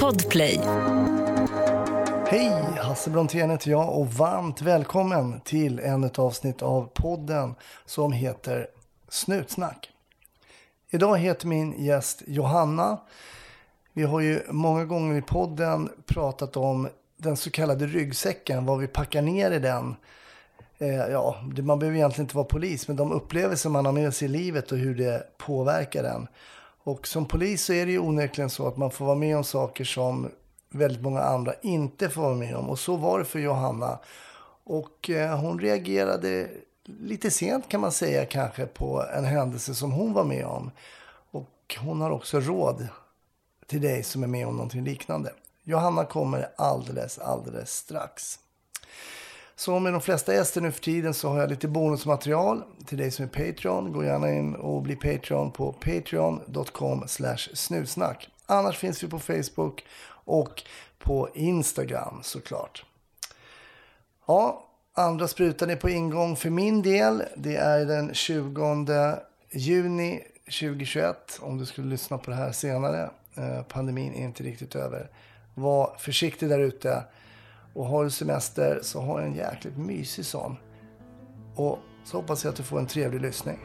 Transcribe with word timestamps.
Podplay. 0.00 0.60
Hej, 2.26 2.50
Hasse 2.82 3.10
Brontén 3.10 3.50
heter 3.50 3.70
jag 3.70 3.98
och 3.98 4.06
varmt 4.12 4.62
välkommen 4.62 5.40
till 5.40 5.78
ännu 5.78 6.06
ett 6.06 6.18
avsnitt 6.18 6.62
av 6.62 6.90
podden 6.94 7.54
som 7.84 8.12
heter 8.12 8.66
Snutsnack. 9.08 9.90
Idag 10.90 11.18
heter 11.18 11.46
min 11.46 11.84
gäst 11.84 12.22
Johanna. 12.26 12.98
Vi 13.92 14.02
har 14.02 14.20
ju 14.20 14.42
många 14.50 14.84
gånger 14.84 15.18
i 15.18 15.22
podden 15.22 15.90
pratat 16.06 16.56
om 16.56 16.88
den 17.16 17.36
så 17.36 17.50
kallade 17.50 17.86
ryggsäcken, 17.86 18.66
vad 18.66 18.78
vi 18.78 18.86
packar 18.86 19.22
ner 19.22 19.50
i 19.50 19.58
den. 19.58 19.96
Eh, 20.78 20.94
ja, 20.94 21.36
man 21.62 21.78
behöver 21.78 21.98
egentligen 21.98 22.24
inte 22.24 22.36
vara 22.36 22.46
polis, 22.46 22.88
men 22.88 22.96
de 22.96 23.12
upplevelser 23.12 23.70
man 23.70 23.86
har 23.86 23.92
med 23.92 24.14
sig 24.14 24.28
i 24.28 24.30
livet 24.30 24.72
och 24.72 24.78
hur 24.78 24.94
det 24.94 25.38
påverkar 25.38 26.02
den. 26.02 26.28
Och 26.84 27.06
som 27.06 27.26
polis 27.26 27.64
så 27.64 27.72
är 27.72 27.86
det 27.86 27.92
ju 27.92 27.98
onekligen 27.98 28.50
så 28.50 28.68
att 28.68 28.76
man 28.76 28.90
får 28.90 29.04
vara 29.04 29.16
med 29.16 29.36
om 29.36 29.44
saker 29.44 29.84
som 29.84 30.30
väldigt 30.70 31.02
många 31.02 31.20
andra 31.20 31.54
inte 31.62 32.10
får 32.10 32.22
vara 32.22 32.34
med 32.34 32.56
om. 32.56 32.70
Och 32.70 32.78
så 32.78 32.96
var 32.96 33.18
det 33.18 33.24
för 33.24 33.38
Johanna. 33.38 33.98
Och 34.64 35.10
eh, 35.10 35.38
hon 35.38 35.60
reagerade 35.60 36.48
lite 36.84 37.30
sent 37.30 37.68
kan 37.68 37.80
man 37.80 37.92
säga 37.92 38.26
kanske 38.26 38.66
på 38.66 39.04
en 39.16 39.24
händelse 39.24 39.74
som 39.74 39.92
hon 39.92 40.12
var 40.12 40.24
med 40.24 40.46
om. 40.46 40.70
Och 41.30 41.76
hon 41.80 42.00
har 42.00 42.10
också 42.10 42.40
råd 42.40 42.88
till 43.66 43.80
dig 43.80 44.02
som 44.02 44.22
är 44.22 44.26
med 44.26 44.46
om 44.46 44.56
någonting 44.56 44.84
liknande. 44.84 45.32
Johanna 45.62 46.04
kommer 46.04 46.48
alldeles, 46.56 47.18
alldeles 47.18 47.70
strax. 47.76 48.38
Som 49.56 49.82
med 49.82 49.92
de 49.92 50.00
flesta 50.00 50.34
gäster 50.34 50.60
nu 50.60 50.72
för 50.72 50.80
tiden 50.80 51.14
så 51.14 51.28
har 51.28 51.40
jag 51.40 51.50
lite 51.50 51.68
bonusmaterial 51.68 52.62
till 52.86 52.98
dig 52.98 53.10
som 53.10 53.24
är 53.24 53.28
Patreon. 53.28 53.92
Gå 53.92 54.04
gärna 54.04 54.32
in 54.32 54.54
och 54.54 54.82
bli 54.82 54.96
Patreon 54.96 55.50
på 55.50 55.72
patreon.com 55.72 57.04
snusnack. 57.54 58.28
Annars 58.46 58.78
finns 58.78 59.02
vi 59.02 59.08
på 59.08 59.18
Facebook 59.18 59.84
och 60.24 60.62
på 60.98 61.28
Instagram 61.34 62.20
såklart. 62.22 62.84
Ja, 64.26 64.66
andra 64.94 65.28
sprutan 65.28 65.70
är 65.70 65.76
på 65.76 65.90
ingång 65.90 66.36
för 66.36 66.50
min 66.50 66.82
del. 66.82 67.22
Det 67.36 67.56
är 67.56 67.84
den 67.84 68.14
20 68.14 69.16
juni 69.50 70.22
2021 70.44 71.38
om 71.40 71.58
du 71.58 71.66
skulle 71.66 71.86
lyssna 71.86 72.18
på 72.18 72.30
det 72.30 72.36
här 72.36 72.52
senare. 72.52 73.10
Eh, 73.36 73.62
pandemin 73.62 74.14
är 74.14 74.24
inte 74.24 74.42
riktigt 74.42 74.74
över. 74.74 75.10
Var 75.54 75.96
försiktig 75.98 76.48
där 76.48 76.60
ute. 76.60 77.04
Och 77.74 77.86
har 77.86 78.04
du 78.04 78.10
semester 78.10 78.78
så 78.82 79.00
ha 79.00 79.20
en 79.20 79.34
jäkligt 79.34 79.78
mysig 79.78 80.24
sån. 80.24 80.56
Och 81.54 81.78
så 82.04 82.16
hoppas 82.16 82.44
jag 82.44 82.50
att 82.50 82.56
du 82.56 82.62
får 82.62 82.78
en 82.78 82.86
trevlig 82.86 83.20
lyssning. 83.20 83.58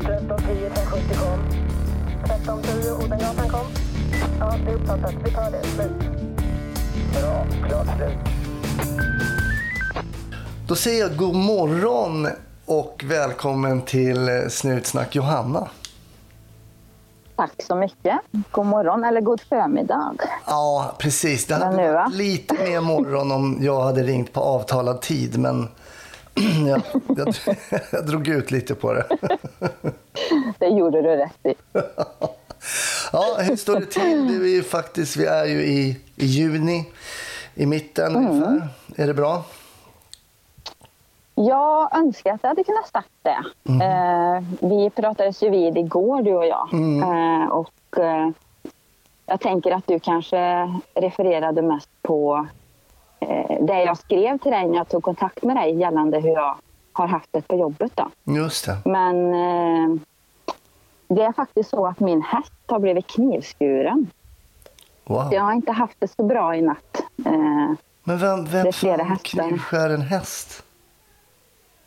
1310 0.00 0.66
1070 0.66 1.14
kom. 1.14 1.40
1310 2.24 3.04
Odengatan 3.04 3.48
kom. 3.48 3.66
Ja, 4.40 4.54
det 4.64 4.70
är 4.70 4.74
uppfattat. 4.74 5.14
Vi 5.24 5.30
tar 5.30 5.50
det. 5.50 5.62
Slut. 5.64 5.92
Bra. 7.20 7.46
Klart 7.68 7.96
slut. 7.96 8.18
Då 10.68 10.74
säger 10.74 11.00
jag 11.00 11.16
god 11.16 11.34
morgon 11.34 12.28
och 12.64 13.04
välkommen 13.06 13.82
till 13.82 14.28
eh, 14.28 14.48
Snutsnack 14.48 15.16
Johanna. 15.16 15.68
Tack 17.38 17.62
så 17.66 17.74
mycket. 17.74 18.18
God 18.50 18.66
morgon 18.66 19.04
eller 19.04 19.20
god 19.20 19.40
förmiddag. 19.40 20.14
Ja, 20.46 20.94
precis. 20.98 21.46
Det 21.46 21.54
hade 21.54 21.76
nu, 21.76 21.92
varit 21.92 22.14
lite 22.14 22.54
mer 22.54 22.80
morgon 22.80 23.32
om 23.32 23.58
jag 23.60 23.80
hade 23.80 24.02
ringt 24.02 24.32
på 24.32 24.40
avtalad 24.40 25.00
tid, 25.00 25.38
men 25.38 25.68
jag, 26.68 26.80
jag, 27.16 27.34
jag 27.92 28.06
drog 28.06 28.28
ut 28.28 28.50
lite 28.50 28.74
på 28.74 28.92
det. 28.92 29.06
Det 30.58 30.66
gjorde 30.66 31.02
du 31.02 31.08
rätt 31.08 31.46
i. 31.46 31.54
Ja, 33.12 33.36
hur 33.40 33.56
står 33.56 33.80
det 33.80 33.86
till? 33.86 34.38
Vi 34.40 34.58
är, 34.58 34.62
faktiskt, 34.62 35.16
vi 35.16 35.26
är 35.26 35.44
ju 35.44 35.62
i, 35.64 36.00
i 36.16 36.26
juni, 36.26 36.84
i 37.54 37.66
mitten 37.66 38.16
Mm. 38.16 38.30
ungefär. 38.30 38.68
Är 38.96 39.06
det 39.06 39.14
bra? 39.14 39.44
Jag 41.46 41.96
önskar 41.98 42.32
att 42.32 42.42
jag 42.42 42.48
hade 42.48 42.64
kunnat 42.64 42.88
sagt 42.88 43.08
det. 43.22 43.38
Eh, 43.84 44.42
vi 44.68 44.90
pratades 44.90 45.42
ju 45.42 45.50
vid 45.50 45.78
igår, 45.78 46.22
du 46.22 46.34
och 46.34 46.46
jag. 46.46 46.68
Eh, 47.02 47.48
och 47.48 47.98
eh, 48.04 48.28
jag 49.26 49.40
tänker 49.40 49.70
att 49.72 49.86
du 49.86 49.98
kanske 50.00 50.68
refererade 50.94 51.62
mest 51.62 51.88
på 52.02 52.46
eh, 53.20 53.56
det 53.64 53.82
jag 53.82 53.98
skrev 53.98 54.38
till 54.38 54.52
dig 54.52 54.66
när 54.68 54.76
jag 54.76 54.88
tog 54.88 55.02
kontakt 55.02 55.42
med 55.42 55.56
dig 55.56 55.74
gällande 55.74 56.20
hur 56.20 56.30
jag 56.30 56.54
har 56.92 57.06
haft 57.06 57.28
det 57.32 57.48
på 57.48 57.56
jobbet. 57.56 57.92
Då. 57.94 58.10
Just 58.24 58.66
det. 58.66 58.76
Men 58.84 59.34
eh, 59.34 60.00
det 61.08 61.22
är 61.22 61.32
faktiskt 61.32 61.70
så 61.70 61.86
att 61.86 62.00
min 62.00 62.22
häst 62.22 62.52
har 62.66 62.78
blivit 62.78 63.06
knivskuren. 63.06 64.06
Wow. 65.04 65.28
Jag 65.34 65.42
har 65.42 65.52
inte 65.52 65.72
haft 65.72 65.96
det 65.98 66.08
så 66.08 66.22
bra 66.22 66.56
i 66.56 66.62
natt. 66.62 67.02
Eh, 67.26 67.32
Men 68.04 68.18
vem, 68.18 68.44
vem 68.44 68.66
hästar. 68.66 69.16
knivskär 69.24 69.90
en 69.90 70.02
häst? 70.02 70.64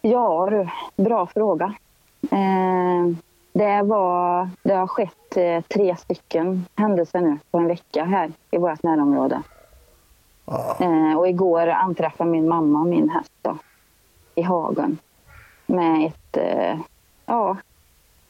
Ja 0.02 0.48
du, 0.50 0.70
bra 1.04 1.28
fråga. 1.28 1.74
Eh, 2.32 3.16
det, 3.54 3.82
var, 3.82 4.50
det 4.64 4.74
har 4.74 4.88
skett 4.88 5.38
eh, 5.38 5.62
tre 5.62 5.96
stycken 5.96 6.66
händelser 6.76 7.20
nu 7.22 7.38
på 7.52 7.58
en 7.58 7.68
vecka 7.68 8.04
här 8.04 8.32
i 8.52 8.58
vårt 8.58 8.84
närområde. 8.84 9.42
Ja. 10.46 10.78
Eh, 10.80 11.18
och 11.18 11.28
igår 11.28 11.68
anträffade 11.68 12.30
min 12.30 12.50
mamma 12.50 12.84
min 12.84 13.10
häst 13.10 13.32
då, 13.42 13.58
i 14.36 14.42
hagen 14.42 14.98
med 15.66 16.08
ett, 16.08 16.38
eh, 16.38 16.80
ja, 17.26 17.58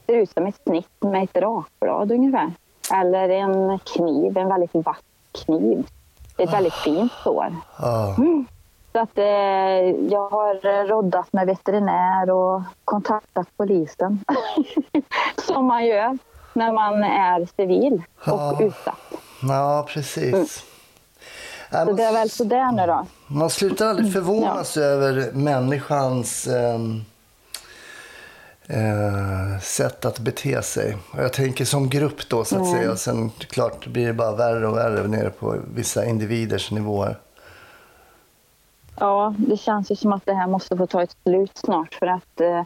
ser 0.05 0.17
ut 0.17 0.29
som 0.29 0.45
ett 0.45 0.61
snitt 0.63 0.95
med 0.99 1.23
ett 1.23 1.37
rakblad 1.37 2.11
ungefär. 2.11 2.51
Eller 2.93 3.29
en 3.29 3.79
kniv, 3.79 4.37
en 4.37 4.49
väldigt 4.49 4.73
vass 4.73 5.03
kniv. 5.45 5.87
Det 6.37 6.43
är 6.43 6.47
ett 6.47 6.53
väldigt 6.53 6.73
fint 6.73 7.11
sår. 7.23 7.55
Ja. 7.81 8.15
Så 8.91 8.99
att 8.99 9.17
eh, 9.17 9.25
jag 10.11 10.29
har 10.29 10.87
roddat 10.87 11.33
med 11.33 11.47
veterinär 11.47 12.29
och 12.29 12.61
kontaktat 12.85 13.47
polisen. 13.57 14.23
Som 15.47 15.65
man 15.65 15.85
gör 15.85 16.17
när 16.53 16.71
man 16.73 17.03
är 17.03 17.47
civil 17.55 18.03
och 18.19 18.23
Ja. 18.25 18.57
utsatt. 18.61 18.99
ja, 19.41 19.85
precis. 19.89 20.33
Äh, 21.71 21.79
Så 21.79 21.85
man, 21.85 21.95
det 21.95 22.03
är 22.03 22.13
väl 22.13 22.29
sådär 22.29 22.71
nu 22.71 22.85
då. 22.87 23.05
man 23.27 23.49
slutar 23.49 23.87
aldrig 23.87 24.13
förvånas 24.13 24.77
över 24.77 25.31
människans 25.33 26.47
ehm, 26.47 27.01
eh, 28.67 29.59
sätt 29.61 30.05
att 30.05 30.19
bete 30.19 30.61
sig. 30.61 30.97
Och 31.13 31.23
jag 31.23 31.33
tänker 31.33 31.65
som 31.65 31.89
grupp 31.89 32.29
då 32.29 32.43
så 32.43 32.61
att 32.61 32.69
säga. 32.71 32.95
Sen 32.95 33.29
klart 33.29 33.87
blir 33.87 34.07
det 34.07 34.13
bara 34.13 34.31
värre 34.35 34.67
och 34.67 34.77
värre 34.77 35.07
nere 35.07 35.29
på 35.29 35.55
vissa 35.75 36.05
individers 36.05 36.71
nivåer. 36.71 37.17
Ja, 39.01 39.33
det 39.37 39.57
känns 39.57 39.91
ju 39.91 39.95
som 39.95 40.13
att 40.13 40.25
det 40.25 40.33
här 40.33 40.47
måste 40.47 40.77
få 40.77 40.87
ta 40.87 41.03
ett 41.03 41.17
slut 41.23 41.57
snart 41.57 41.93
för 41.93 42.07
att 42.07 42.41
eh, 42.41 42.63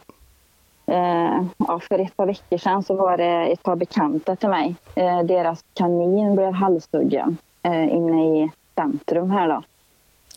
eh, 0.85 1.44
ja, 1.57 1.79
för 1.79 2.00
ett 2.00 2.18
par 2.18 2.25
veckor 2.25 2.57
sedan 2.57 2.84
så 2.84 2.96
var 2.96 3.18
det 3.18 3.46
ett 3.46 3.63
par 3.63 3.75
bekanta 3.75 4.35
till 4.35 4.50
mig. 4.50 4.75
Eh, 4.95 5.19
deras 5.24 5.63
kanin 5.74 6.35
blev 6.35 6.51
halshuggen 6.51 7.38
eh, 7.63 7.95
inne 7.95 8.44
i 8.44 8.51
centrum 8.75 9.31
här 9.31 9.47
då. 9.47 9.62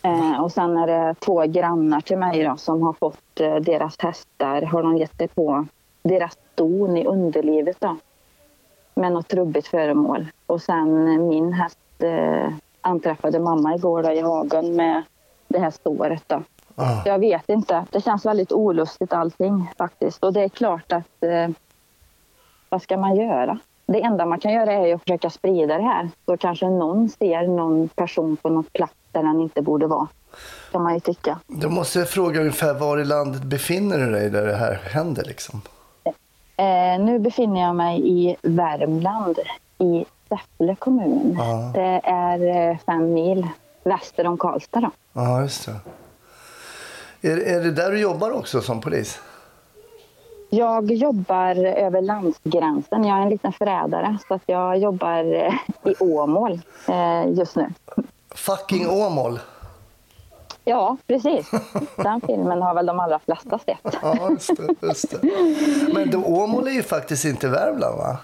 Eh, 0.09 0.43
och 0.43 0.51
sen 0.51 0.77
är 0.77 0.87
det 0.87 1.15
två 1.19 1.45
grannar 1.45 2.01
till 2.01 2.17
mig 2.17 2.43
då 2.43 2.57
som 2.57 2.81
har 2.81 2.93
fått 2.93 3.39
eh, 3.39 3.55
deras 3.55 3.99
hästar, 3.99 4.61
har 4.61 4.83
de 4.83 4.97
gett 4.97 5.17
sig 5.17 5.27
på 5.27 5.65
deras 6.03 6.37
ston 6.53 6.97
i 6.97 7.05
underlivet 7.05 7.77
då. 7.79 7.97
Med 8.95 9.11
något 9.11 9.27
trubbigt 9.27 9.67
föremål. 9.67 10.27
Och 10.45 10.61
sen 10.61 11.27
min 11.27 11.53
häst 11.53 11.79
eh, 11.99 12.53
anträffade 12.81 13.39
mamma 13.39 13.75
igår 13.75 14.03
då 14.03 14.11
i 14.11 14.21
hagen 14.21 14.75
med 14.75 15.03
det 15.49 15.59
här 15.59 15.73
såret 15.83 16.23
då. 16.27 16.43
Ja. 16.75 17.01
Jag 17.05 17.19
vet 17.19 17.49
inte. 17.49 17.85
Det 17.89 18.01
känns 18.01 18.25
väldigt 18.25 18.51
olustigt 18.51 19.13
allting 19.13 19.71
faktiskt. 19.77 20.23
Och 20.23 20.33
det 20.33 20.41
är 20.41 20.49
klart 20.49 20.91
att 20.91 21.23
eh, 21.23 21.49
vad 22.69 22.81
ska 22.81 22.97
man 22.97 23.15
göra? 23.15 23.59
Det 23.85 24.01
enda 24.01 24.25
man 24.25 24.39
kan 24.39 24.53
göra 24.53 24.73
är 24.73 24.95
att 24.95 25.01
försöka 25.01 25.29
sprida 25.29 25.77
det 25.77 25.83
här. 25.83 26.09
Så 26.25 26.37
kanske 26.37 26.69
någon 26.69 27.09
ser 27.09 27.47
någon 27.47 27.87
person 27.87 28.37
på 28.37 28.49
något 28.49 28.73
plats 28.73 28.93
där 29.11 29.23
den 29.23 29.41
inte 29.41 29.61
borde 29.61 29.87
vara. 29.87 30.07
Kan 30.71 30.83
man 30.83 30.93
ju 30.93 30.99
tycka. 30.99 31.39
Då 31.47 31.69
måste 31.69 31.99
jag 31.99 32.09
fråga 32.09 32.39
ungefär 32.39 32.73
var 32.73 32.97
i 32.97 33.05
landet 33.05 33.43
befinner 33.43 33.97
du 33.97 34.11
dig 34.11 34.29
där 34.29 34.45
det 34.45 34.55
här 34.55 34.73
händer 34.73 35.23
liksom? 35.23 35.61
Eh, 36.57 36.99
nu 36.99 37.19
befinner 37.19 37.61
jag 37.61 37.75
mig 37.75 38.01
i 38.09 38.35
Värmland, 38.41 39.39
i 39.77 40.05
Säffle 40.29 40.75
kommun. 40.75 41.35
Ja. 41.37 41.71
Det 41.73 42.01
är 42.03 42.69
eh, 42.71 42.77
fem 42.85 43.13
mil 43.13 43.47
väster 43.83 44.27
om 44.27 44.37
Karlstad. 44.37 44.79
Då. 44.79 44.91
Ja, 45.13 45.41
just 45.41 45.65
det. 45.65 45.75
Är, 47.29 47.37
är 47.37 47.63
det 47.63 47.71
där 47.71 47.91
du 47.91 47.99
jobbar 47.99 48.31
också 48.31 48.61
som 48.61 48.81
polis? 48.81 49.19
Jag 50.49 50.91
jobbar 50.91 51.65
över 51.65 52.01
landsgränsen. 52.01 53.03
Jag 53.03 53.17
är 53.17 53.21
en 53.21 53.29
liten 53.29 53.53
förrädare 53.53 54.17
så 54.27 54.33
att 54.33 54.41
jag 54.45 54.77
jobbar 54.77 55.33
eh, 55.33 55.53
i 55.83 55.95
Åmål 55.99 56.61
eh, 56.87 57.33
just 57.33 57.55
nu. 57.55 57.73
Fucking 58.35 58.89
Åmål. 58.89 59.39
Ja, 60.65 60.97
precis. 61.07 61.51
Den 61.95 62.21
filmen 62.21 62.61
har 62.61 62.73
väl 62.73 62.85
de 62.85 62.99
allra 62.99 63.19
flesta 63.19 63.59
sett. 63.59 63.97
Ja, 64.01 64.29
just 64.29 64.57
det. 64.57 64.87
Just 64.87 65.11
det. 65.11 65.19
Men 65.93 66.25
Åmål 66.25 66.67
är 66.67 66.71
ju 66.71 66.83
faktiskt 66.83 67.25
inte 67.25 67.47
Värmland, 67.47 67.97
va? 67.97 68.17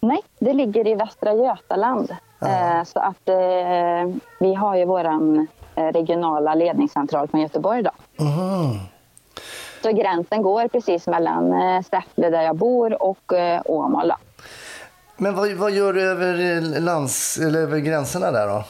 Nej, 0.00 0.22
det 0.38 0.52
ligger 0.52 0.86
i 0.86 0.94
Västra 0.94 1.34
Götaland. 1.34 2.16
Eh, 2.42 2.84
så 2.84 2.98
att 2.98 3.28
eh, 3.28 4.16
vi 4.40 4.54
har 4.54 4.76
ju 4.76 4.84
våran 4.84 5.46
eh, 5.74 5.84
regionala 5.84 6.54
ledningscentral 6.54 7.28
från 7.28 7.40
Göteborg 7.40 7.82
då. 7.82 7.90
Mhm. 8.24 8.78
Så 9.82 9.92
gränsen 9.92 10.42
går 10.42 10.68
precis 10.68 11.06
mellan 11.06 11.54
Säffle 11.82 12.30
där 12.30 12.42
jag 12.42 12.56
bor 12.56 13.02
och 13.02 13.32
Åmål. 13.64 14.08
Då. 14.08 14.16
Men 15.16 15.34
vad, 15.34 15.52
vad 15.52 15.70
gör 15.70 15.92
du 15.92 16.02
över, 16.02 16.80
lands, 16.80 17.38
eller 17.38 17.60
över 17.60 17.78
gränserna 17.78 18.30
där 18.30 18.48
då? 18.48 18.64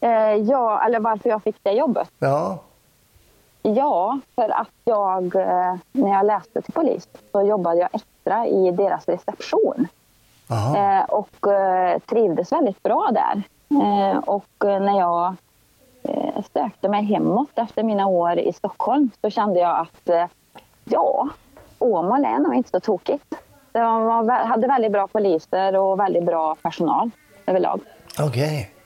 Eh, 0.00 0.34
ja, 0.34 0.86
eller 0.86 1.00
varför 1.00 1.28
jag 1.28 1.42
fick 1.42 1.56
det 1.62 1.72
jobbet? 1.72 2.10
Ja, 2.18 2.58
Ja, 3.62 4.18
för 4.34 4.48
att 4.48 4.72
jag, 4.84 5.36
eh, 5.36 5.74
när 5.92 6.10
jag 6.12 6.26
läste 6.26 6.62
till 6.62 6.72
polis 6.72 7.08
så 7.32 7.42
jobbade 7.42 7.80
jag 7.80 7.88
extra 7.92 8.46
i 8.46 8.70
deras 8.70 9.08
reception. 9.08 9.88
Aha. 10.50 10.76
Eh, 10.76 11.04
och 11.04 11.52
eh, 11.52 11.98
trivdes 11.98 12.52
väldigt 12.52 12.82
bra 12.82 13.10
där. 13.12 13.42
Och 14.26 14.48
när 14.60 14.98
jag 14.98 15.34
sökte 16.52 16.88
mig 16.88 17.04
hemåt 17.04 17.50
efter 17.54 17.82
mina 17.82 18.06
år 18.06 18.38
i 18.38 18.52
Stockholm 18.52 19.10
så 19.20 19.30
kände 19.30 19.60
jag 19.60 19.78
att 19.80 20.30
ja, 20.84 21.28
Åmål 21.78 22.24
är 22.24 22.38
nog 22.38 22.54
inte 22.54 22.70
så 22.70 22.80
tokigt. 22.80 23.34
Var, 23.72 24.44
hade 24.44 24.66
väldigt 24.66 24.92
bra 24.92 25.06
poliser 25.06 25.76
och 25.76 26.00
väldigt 26.00 26.24
bra 26.24 26.54
personal 26.62 27.10
överlag. 27.46 27.80
okej. 28.20 28.70
Så 28.74 28.77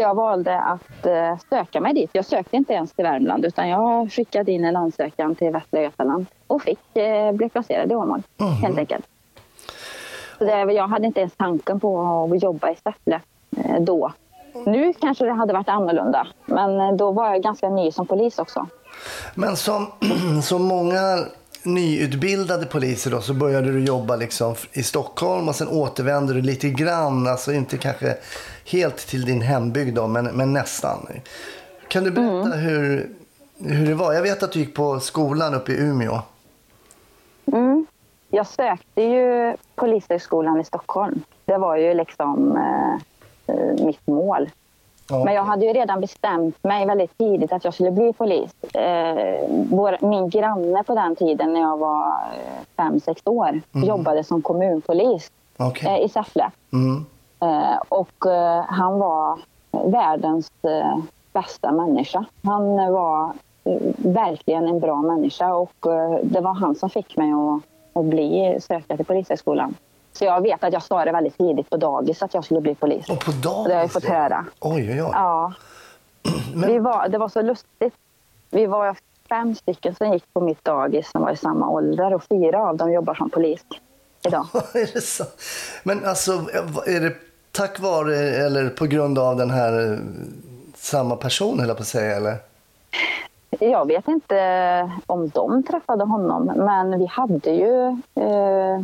jag 0.00 0.14
valde 0.14 0.60
att 0.60 1.06
eh, 1.06 1.38
söka 1.50 1.80
mig 1.80 1.94
dit. 1.94 2.10
Jag 2.12 2.24
sökte 2.24 2.56
inte 2.56 2.72
ens 2.72 2.92
till 2.92 3.04
Värmland 3.04 3.44
utan 3.44 3.68
jag 3.68 4.12
skickade 4.12 4.52
in 4.52 4.64
en 4.64 4.76
ansökan 4.76 5.34
till 5.34 5.52
Västra 5.52 5.82
Götaland 5.82 6.26
och 6.46 6.62
fick 6.62 6.96
eh, 6.96 7.32
bli 7.32 7.48
placerad 7.48 7.92
i 7.92 7.94
Åmål 7.94 8.22
helt 8.62 8.78
enkelt. 8.78 9.06
Så 10.38 10.44
det, 10.44 10.72
jag 10.72 10.88
hade 10.88 11.06
inte 11.06 11.20
ens 11.20 11.36
tanken 11.36 11.80
på 11.80 12.22
att 12.32 12.42
jobba 12.42 12.70
i 12.70 12.76
Säffle 12.76 13.20
eh, 13.56 13.80
då. 13.80 14.12
Nu 14.66 14.92
kanske 15.00 15.24
det 15.24 15.32
hade 15.32 15.52
varit 15.52 15.68
annorlunda, 15.68 16.26
men 16.46 16.80
eh, 16.80 16.92
då 16.92 17.12
var 17.12 17.30
jag 17.30 17.42
ganska 17.42 17.68
ny 17.68 17.92
som 17.92 18.06
polis 18.06 18.38
också. 18.38 18.66
Men 19.34 19.56
som, 19.56 19.86
som 20.42 20.62
många 20.62 21.24
nyutbildade 21.62 22.66
poliser 22.66 23.10
då, 23.10 23.20
så 23.20 23.34
började 23.34 23.72
du 23.72 23.84
jobba 23.84 24.16
liksom 24.16 24.54
i 24.72 24.82
Stockholm 24.82 25.48
och 25.48 25.54
sen 25.54 25.68
återvände 25.68 26.34
du 26.34 26.42
lite 26.42 26.68
grann, 26.68 27.26
alltså 27.26 27.52
inte 27.52 27.78
kanske 27.78 28.16
helt 28.64 28.96
till 28.96 29.24
din 29.24 29.40
hembygd 29.40 29.96
då, 29.96 30.06
men, 30.06 30.24
men 30.24 30.52
nästan. 30.52 31.06
Kan 31.88 32.04
du 32.04 32.10
berätta 32.10 32.56
hur, 32.56 33.10
hur 33.58 33.86
det 33.86 33.94
var? 33.94 34.12
Jag 34.12 34.22
vet 34.22 34.42
att 34.42 34.52
du 34.52 34.58
gick 34.58 34.74
på 34.74 35.00
skolan 35.00 35.54
uppe 35.54 35.72
i 35.72 35.80
Umeå. 35.80 36.18
Mm. 37.46 37.86
Jag 38.30 38.46
sökte 38.46 39.02
ju 39.02 39.56
Polishögskolan 39.74 40.60
i 40.60 40.64
Stockholm. 40.64 41.22
Det 41.44 41.58
var 41.58 41.76
ju 41.76 41.94
liksom 41.94 42.56
eh, 42.56 42.94
eh, 43.54 43.84
mitt 43.86 44.06
mål. 44.06 44.50
Men 45.10 45.34
jag 45.34 45.44
hade 45.44 45.66
ju 45.66 45.72
redan 45.72 46.00
bestämt 46.00 46.64
mig 46.64 46.86
väldigt 46.86 47.18
tidigt 47.18 47.52
att 47.52 47.64
jag 47.64 47.74
skulle 47.74 47.90
bli 47.90 48.12
polis. 48.12 48.74
Eh, 48.74 49.48
vår, 49.70 49.98
min 50.00 50.30
granne 50.30 50.82
på 50.82 50.94
den 50.94 51.16
tiden 51.16 51.52
när 51.52 51.60
jag 51.60 51.76
var 51.76 52.06
eh, 52.06 52.64
fem, 52.76 53.00
sex 53.00 53.22
år 53.24 53.60
jobbade 53.72 54.24
som 54.24 54.42
kommunpolis 54.42 55.30
Okej. 55.56 55.88
eh, 55.88 56.04
i 56.04 56.08
Säffle. 56.08 56.50
Mm. 56.72 57.06
Eh, 57.44 57.76
och 57.88 58.26
eh, 58.26 58.64
han 58.68 58.98
var 58.98 59.38
världens 59.90 60.50
eh, 60.62 60.98
bästa 61.32 61.72
människa. 61.72 62.24
Han 62.44 62.76
var 62.92 63.32
verkligen 63.96 64.66
en 64.68 64.80
bra 64.80 65.02
människa 65.02 65.54
och 65.54 65.74
det 66.22 66.40
var 66.40 66.54
han 66.54 66.74
som 66.74 66.90
fick 66.90 67.16
mig 67.16 67.32
att, 67.32 67.62
att 67.98 68.04
bli 68.04 68.58
söka 68.60 68.96
till 68.96 69.06
Polishögskolan. 69.06 69.74
Så 70.12 70.24
jag 70.24 70.40
vet 70.40 70.64
att 70.64 70.72
jag 70.72 70.82
sa 70.82 71.04
det 71.04 71.12
väldigt 71.12 71.38
tidigt 71.38 71.70
på 71.70 71.76
dagis 71.76 72.22
att 72.22 72.34
jag 72.34 72.44
skulle 72.44 72.60
bli 72.60 72.74
polis. 72.74 73.08
Och 73.10 73.24
på 73.24 73.30
dagis? 73.30 73.66
Det 73.66 73.74
har 73.74 73.80
jag 73.80 73.92
fått 73.92 74.04
höra. 74.04 74.44
Oj, 74.60 74.90
oj, 74.92 75.02
oj. 75.02 75.10
Ja. 75.12 75.52
Men- 76.54 76.68
Vi 76.72 76.78
var, 76.78 77.08
det 77.08 77.18
var 77.18 77.28
så 77.28 77.42
lustigt. 77.42 77.94
Vi 78.50 78.66
var 78.66 78.96
fem 79.28 79.54
stycken 79.54 79.94
som 79.94 80.12
gick 80.12 80.32
på 80.32 80.40
mitt 80.40 80.64
dagis 80.64 81.10
som 81.10 81.22
var 81.22 81.30
i 81.30 81.36
samma 81.36 81.68
ålder 81.68 82.14
och 82.14 82.22
fyra 82.24 82.68
av 82.68 82.76
dem 82.76 82.92
jobbar 82.92 83.14
som 83.14 83.30
polis 83.30 83.64
idag. 84.26 84.46
är 84.74 84.94
det 84.94 85.00
så? 85.00 85.24
Men 85.82 86.04
alltså, 86.04 86.32
är 86.86 87.00
det 87.00 87.12
tack 87.54 87.80
vare 87.80 88.16
eller 88.16 88.68
på 88.68 88.86
grund 88.86 89.18
av 89.18 89.36
den 89.36 89.50
här 89.50 89.92
eh, 89.92 89.98
samma 90.74 91.16
person, 91.16 91.58
höll 91.58 91.68
jag 91.68 91.76
på 91.76 91.82
att 91.82 91.86
säga, 91.86 92.16
eller? 92.16 92.36
Jag 93.58 93.86
vet 93.86 94.08
inte 94.08 94.90
om 95.06 95.28
de 95.28 95.62
träffade 95.62 96.04
honom, 96.04 96.52
men 96.56 96.98
vi 96.98 97.06
hade 97.06 97.50
ju 97.50 97.86
eh, 98.14 98.80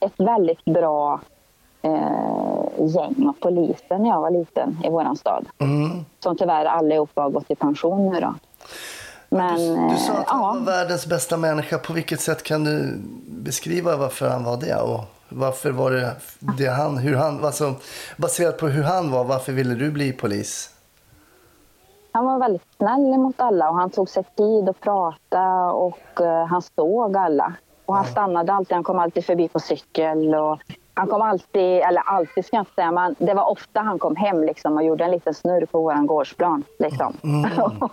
ett 0.00 0.14
väldigt 0.16 0.64
bra 0.64 1.20
eh, 1.82 1.92
gäng 2.78 3.28
av 3.28 3.32
poliser 3.40 3.98
när 3.98 4.08
jag 4.08 4.20
var 4.20 4.30
liten 4.30 4.78
i 4.84 4.88
våran 4.88 5.16
stad. 5.16 5.46
Mm. 5.58 6.04
Som 6.20 6.36
tyvärr 6.36 6.64
allihopa 6.64 7.22
har 7.22 7.30
gått 7.30 7.50
i 7.50 7.54
pension 7.54 8.10
nu 8.10 8.20
då. 8.20 8.34
Men 9.28 9.88
Du 9.88 9.96
sa 9.96 10.12
eh, 10.12 10.20
att 10.20 10.28
han 10.28 10.40
ja, 10.40 10.52
var 10.52 10.60
världens 10.60 11.06
bästa 11.06 11.36
människa. 11.36 11.78
På 11.78 11.92
vilket 11.92 12.20
sätt 12.20 12.42
kan 12.42 12.64
du 12.64 13.00
beskriva 13.26 13.96
varför 13.96 14.28
han 14.28 14.44
var 14.44 14.56
det? 14.56 14.76
Och 14.76 15.00
varför 15.34 15.70
var 15.70 15.90
det, 15.90 16.16
det 16.58 16.66
han, 16.66 16.98
hur 16.98 17.16
han, 17.16 17.44
alltså 17.44 17.74
baserat 18.16 18.58
på 18.58 18.68
hur 18.68 18.82
han 18.82 19.10
var, 19.10 19.24
varför 19.24 19.52
ville 19.52 19.74
du 19.74 19.90
bli 19.90 20.12
polis? 20.12 20.72
han 22.12 22.24
var 22.24 22.38
väldigt 22.38 22.66
snäll 22.76 23.18
mot 23.18 23.40
alla 23.40 23.70
och 23.70 23.76
han 23.76 23.90
tog 23.90 24.08
sig 24.08 24.24
tid 24.36 24.68
att 24.68 24.80
prata 24.80 25.72
och 25.72 26.20
eh, 26.20 26.46
han 26.46 26.62
såg 26.62 27.16
alla. 27.16 27.52
Och 27.86 27.94
han 27.94 28.04
stannade 28.04 28.52
alltid, 28.52 28.74
han 28.74 28.84
kom 28.84 28.98
alltid 28.98 29.24
förbi 29.24 29.48
på 29.48 29.60
cykel 29.60 30.34
och 30.34 30.58
han 30.94 31.08
kom 31.08 31.22
alltid, 31.22 31.80
eller 31.80 32.00
alltid 32.00 32.44
ska 32.44 32.56
jag 32.56 32.60
inte 32.60 32.74
säga, 32.74 32.92
men 32.92 33.14
det 33.18 33.34
var 33.34 33.50
ofta 33.50 33.80
han 33.80 33.98
kom 33.98 34.16
hem 34.16 34.42
liksom 34.42 34.76
och 34.76 34.82
gjorde 34.82 35.04
en 35.04 35.10
liten 35.10 35.34
snurr 35.34 35.66
på 35.66 35.80
våran 35.80 36.06
gårdsplan 36.06 36.64
liksom. 36.78 37.16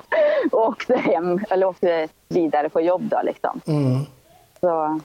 och 0.51 0.67
åkte 0.67 0.95
hem, 0.95 1.39
eller 1.49 1.67
åkte 1.67 2.07
vidare 2.27 2.69
på 2.69 2.81
jobb 2.81 3.01
då 3.01 3.19
liksom. 3.23 3.61
Mm. 3.67 4.05
Så 4.59 4.99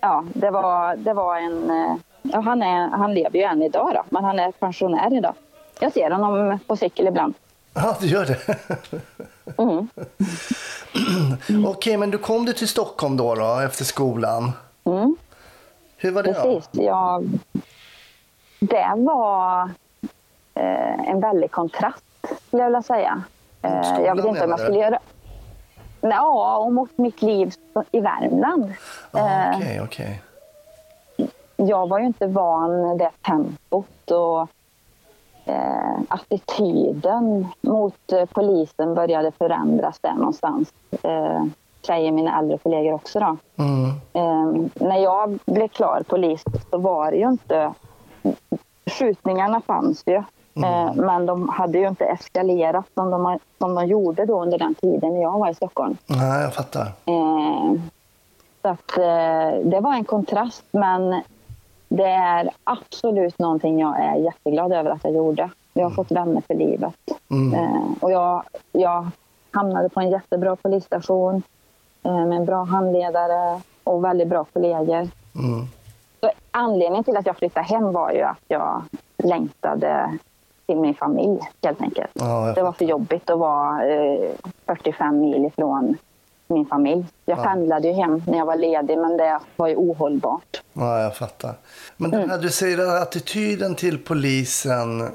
ja, 0.00 0.24
det 0.32 0.50
var, 0.50 0.96
det 0.96 1.12
var 1.12 1.36
en, 1.36 1.70
eh, 1.70 1.96
ja 2.22 2.40
han, 2.40 2.62
är, 2.62 2.88
han 2.88 3.14
lever 3.14 3.38
ju 3.38 3.44
än 3.44 3.62
idag 3.62 3.90
då, 3.94 4.02
men 4.08 4.24
han 4.24 4.38
är 4.38 4.52
pensionär 4.52 5.16
idag. 5.16 5.34
Jag 5.80 5.92
ser 5.92 6.10
honom 6.10 6.58
på 6.66 6.76
cykel 6.76 7.06
ibland. 7.06 7.34
Ja, 7.74 7.96
du 8.00 8.06
gör 8.06 8.26
det. 8.26 8.38
Mm. 9.58 9.88
Okej, 11.66 11.96
men 11.96 12.10
du 12.10 12.18
kom 12.18 12.44
du 12.44 12.52
till 12.52 12.68
Stockholm 12.68 13.16
då, 13.16 13.34
då 13.34 13.60
efter 13.60 13.84
skolan. 13.84 14.52
Mm. 14.84 15.16
Hur 15.96 16.10
var 16.10 16.22
det 16.22 16.32
då? 16.32 16.42
Precis. 16.42 16.68
Jag, 16.72 17.28
det 18.60 18.94
var 18.96 19.62
eh, 20.54 21.08
en 21.10 21.20
väldig 21.20 21.50
kontrast, 21.50 22.04
skulle 22.46 22.62
jag 22.62 22.68
vilja 22.68 22.82
säga. 22.82 23.22
Eh, 23.62 24.00
jag 24.04 24.16
vet 24.16 24.24
inte 24.24 24.44
om 24.44 24.50
jag 24.50 24.60
skulle 24.60 24.78
göra... 24.78 24.98
Ja, 26.00 26.56
och 26.58 26.72
mot 26.72 26.98
mitt 26.98 27.22
liv 27.22 27.52
i 27.90 28.00
Värmland. 28.00 28.72
Ah, 29.10 29.18
Eh, 29.18 29.56
Okej, 29.56 29.80
okej. 29.84 30.22
jag 31.56 31.88
var 31.88 31.98
ju 31.98 32.06
inte 32.06 32.26
van 32.26 32.98
det 32.98 33.10
tempot 33.26 34.10
och 34.10 34.48
eh, 35.44 35.98
attityden 36.08 37.46
mot 37.60 38.12
eh, 38.12 38.24
polisen 38.24 38.94
började 38.94 39.32
förändras 39.32 39.98
där 40.00 40.14
någonstans. 40.14 40.72
Eh, 41.02 41.44
säger 41.86 42.12
mina 42.12 42.38
äldre 42.38 42.58
kollegor 42.58 42.92
också 42.94 43.20
då. 43.20 43.36
Mm. 43.56 43.90
Eh, 44.12 44.66
när 44.86 44.96
jag 44.98 45.38
blev 45.46 45.68
klar 45.68 46.02
polis 46.08 46.44
så 46.70 46.78
var 46.78 47.10
det 47.10 47.16
ju 47.16 47.28
inte... 47.28 47.72
Skjutningarna 48.98 49.60
fanns 49.60 50.02
ju. 50.06 50.22
Eh, 50.64 50.94
men 50.94 51.26
de 51.26 51.48
hade 51.48 51.78
ju 51.78 51.88
inte 51.88 52.04
eskalerat 52.04 52.86
som 52.94 53.10
de, 53.10 53.38
som 53.58 53.74
de 53.74 53.86
gjorde 53.86 54.26
då 54.26 54.42
under 54.42 54.58
den 54.58 54.74
tiden 54.74 55.14
när 55.14 55.22
jag 55.22 55.38
var 55.38 55.50
i 55.50 55.54
Stockholm. 55.54 55.96
Nej, 56.06 56.42
jag 56.42 56.54
fattar. 56.54 56.92
Eh, 57.04 57.72
så 58.62 58.68
att, 58.68 58.98
eh, 58.98 59.60
det 59.64 59.80
var 59.80 59.94
en 59.94 60.04
kontrast, 60.04 60.64
men 60.70 61.22
det 61.88 62.10
är 62.10 62.50
absolut 62.64 63.38
någonting 63.38 63.80
jag 63.80 64.00
är 64.00 64.14
jätteglad 64.14 64.72
över 64.72 64.90
att 64.90 65.04
jag 65.04 65.14
gjorde. 65.14 65.50
Jag 65.72 65.84
har 65.84 65.90
fått 65.90 66.10
vänner 66.10 66.42
för 66.46 66.54
livet. 66.54 66.94
Mm. 67.30 67.94
Och 68.00 68.12
jag, 68.12 68.42
jag 68.72 69.06
hamnade 69.50 69.88
på 69.88 70.00
en 70.00 70.10
jättebra 70.10 70.56
polisstation 70.56 71.42
med 72.02 72.32
en 72.32 72.44
bra 72.44 72.64
handledare 72.64 73.60
och 73.84 74.04
väldigt 74.04 74.28
bra 74.28 74.44
kollegor. 74.44 75.08
Mm. 75.34 75.66
Så 76.20 76.30
anledningen 76.50 77.04
till 77.04 77.16
att 77.16 77.26
jag 77.26 77.36
flyttade 77.36 77.66
hem 77.66 77.92
var 77.92 78.12
ju 78.12 78.22
att 78.22 78.42
jag 78.48 78.82
längtade 79.16 80.18
till 80.68 80.76
min 80.78 80.94
familj 80.94 81.38
helt 81.62 81.80
enkelt. 81.80 82.10
Ja, 82.12 82.52
det 82.54 82.62
var 82.62 82.72
för 82.72 82.84
jobbigt 82.84 83.30
att 83.30 83.38
vara 83.38 83.86
eh, 83.86 84.30
45 84.66 85.20
mil 85.20 85.44
ifrån 85.44 85.96
min 86.46 86.66
familj. 86.66 87.04
Jag 87.24 87.38
Ja. 87.38 87.42
pendlade 87.42 87.88
ju 87.88 87.94
hem 87.94 88.22
när 88.26 88.38
jag 88.38 88.46
var 88.46 88.56
ledig 88.56 88.98
men 88.98 89.16
det 89.16 89.40
var 89.56 89.68
ju 89.68 89.76
ohållbart. 89.76 90.62
Ja, 90.72 91.00
jag 91.02 91.16
fattar. 91.16 91.54
Men 91.96 92.10
den 92.10 92.30
här, 92.30 92.38
du 92.38 92.50
säger 92.50 92.78
att 92.78 93.02
attityden 93.02 93.74
till 93.74 93.98
polisen 94.04 95.08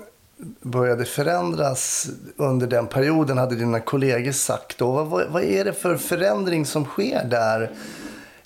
började 0.61 1.05
förändras 1.05 2.07
under 2.37 2.67
den 2.67 2.87
perioden 2.87 3.37
hade 3.37 3.55
dina 3.55 3.79
kollegor 3.79 4.31
sagt. 4.31 4.77
Då. 4.77 4.91
Vad, 4.91 5.07
vad, 5.07 5.27
vad 5.29 5.43
är 5.43 5.65
det 5.65 5.73
för 5.73 5.95
förändring 5.97 6.65
som 6.65 6.85
sker 6.85 7.23
där 7.25 7.71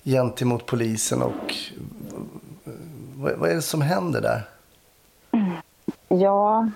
gentemot 0.04 0.66
polisen 0.66 1.22
och 1.22 1.54
vad, 3.16 3.32
vad 3.32 3.50
är 3.50 3.54
det 3.54 3.62
som 3.62 3.82
händer 3.82 4.20
där? 4.20 4.42
Ja, 6.08 6.68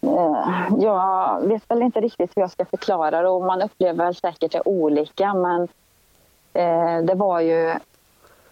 eh, 0.00 0.68
jag 0.78 1.40
vet 1.46 1.70
väl 1.70 1.82
inte 1.82 2.00
riktigt 2.00 2.30
hur 2.36 2.42
jag 2.42 2.50
ska 2.50 2.64
förklara 2.64 3.22
det 3.22 3.28
och 3.28 3.42
man 3.42 3.62
upplever 3.62 4.12
säkert 4.12 4.52
det 4.52 4.62
olika 4.64 5.34
men 5.34 5.68
eh, 6.52 7.04
det 7.04 7.14
var 7.14 7.40
ju 7.40 7.74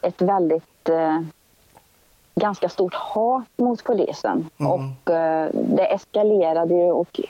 ett 0.03 0.23
väldigt 0.23 0.89
eh, 0.89 1.21
ganska 2.35 2.69
stort 2.69 2.95
hat 2.95 3.45
mot 3.57 3.85
polisen 3.85 4.51
Mm. 4.61 4.73
och 4.73 4.81
det 5.53 5.87
eskalerade 5.95 6.75
ju 6.75 6.91
och 6.93 7.21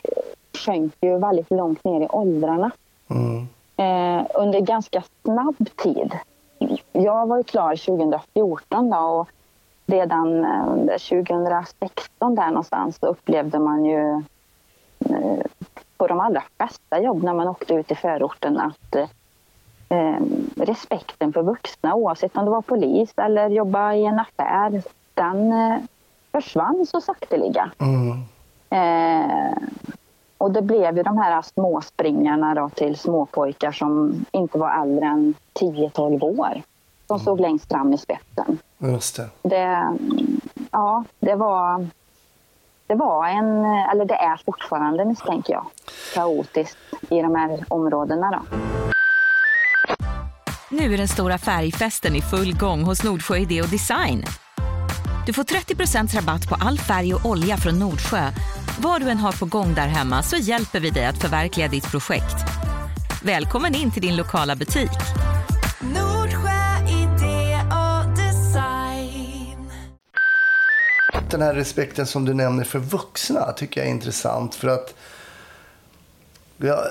sjönk 0.58 0.92
ju 1.00 1.18
väldigt 1.18 1.50
långt 1.50 1.84
ner 1.84 2.00
i 2.00 2.06
åldrarna 2.10 2.70
Mm. 3.10 3.46
under 4.34 4.60
ganska 4.60 5.02
snabb 5.22 5.56
tid. 5.76 6.12
Jag 6.92 7.26
var 7.26 7.36
ju 7.36 7.42
klar 7.42 7.76
2014 7.76 8.90
då 8.90 8.96
och 8.98 9.28
redan 9.86 10.44
eh, 10.44 10.68
under 10.68 10.98
2016 10.98 12.34
där 12.34 12.48
någonstans 12.48 12.98
så 12.98 13.06
upplevde 13.06 13.58
man 13.58 13.84
ju 13.84 14.22
eh, 15.10 15.44
på 15.96 16.06
de 16.06 16.20
allra 16.20 16.42
flesta 16.56 17.00
jobb 17.00 17.22
när 17.22 17.34
man 17.34 17.48
åkte 17.48 17.74
ut 17.74 17.90
i 17.90 17.94
förorten 17.94 18.58
att 18.58 18.94
eh, 19.88 20.20
respekten 20.56 21.32
för 21.32 21.42
vuxna 21.42 21.94
oavsett 21.94 22.36
om 22.36 22.44
det 22.44 22.50
var 22.50 22.62
polis 22.62 23.12
eller 23.16 23.48
jobba 23.48 23.94
i 23.94 24.04
en 24.04 24.18
affär 24.18 24.82
den 25.14 25.52
eh, 25.52 25.78
försvann 26.32 26.86
så 26.86 27.00
sakteliga. 27.00 27.70
Mm. 27.78 28.22
Eh, 28.70 29.56
och 30.38 30.50
det 30.50 30.62
blev 30.62 30.96
ju 30.96 31.02
de 31.02 31.18
här 31.18 31.42
småspringarna 31.42 32.54
då 32.54 32.68
till 32.68 32.98
småpojkar 32.98 33.72
som 33.72 34.24
inte 34.32 34.58
var 34.58 34.82
äldre 34.82 35.06
än 35.06 35.34
10-12 35.54 36.40
år. 36.40 36.62
Som 37.06 37.18
stod 37.18 37.40
längst 37.40 37.68
fram 37.68 37.92
i 37.92 37.98
spetsen. 37.98 38.58
Just 38.78 39.16
det. 39.16 39.28
Det, 39.42 39.96
ja, 40.70 41.04
det 41.20 41.34
var, 41.34 41.86
det 42.86 42.94
var 42.94 43.28
en, 43.28 43.64
eller 43.64 44.04
det 44.04 44.14
är 44.14 44.40
fortfarande 44.44 45.04
misstänker 45.04 45.52
jag, 45.52 45.66
kaotiskt 46.14 46.78
i 47.10 47.22
de 47.22 47.34
här 47.34 47.64
områdena 47.68 48.30
då. 48.30 48.58
Nu 50.70 50.94
är 50.94 50.98
den 50.98 51.08
stora 51.08 51.38
färgfesten 51.38 52.16
i 52.16 52.22
full 52.22 52.56
gång 52.56 52.82
hos 52.82 53.04
Nordsjö 53.04 53.36
Idé 53.36 53.62
och 53.62 53.68
Design. 53.68 54.24
Du 55.26 55.32
får 55.32 55.42
30% 55.42 56.16
rabatt 56.16 56.48
på 56.48 56.56
all 56.60 56.78
färg 56.78 57.14
och 57.14 57.26
olja 57.26 57.56
från 57.56 57.78
Nordsjö. 57.78 58.30
Vad 58.78 59.00
du 59.00 59.10
än 59.10 59.18
har 59.18 59.32
på 59.32 59.46
gång 59.46 59.74
där 59.74 59.88
hemma 59.88 60.22
så 60.22 60.36
hjälper 60.36 60.80
vi 60.80 60.90
dig 60.90 61.06
att 61.06 61.22
förverkliga 61.22 61.68
ditt 61.68 61.90
projekt. 61.90 62.36
Välkommen 63.22 63.74
in 63.74 63.90
till 63.90 64.02
din 64.02 64.16
lokala 64.16 64.56
butik. 64.56 65.23
Den 71.34 71.42
här 71.42 71.54
respekten 71.54 72.06
som 72.06 72.24
du 72.24 72.34
nämner 72.34 72.64
för 72.64 72.78
vuxna 72.78 73.52
tycker 73.52 73.80
jag 73.80 73.88
är 73.88 73.90
intressant. 73.90 74.54
För 74.54 74.68
att 74.68 74.94
ja, 76.56 76.84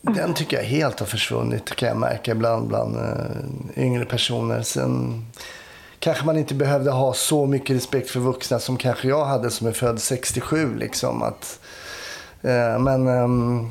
den 0.00 0.34
tycker 0.34 0.56
jag 0.56 0.64
helt 0.64 1.00
har 1.00 1.06
försvunnit 1.06 1.76
kan 1.76 1.88
jag 1.88 1.96
märka 1.96 2.30
ibland 2.30 2.68
bland 2.68 2.96
eh, 2.96 3.84
yngre 3.84 4.04
personer. 4.04 4.62
Sen 4.62 5.24
kanske 5.98 6.24
man 6.26 6.38
inte 6.38 6.54
behövde 6.54 6.90
ha 6.90 7.14
så 7.14 7.46
mycket 7.46 7.76
respekt 7.76 8.10
för 8.10 8.20
vuxna 8.20 8.58
som 8.58 8.76
kanske 8.76 9.08
jag 9.08 9.24
hade 9.24 9.50
som 9.50 9.66
är 9.66 9.72
född 9.72 10.00
67. 10.00 10.76
Liksom, 10.78 11.22
att, 11.22 11.60
eh, 12.42 12.78
men, 12.78 13.08
ehm, 13.08 13.70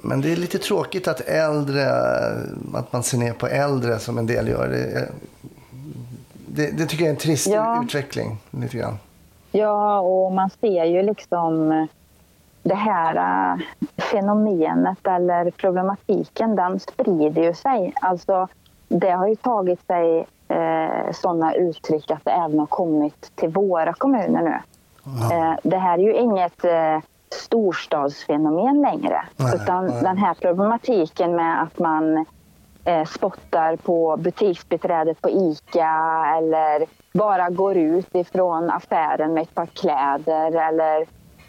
men 0.00 0.20
det 0.20 0.32
är 0.32 0.36
lite 0.36 0.58
tråkigt 0.58 1.08
att 1.08 1.20
äldre, 1.20 1.90
att 2.74 2.92
man 2.92 3.02
ser 3.02 3.18
ner 3.18 3.32
på 3.32 3.46
äldre 3.46 3.98
som 3.98 4.18
en 4.18 4.26
del 4.26 4.48
gör. 4.48 4.68
Det, 4.68 5.08
det, 6.56 6.70
det 6.78 6.86
tycker 6.86 7.04
jag 7.04 7.08
är 7.08 7.14
en 7.14 7.20
trist 7.20 7.46
Ja. 7.46 7.82
utveckling. 7.82 8.38
Lite 8.50 8.76
grann. 8.76 8.98
Ja, 9.52 10.00
och 10.00 10.32
man 10.32 10.50
ser 10.60 10.84
ju 10.84 11.02
liksom 11.02 11.86
det 12.62 12.74
här 12.74 13.16
äh, 13.54 13.58
fenomenet 14.04 15.06
eller 15.06 15.50
problematiken, 15.50 16.56
den 16.56 16.80
sprider 16.80 17.42
ju 17.42 17.54
sig. 17.54 17.92
Alltså, 18.00 18.48
det 18.88 19.10
har 19.10 19.26
ju 19.28 19.36
tagit 19.36 19.86
sig 19.86 20.26
eh, 20.48 21.12
sådana 21.12 21.54
uttryck 21.54 22.10
att 22.10 22.24
det 22.24 22.30
även 22.30 22.58
har 22.58 22.66
kommit 22.66 23.30
till 23.36 23.48
våra 23.48 23.92
kommuner 23.92 24.42
nu. 24.42 24.58
Eh, 25.34 25.54
det 25.62 25.76
här 25.78 25.98
är 25.98 26.02
ju 26.02 26.14
inget 26.16 26.64
eh, 26.64 26.98
storstadsfenomen 27.34 28.80
längre. 28.80 29.22
Nej, 29.36 29.54
utan 29.54 29.86
nej. 29.86 30.02
den 30.02 30.18
här 30.18 30.34
problematiken 30.34 31.36
med 31.36 31.62
att 31.62 31.78
man 31.78 32.24
eh, 32.84 33.04
spottar 33.04 33.76
på 33.76 34.16
butiksbiträdet 34.16 35.20
på 35.20 35.30
ICA 35.30 36.24
eller 36.38 36.86
bara 37.12 37.50
går 37.50 37.76
ut 37.76 38.14
ifrån 38.14 38.70
affären 38.70 39.34
med 39.34 39.42
ett 39.42 39.54
par 39.54 39.66
kläder. 39.66 40.68
Eller, 40.68 41.06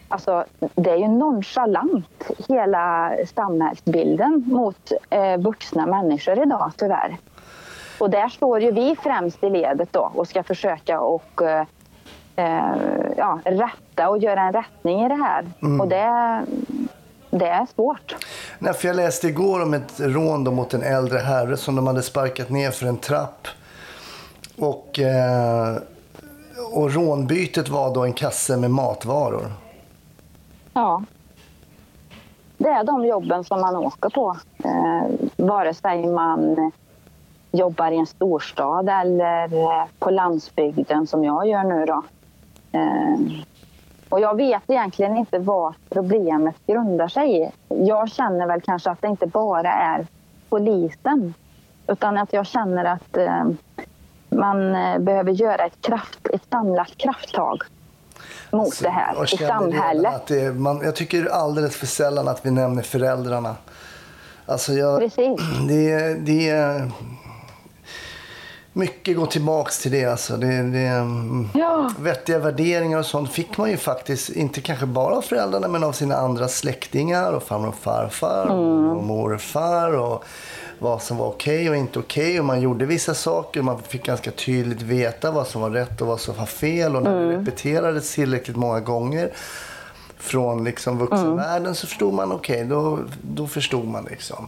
alltså, 0.08 0.46
det 0.76 0.90
är 0.90 0.98
ju 0.98 1.08
nonchalant, 1.08 2.32
hela 2.50 3.14
samhällsbilden 3.36 4.44
mot 4.48 4.92
eh, 5.10 5.38
vuxna 5.38 5.86
människor 5.86 6.40
idag, 6.44 6.72
tyvärr. 6.78 7.18
Och 8.00 8.10
där 8.10 8.28
står 8.28 8.62
ju 8.62 8.72
vi 8.72 8.96
främst 8.96 9.44
i 9.44 9.50
ledet 9.50 9.94
då 9.94 10.12
och 10.16 10.28
ska 10.28 10.44
försöka 10.44 11.00
och 11.00 11.42
eh, 11.42 11.66
eh, 12.36 12.76
ja, 13.18 13.40
rätta 13.46 14.10
och 14.10 14.18
göra 14.18 14.42
en 14.42 14.54
rättning 14.54 15.06
i 15.06 15.10
det 15.10 15.16
här. 15.16 15.46
Och 15.82 15.88
det, 15.88 16.46
det 17.30 17.48
är 17.48 17.66
svårt. 17.66 18.16
Nej, 18.64 18.74
för 18.74 18.88
jag 18.88 18.96
läste 18.96 19.28
igår 19.28 19.62
om 19.62 19.74
ett 19.74 20.00
rån 20.00 20.44
då 20.44 20.52
mot 20.52 20.74
en 20.74 20.84
äldre 20.84 21.18
herre 21.20 21.58
som 21.58 21.76
de 21.76 21.88
hade 21.88 22.02
sparkat 22.02 22.50
ner 22.50 22.72
för 22.72 22.86
en 22.86 22.98
trapp. 22.98 23.48
Och, 24.58 25.00
eh, 25.00 25.78
och 26.74 26.94
rånbytet 26.94 27.70
var 27.70 27.94
då 27.94 28.04
en 28.04 28.14
kasse 28.14 28.58
med 28.58 28.72
matvaror. 28.72 29.52
Ja. 30.74 31.04
Det 32.58 32.68
är 32.68 32.84
de 32.84 33.06
jobben 33.06 33.44
som 33.44 33.62
man 33.62 33.76
åker 33.76 34.10
på. 34.10 34.38
Eh, 34.64 35.28
vare 35.46 35.74
sig 35.74 36.08
man 36.08 36.72
jobbar 37.52 37.92
i 37.92 37.98
en 37.98 38.08
storstad 38.08 38.90
eller 38.90 39.54
eh, 39.54 39.86
på 40.00 40.10
landsbygden 40.10 41.08
som 41.08 41.24
jag 41.24 41.48
gör 41.48 41.64
nu. 41.64 41.86
Då. 41.86 42.04
Eh, 42.72 43.16
och 44.14 44.20
jag 44.20 44.36
vet 44.36 44.64
egentligen 44.68 45.18
inte 45.18 45.40
vad 45.40 45.74
problemet 45.90 46.56
grundar 46.68 47.08
sig 47.08 47.42
i. 47.42 47.52
Jag 47.68 48.10
känner 48.10 48.48
väl 48.48 48.62
kanske 48.62 48.90
att 48.90 49.02
det 49.02 49.08
inte 49.08 49.28
bara 49.28 49.72
är 49.72 50.08
polisen 50.50 51.34
utan 51.88 52.18
att 52.18 52.34
jag 52.34 52.46
känner 52.46 52.86
att 52.86 53.18
eh, 53.18 53.44
man 54.30 54.76
eh, 54.76 55.00
behöver 55.00 55.32
göra 55.32 55.66
ett, 55.66 55.82
kraft, 55.82 56.28
ett 56.34 56.42
samlat 56.52 56.98
krafttag 56.98 57.64
mot 58.52 58.80
det 58.82 58.90
här 58.90 59.34
i 59.34 59.38
samhället. 59.38 60.28
Det, 60.28 60.52
man, 60.52 60.82
jag 60.84 60.96
tycker 60.96 61.26
alldeles 61.26 61.76
för 61.76 61.88
sällan 61.88 62.28
att 62.28 62.46
vi 62.46 62.52
nämner 62.52 62.84
föräldrarna. 62.84 63.56
Alltså 64.46 64.74
jag, 64.74 65.00
Precis. 65.00 65.42
det, 65.68 66.14
det 66.26 66.50
är... 66.50 66.92
Mycket 68.74 69.18
går 69.18 69.26
tillbaks 69.26 69.80
till 69.80 69.92
det. 69.92 70.06
Alltså. 70.06 70.38
Det, 70.38 70.48
det, 70.48 70.80
mm, 70.80 71.50
Ja. 71.54 71.92
Vettiga 72.00 72.40
värderingar 72.40 73.00
och 73.00 73.06
sånt 73.06 73.32
fick 73.32 73.58
man 73.58 73.70
ju 73.70 73.78
faktiskt, 73.78 74.30
inte 74.30 74.62
kanske 74.62 74.86
bara 74.86 75.16
av 75.16 75.22
föräldrarna, 75.22 75.68
men 75.68 75.84
av 75.84 75.92
sina 75.92 76.16
andra 76.16 76.48
släktingar 76.48 77.34
och 77.34 77.44
farmor 77.44 77.68
och 77.68 77.76
farfar 77.76 78.46
och 78.46 79.04
morfar. 79.04 79.94
Och 79.94 80.24
vad 80.80 81.02
som 81.02 81.18
var 81.18 81.28
okej 81.28 81.70
och 81.70 81.76
inte 81.76 82.00
okej. 82.00 82.40
Och 82.40 82.46
man 82.46 82.62
gjorde 82.62 82.86
vissa 82.86 83.14
saker. 83.14 83.62
Man 83.62 83.82
fick 83.82 84.06
ganska 84.06 84.32
tydligt 84.32 84.82
veta 84.82 85.32
vad 85.32 85.48
som 85.48 85.62
var 85.62 85.70
rätt 85.70 86.02
och 86.02 86.08
vad 86.08 86.20
som 86.20 86.36
var 86.36 86.46
fel. 86.46 86.96
Och 86.96 87.04
när 87.04 87.20
det 87.28 87.38
repeterades 87.38 88.14
tillräckligt 88.14 88.58
många 88.58 88.80
gånger 88.80 89.32
från 90.18 90.64
liksom 90.64 90.98
vuxenvärlden 90.98 91.76
så 91.76 91.88
förstod 91.88 92.14
man 92.14 92.32
okej, 92.32 92.66
då, 92.66 93.00
då 93.22 93.48
förstod 93.48 93.88
man 93.88 94.08
liksom. 94.10 94.48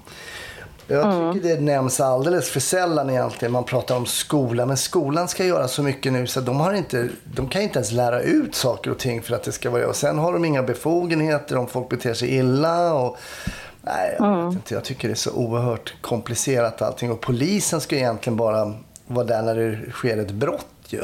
Jag 0.88 1.34
tycker 1.34 1.50
det 1.56 1.62
nämns 1.62 2.00
alldeles 2.00 2.50
för 2.50 2.60
sällan 2.60 3.10
egentligen. 3.10 3.52
Man 3.52 3.64
pratar 3.64 3.96
om 3.98 4.06
skolan, 4.06 4.68
men 4.68 4.78
skolan 4.78 5.28
ska 5.28 5.46
göra 5.46 5.68
så 5.68 5.84
mycket 5.84 6.14
nu 6.14 6.28
så 6.28 6.42
de, 6.42 6.60
har 6.60 6.74
inte, 6.74 7.10
de 7.24 7.48
kan 7.50 7.62
inte 7.62 7.80
ens 7.80 7.92
lära 7.92 8.22
ut 8.22 8.56
saker 8.56 8.92
och 8.92 8.98
ting 8.98 9.22
för 9.22 9.36
att 9.36 9.44
det 9.44 9.52
ska 9.52 9.70
vara 9.70 9.88
Och 9.88 9.96
sen 9.96 10.18
har 10.18 10.34
de 10.34 10.46
inga 10.46 10.64
befogenheter 10.64 11.58
om 11.58 11.68
folk 11.68 11.90
beter 11.90 12.14
sig 12.14 12.36
illa. 12.36 12.94
Och, 12.94 13.18
nej, 13.82 14.16
jag, 14.20 14.46
vet 14.46 14.54
inte, 14.54 14.74
jag 14.74 14.84
tycker 14.84 15.08
det 15.08 15.14
är 15.14 15.16
så 15.16 15.32
oerhört 15.32 15.94
komplicerat 16.02 16.82
allting. 16.82 17.12
Och 17.12 17.22
polisen 17.22 17.82
ska 17.82 17.96
egentligen 17.96 18.38
bara 18.38 18.74
vara 19.08 19.26
där 19.26 19.42
när 19.42 19.56
det 19.56 19.92
sker 19.92 20.18
ett 20.18 20.32
brott 20.32 20.66
ju. 20.88 21.02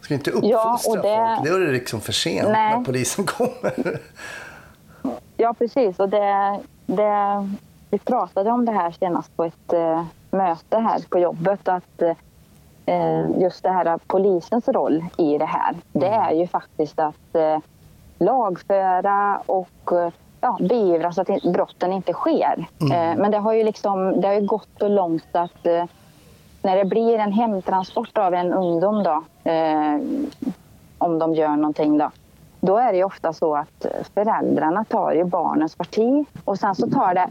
Ska 0.00 0.14
inte 0.14 0.30
uppfostra 0.30 0.50
Ja, 0.50 0.78
och 0.86 0.96
det- 0.96 1.36
folk. 1.36 1.48
Då 1.50 1.56
är 1.56 1.60
det 1.60 1.72
liksom 1.72 2.00
för 2.00 2.12
sent 2.12 2.48
Nej. 2.48 2.76
när 2.78 2.84
polisen 2.84 3.24
kommer. 3.26 4.00
Ja, 5.36 5.54
precis. 5.58 5.98
Och 5.98 6.08
det, 6.08 6.60
det, 6.86 7.48
vi 7.92 7.98
pratade 7.98 8.50
om 8.50 8.64
det 8.64 8.72
här 8.72 8.90
senast 8.90 9.36
på 9.36 9.44
ett 9.44 9.72
eh, 9.72 10.04
möte 10.30 10.78
här 10.78 11.08
på 11.10 11.18
jobbet. 11.18 11.68
Att 11.68 12.02
eh, 12.86 13.40
just 13.40 13.62
det 13.62 13.70
här 13.70 13.98
polisens 14.06 14.68
roll 14.68 15.04
i 15.18 15.38
det 15.38 15.44
här. 15.44 15.76
Det 15.92 16.06
är 16.08 16.32
ju 16.32 16.46
faktiskt 16.46 16.98
att 16.98 17.34
eh, 17.34 17.58
lagföra 18.18 19.42
och 19.46 19.92
eh, 19.92 20.12
ja, 20.40 20.58
beivra 20.60 21.12
så 21.12 21.20
att 21.20 21.42
brotten 21.42 21.92
inte 21.92 22.12
sker. 22.12 22.66
Eh, 22.80 23.16
Men 23.16 23.30
det 23.30 23.38
har 23.38 23.52
ju 23.52 23.64
liksom, 23.64 24.20
det 24.20 24.28
har 24.28 24.34
ju 24.34 24.46
gått 24.46 24.68
så 24.78 24.88
långt 24.88 25.36
att 25.36 25.66
eh, 25.66 25.84
när 26.62 26.76
det 26.76 26.84
blir 26.84 27.18
en 27.18 27.32
hemtransport 27.32 28.18
av 28.18 28.34
en 28.34 28.52
ungdom 28.52 29.02
då, 29.02 29.24
eh, 29.50 29.94
om 30.98 31.18
de 31.18 31.34
gör 31.34 31.56
någonting 31.56 31.98
då, 31.98 32.10
då 32.66 32.76
är 32.76 32.92
det 32.92 33.04
ofta 33.04 33.32
så 33.32 33.56
att 33.56 33.86
föräldrarna 34.14 34.84
tar 34.84 35.12
ju 35.12 35.24
barnens 35.24 35.76
parti 35.76 36.26
och 36.44 36.58
sen 36.58 36.74
så 36.74 36.90
tar 36.90 37.14
det... 37.14 37.28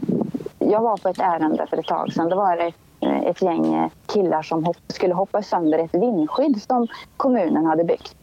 Jag 0.58 0.80
var 0.80 0.96
på 0.96 1.08
ett 1.08 1.20
ärende 1.20 1.66
för 1.70 1.76
ett 1.76 1.86
tag 1.86 2.12
sedan. 2.12 2.28
Då 2.28 2.36
var 2.36 2.56
det 2.56 2.72
eh, 3.00 3.22
ett 3.22 3.42
gäng 3.42 3.90
killar 4.06 4.42
som 4.42 4.64
hopp, 4.64 4.76
skulle 4.88 5.14
hoppa 5.14 5.42
sönder 5.42 5.78
ett 5.78 5.94
vindskydd 5.94 6.62
som 6.62 6.86
kommunen 7.16 7.66
hade 7.66 7.84
byggt. 7.84 8.16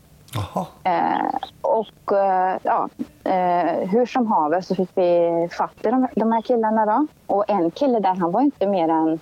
Eh, 0.84 1.36
och 1.62 2.18
eh, 2.18 2.58
ja, 2.64 2.90
eh, 3.24 3.90
hur 3.90 4.06
som 4.06 4.28
haver 4.28 4.62
så 4.62 4.76
fick 4.76 4.90
vi 4.96 5.48
fatt 5.52 5.86
i 5.86 5.90
de, 5.90 6.08
de 6.16 6.32
här 6.32 6.42
killarna 6.42 6.86
då. 6.86 7.08
Och 7.28 7.50
en 7.50 7.72
kille 7.72 8.00
där, 8.00 8.16
han 8.16 8.32
var 8.32 8.42
inte 8.42 8.68
mer 8.68 8.90
än 8.90 9.20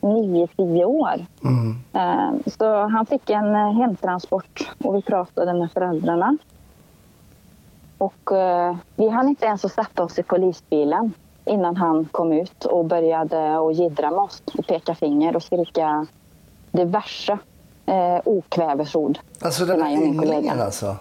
9-10 0.00 0.84
år. 0.84 1.26
Mm. 1.44 1.76
Eh, 1.92 2.52
så 2.58 2.86
han 2.86 3.06
fick 3.06 3.30
en 3.30 3.54
eh, 3.54 3.72
hemtransport 3.72 4.70
och 4.84 4.96
vi 4.96 5.02
pratade 5.02 5.54
med 5.54 5.72
föräldrarna. 5.72 6.36
Och 8.02 8.32
eh, 8.32 8.76
vi 8.96 9.08
hann 9.08 9.28
inte 9.28 9.46
ens 9.46 9.64
att 9.64 9.72
sätta 9.72 10.04
oss 10.04 10.18
i 10.18 10.22
polisbilen 10.22 11.14
innan 11.44 11.76
han 11.76 12.04
kom 12.04 12.32
ut 12.32 12.64
och 12.64 12.84
började 12.84 13.58
att 13.58 13.76
jiddra 13.76 14.10
med 14.10 14.18
oss 14.18 14.42
och 14.58 14.66
peka 14.66 14.94
finger 14.94 15.36
och 15.36 15.42
skrika 15.42 16.06
diverse 16.70 17.38
eh, 17.86 18.20
okvävesord. 18.24 19.18
Alltså 19.40 19.64
den 19.64 19.82
här 19.82 19.98
och 19.98 20.04
ynglingen 20.04 20.60
alltså. 20.60 20.96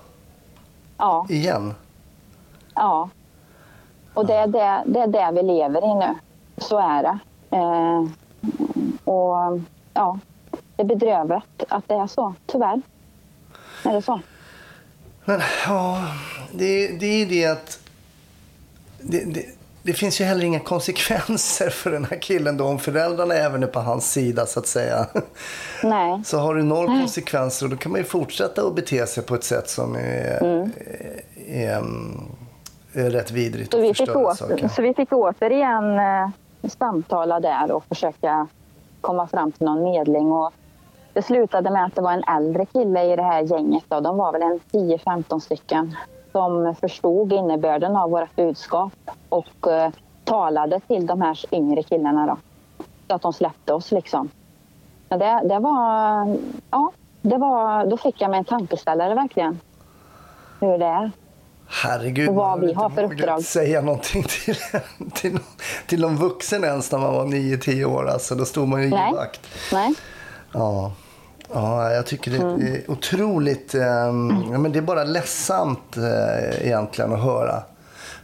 Ja, 0.98 1.26
Igen. 1.30 1.76
ja. 2.76 3.10
Och 4.14 4.26
det 4.26 4.36
är 4.36 4.48
det, 4.48 4.84
det 4.86 5.00
är 5.00 5.08
det 5.08 5.32
vi 5.32 5.48
lever 5.48 5.84
i 5.84 5.96
nu. 5.96 6.16
Så 6.58 6.78
är 6.78 7.04
det. 7.04 7.20
Eh, 7.58 8.02
och 9.14 9.60
ja, 9.94 10.20
det 10.76 10.84
är 10.84 10.88
bedrövligt 10.88 11.64
att 11.70 11.88
det 11.88 11.96
är 11.96 12.08
så, 12.08 12.34
tyvärr. 12.46 12.82
Är 13.86 13.94
det 13.94 14.02
så? 14.02 14.20
Men 15.26 15.40
ja, 15.68 15.98
det, 16.54 16.88
det 16.88 17.06
är 17.06 17.18
ju 17.18 17.26
det 17.26 17.46
att 17.46 17.80
det, 19.00 19.34
det, 19.34 19.46
det 19.84 19.94
finns 19.94 20.22
ju 20.22 20.26
heller 20.26 20.46
inga 20.46 20.60
konsekvenser 20.60 21.70
för 21.70 21.92
den 21.92 22.06
här 22.06 22.18
killen 22.18 22.58
då 22.58 22.66
om 22.66 22.80
föräldrarna 22.80 23.34
även 23.34 23.64
är 23.64 23.68
på 23.68 23.80
hans 23.80 24.12
sida 24.12 24.46
så 24.46 24.60
att 24.60 24.68
säga. 24.68 25.08
Nej. 25.84 26.22
Så 26.26 26.38
har 26.38 26.56
du 26.56 26.64
noll 26.64 26.88
konsekvenser 26.88 27.66
och 27.66 27.70
då 27.70 27.78
kan 27.78 27.92
man 27.92 28.02
ju 28.02 28.06
fortsätta 28.06 28.62
att 28.62 28.76
bete 28.76 29.08
sig 29.08 29.24
på 29.24 29.36
ett 29.36 29.44
sätt 29.44 29.70
som 29.70 29.96
är, 29.96 30.44
Mm. 30.44 30.72
är, 31.48 31.78
mm, 31.78 32.22
är 32.94 33.10
rätt 33.10 33.32
vidrigt 33.32 33.72
Så 33.72 33.78
och 33.78 33.84
vi, 33.84 33.94
fick 33.94 34.16
åter, 34.16 34.68
så 34.68 34.82
vi 34.82 34.94
fick 34.94 35.12
återigen 35.12 36.00
eh, 36.00 36.30
samtala 36.70 37.40
där 37.40 37.72
och 37.72 37.86
försöka 37.86 38.48
komma 39.02 39.28
fram 39.28 39.52
till 39.52 39.66
någon 39.66 39.84
medling. 39.84 40.32
Och 40.32 40.52
det 41.14 41.22
slutade 41.22 41.72
med 41.72 41.86
att 41.86 41.96
det 41.96 42.02
var 42.02 42.12
en 42.12 42.24
äldre 42.38 42.66
kille 42.66 43.14
i 43.14 43.16
det 43.16 43.24
här 43.24 43.42
gänget. 43.42 43.84
Då. 43.88 44.00
De 44.00 44.18
var 44.18 44.32
väl 44.32 44.42
en 44.42 44.60
10-15 44.72 45.40
stycken 45.40 45.96
som 46.32 46.76
förstod 46.76 47.34
innebörden 47.34 47.96
av 47.96 48.10
vårt 48.10 48.36
budskap 48.36 48.94
och 49.30 49.72
eh, 49.72 49.92
talade 50.24 50.80
till 50.80 51.08
de 51.08 51.22
här 51.22 51.40
yngre 51.52 51.84
killarna. 51.84 52.26
Då. 52.28 52.38
Så 53.08 53.16
att 53.16 53.22
de 53.22 53.34
släppte 53.34 53.74
oss 53.74 53.92
liksom. 53.92 54.30
Men 55.10 55.20
det, 55.20 55.42
det 55.44 55.60
var... 55.60 56.38
Ja, 56.72 56.92
det 57.22 57.38
var, 57.38 57.86
då 57.86 57.98
fick 57.98 58.22
jag 58.22 58.30
mig 58.30 58.38
en 58.40 58.46
tankeställare 58.46 59.16
verkligen. 59.16 59.60
Hur 60.60 60.78
det 60.78 60.86
är. 60.86 61.12
Herregud, 61.84 62.30
Och 62.30 62.36
vad 62.36 62.60
vi 62.60 62.74
har 62.74 62.90
för 62.90 63.04
uppdrag. 63.04 63.44
säga 63.44 63.82
någonting 63.82 64.24
till, 64.24 64.56
till, 65.14 65.40
till 65.88 66.02
någon 66.02 66.16
vuxen 66.16 66.64
ens 66.64 66.92
när 66.92 67.00
man 67.00 67.14
var 67.14 67.26
9-10 67.26 67.86
år. 67.86 68.10
Alltså, 68.10 68.36
då 68.36 68.46
stod 68.46 68.68
man 68.68 68.82
ju 68.82 68.88
i 68.88 68.92
Nej. 68.92 69.14
vakt. 69.14 69.48
Nej? 69.74 69.94
Ja. 70.54 70.92
Ja, 71.54 71.92
jag 71.92 72.06
tycker 72.06 72.32
det 72.32 72.38
Mm. 72.38 72.62
är 72.74 72.92
otroligt... 72.92 73.74
ja, 73.74 74.12
men 74.58 74.72
det 74.72 74.80
är 74.80 74.82
bara 74.82 75.04
ledsamt 75.04 75.98
eh, 75.98 76.66
egentligen 76.68 77.14
att 77.14 77.24
höra. 77.24 77.64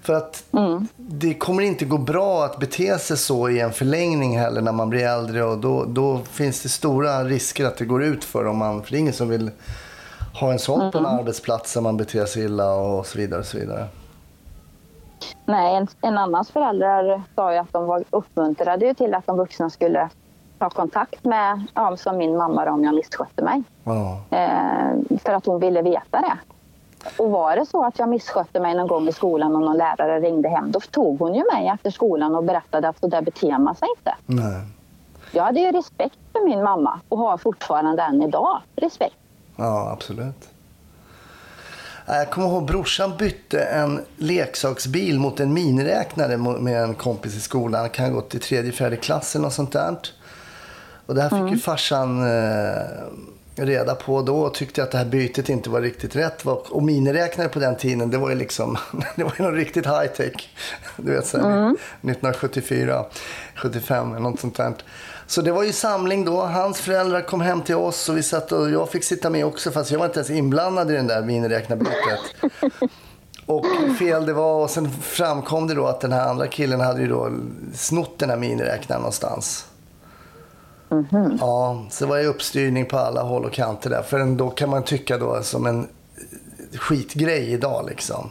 För 0.01 0.13
att 0.13 0.43
Mm. 0.53 0.87
det 0.97 1.33
kommer 1.33 1.63
inte 1.63 1.85
gå 1.85 1.97
bra 1.97 2.45
att 2.45 2.59
bete 2.59 2.97
sig 2.99 3.17
så 3.17 3.49
i 3.49 3.59
en 3.59 3.71
förlängning 3.73 4.39
heller 4.39 4.61
när 4.61 4.71
man 4.71 4.89
blir 4.89 5.05
äldre. 5.07 5.43
Och 5.43 5.57
då, 5.57 5.85
då 5.85 6.19
finns 6.31 6.61
det 6.63 6.69
stora 6.69 7.23
risker 7.23 7.65
att 7.65 7.77
det 7.77 7.85
går 7.85 8.03
ut 8.03 8.23
för 8.23 8.45
om 8.45 8.57
man... 8.57 8.83
För 8.83 8.91
det 8.91 8.97
är 8.97 8.99
ingen 8.99 9.13
som 9.13 9.29
vill 9.29 9.51
ha 10.39 10.51
en 10.51 10.59
sån 10.59 10.91
på 10.91 10.97
en 10.97 11.05
Mm. 11.05 11.19
arbetsplats 11.19 11.73
där 11.73 11.81
man 11.81 11.97
beter 11.97 12.25
sig 12.25 12.43
illa 12.43 12.73
och 12.75 13.05
så 13.05 13.17
vidare. 13.17 13.39
Och 13.39 13.45
så 13.45 13.57
vidare. 13.57 13.85
Nej, 15.45 15.75
en, 15.75 15.87
en 16.01 16.17
annans 16.17 16.51
föräldrar 16.51 17.23
sa 17.35 17.53
ju 17.53 17.57
att 17.59 17.73
de 17.73 17.85
var 17.85 18.03
uppmuntrade 18.09 18.85
ju 18.85 18.93
till 18.93 19.13
att 19.13 19.25
de 19.25 19.37
vuxna 19.37 19.69
skulle 19.69 20.09
ta 20.59 20.69
kontakt 20.69 21.25
med, 21.25 21.65
som 21.97 22.17
min 22.17 22.37
mamma 22.37 22.71
om 22.71 22.83
jag 22.83 22.95
misskötte 22.95 23.43
mig. 23.43 23.63
Ja. 23.83 24.19
Eh, 24.29 25.19
för 25.23 25.33
att 25.33 25.45
hon 25.45 25.59
ville 25.59 25.81
veta 25.81 26.21
det. 26.21 26.37
Och 27.17 27.31
var 27.31 27.55
det 27.55 27.65
så 27.65 27.85
att 27.85 27.99
jag 27.99 28.09
misskötte 28.09 28.59
mig 28.59 28.75
någon 28.75 28.87
gång 28.87 29.07
i 29.07 29.13
skolan 29.13 29.55
och 29.55 29.61
någon 29.61 29.77
lärare 29.77 30.19
ringde 30.19 30.49
hem, 30.49 30.71
då 30.71 30.79
tog 30.79 31.19
hon 31.19 31.35
ju 31.35 31.43
mig 31.53 31.67
efter 31.67 31.91
skolan 31.91 32.35
och 32.35 32.43
berättade 32.43 32.89
att 32.89 32.99
så 32.99 33.07
där 33.07 33.21
beter 33.21 33.57
man 33.57 33.75
sig 33.75 33.87
inte. 33.97 34.15
Nej. 34.25 34.61
Jag 35.31 35.43
hade 35.43 35.59
ju 35.59 35.71
respekt 35.71 36.17
för 36.31 36.45
min 36.45 36.63
mamma 36.63 36.99
och 37.09 37.17
har 37.17 37.37
fortfarande 37.37 38.03
än 38.03 38.21
idag 38.21 38.61
respekt. 38.75 39.15
Ja, 39.55 39.89
absolut. 39.91 40.49
Jag 42.05 42.29
kommer 42.29 42.47
ihåg 42.47 42.65
brorsan 42.65 43.17
bytte 43.17 43.59
en 43.59 44.05
leksaksbil 44.17 45.19
mot 45.19 45.39
en 45.39 45.53
miniräknare 45.53 46.37
med 46.37 46.83
en 46.83 46.95
kompis 46.95 47.35
i 47.35 47.39
skolan. 47.39 47.81
Han 47.81 47.89
kan 47.89 48.05
ha 48.05 48.11
gått 48.11 48.35
i 48.35 48.39
tredje, 48.39 48.71
fjärde 48.71 48.95
klass 48.95 49.35
eller 49.35 49.43
något 49.43 49.53
sånt 49.53 49.71
där. 49.71 49.95
Och 51.07 51.15
det 51.15 51.21
här 51.21 51.29
fick 51.29 51.53
ju 51.53 51.59
farsan 51.59 52.21
eh, 52.21 52.81
reda 53.55 53.95
på 53.95 54.21
då 54.21 54.39
och 54.39 54.53
tyckte 54.53 54.83
att 54.83 54.91
det 54.91 54.97
här 54.97 55.05
bytet 55.05 55.49
inte 55.49 55.69
var 55.69 55.81
riktigt 55.81 56.15
rätt. 56.15 56.45
Och 56.45 56.83
miniräknare 56.83 57.49
på 57.49 57.59
den 57.59 57.75
tiden, 57.75 58.11
det 58.11 58.17
var 58.17 58.29
ju 58.29 58.35
liksom, 58.35 58.77
det 59.15 59.23
var 59.23 59.33
ju 59.37 59.43
något 59.43 59.55
riktigt 59.55 59.85
high 59.85 60.07
tech. 60.07 60.49
Du 60.97 61.11
vet, 61.11 61.27
så 61.27 61.37
här, 61.37 61.69
1974, 61.69 63.05
75 63.55 64.11
eller 64.11 64.19
något 64.19 64.39
sånt 64.39 64.57
där. 64.57 64.73
Så 65.27 65.41
det 65.41 65.51
var 65.51 65.63
ju 65.63 65.73
samling 65.73 66.25
då. 66.25 66.41
Hans 66.41 66.79
föräldrar 66.79 67.21
kom 67.21 67.41
hem 67.41 67.61
till 67.61 67.75
oss 67.75 68.09
och 68.09 68.17
vi 68.17 68.23
satt 68.23 68.51
och 68.51 68.69
jag 68.69 68.89
fick 68.89 69.03
sitta 69.03 69.29
med 69.29 69.45
också 69.45 69.71
fast 69.71 69.91
jag 69.91 69.99
var 69.99 70.05
inte 70.05 70.19
ens 70.19 70.29
inblandad 70.29 70.91
i 70.91 70.93
den 70.93 71.07
där 71.07 71.21
miniräknarbytet. 71.21 72.19
Och 73.45 73.65
fel 73.99 74.25
det 74.25 74.33
var 74.33 74.63
och 74.63 74.69
sen 74.69 74.91
framkom 75.01 75.67
det 75.67 75.73
då 75.73 75.85
att 75.85 76.01
den 76.01 76.11
här 76.11 76.29
andra 76.29 76.47
killen 76.47 76.79
hade 76.79 77.01
ju 77.01 77.07
då 77.07 77.31
snott 77.73 78.19
den 78.19 78.29
här 78.29 78.37
miniräknaren 78.37 79.01
någonstans. 79.01 79.65
Ja, 81.39 81.85
så 81.89 82.05
det 82.05 82.09
var 82.09 82.17
ju 82.17 82.25
uppstyrning 82.25 82.85
på 82.85 82.97
alla 82.97 83.23
håll 83.23 83.45
och 83.45 83.51
kanter 83.51 83.89
där. 83.89 84.01
För 84.01 84.37
då 84.37 84.49
kan 84.49 84.69
man 84.69 84.83
tycka 84.83 85.17
då 85.17 85.43
som 85.43 85.65
en 85.65 85.87
skitgrej 86.73 87.51
idag 87.53 87.85
liksom. 87.89 88.29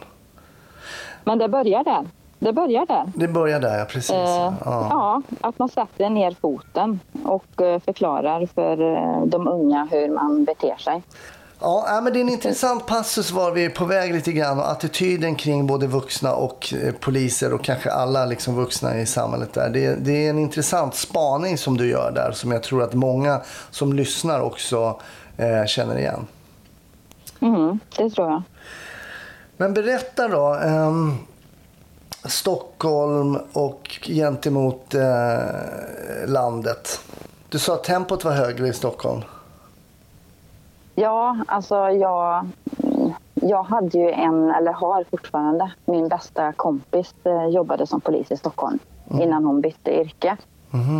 Men 1.23 1.37
det 1.37 1.49
börjar 1.49 1.83
där. 1.83 2.05
Det 2.39 2.53
börjar 2.53 2.85
där. 2.85 3.11
Det 3.15 3.27
börjar 3.27 3.59
där, 3.59 3.79
ja, 3.79 3.85
precis. 3.85 4.11
Eh, 4.11 4.53
ja. 4.65 4.87
ja, 4.89 5.21
att 5.41 5.59
man 5.59 5.69
sätter 5.69 6.09
ner 6.09 6.31
foten 6.41 6.99
och 7.23 7.61
eh, 7.61 7.79
förklarar 7.79 8.45
för 8.45 8.95
eh, 8.95 9.25
de 9.25 9.47
unga 9.47 9.87
hur 9.91 10.09
man 10.09 10.45
beter 10.45 10.75
sig. 10.77 11.03
Ja, 11.59 11.85
nej, 11.89 12.01
men 12.01 12.13
det 12.13 12.19
är 12.19 12.21
en 12.21 12.29
intressant 12.29 12.85
passus 12.85 13.31
var 13.31 13.51
vi 13.51 13.65
är 13.65 13.69
på 13.69 13.85
väg 13.85 14.13
lite 14.13 14.31
grann 14.31 14.59
och 14.59 14.71
attityden 14.71 15.35
kring 15.35 15.67
både 15.67 15.87
vuxna 15.87 16.33
och 16.33 16.73
eh, 16.83 16.93
poliser 16.93 17.53
och 17.53 17.63
kanske 17.63 17.91
alla 17.91 18.25
liksom 18.25 18.55
vuxna 18.55 18.99
i 18.99 19.05
samhället 19.05 19.53
där. 19.53 19.69
Det, 19.69 19.95
det 19.95 20.25
är 20.25 20.29
en 20.29 20.39
intressant 20.39 20.95
spaning 20.95 21.57
som 21.57 21.77
du 21.77 21.89
gör 21.89 22.11
där 22.11 22.31
som 22.31 22.51
jag 22.51 22.63
tror 22.63 22.83
att 22.83 22.93
många 22.93 23.41
som 23.71 23.93
lyssnar 23.93 24.39
också 24.39 24.99
eh, 25.37 25.65
känner 25.65 25.97
igen. 25.97 26.27
Mhm, 27.39 27.79
det 27.97 28.09
tror 28.09 28.29
jag. 28.31 28.41
Men 29.57 29.73
berätta 29.73 30.27
då. 30.27 30.53
ehm, 30.53 31.17
Stockholm 32.25 33.37
och 33.53 33.99
gentemot 34.03 34.93
eh, 34.93 35.37
landet. 36.25 36.99
Du 37.49 37.59
sa 37.59 37.73
att 37.73 37.83
tempot 37.83 38.23
var 38.23 38.31
högre 38.31 38.67
i 38.67 38.73
Stockholm. 38.73 39.21
Ja, 40.99 41.37
alltså 41.47 41.75
jag, 41.75 42.47
jag 43.33 43.63
hade 43.63 43.97
ju 43.97 44.11
en, 44.11 44.51
eller 44.51 44.73
har 44.73 45.03
fortfarande, 45.03 45.71
min 45.85 46.07
bästa 46.07 46.53
kompis 46.53 47.13
eh, 47.23 47.45
jobbade 47.45 47.87
som 47.87 48.01
polis 48.01 48.31
i 48.31 48.37
Stockholm 48.37 48.79
innan 49.21 49.45
hon 49.45 49.61
bytte 49.61 50.01
yrke. 50.01 50.37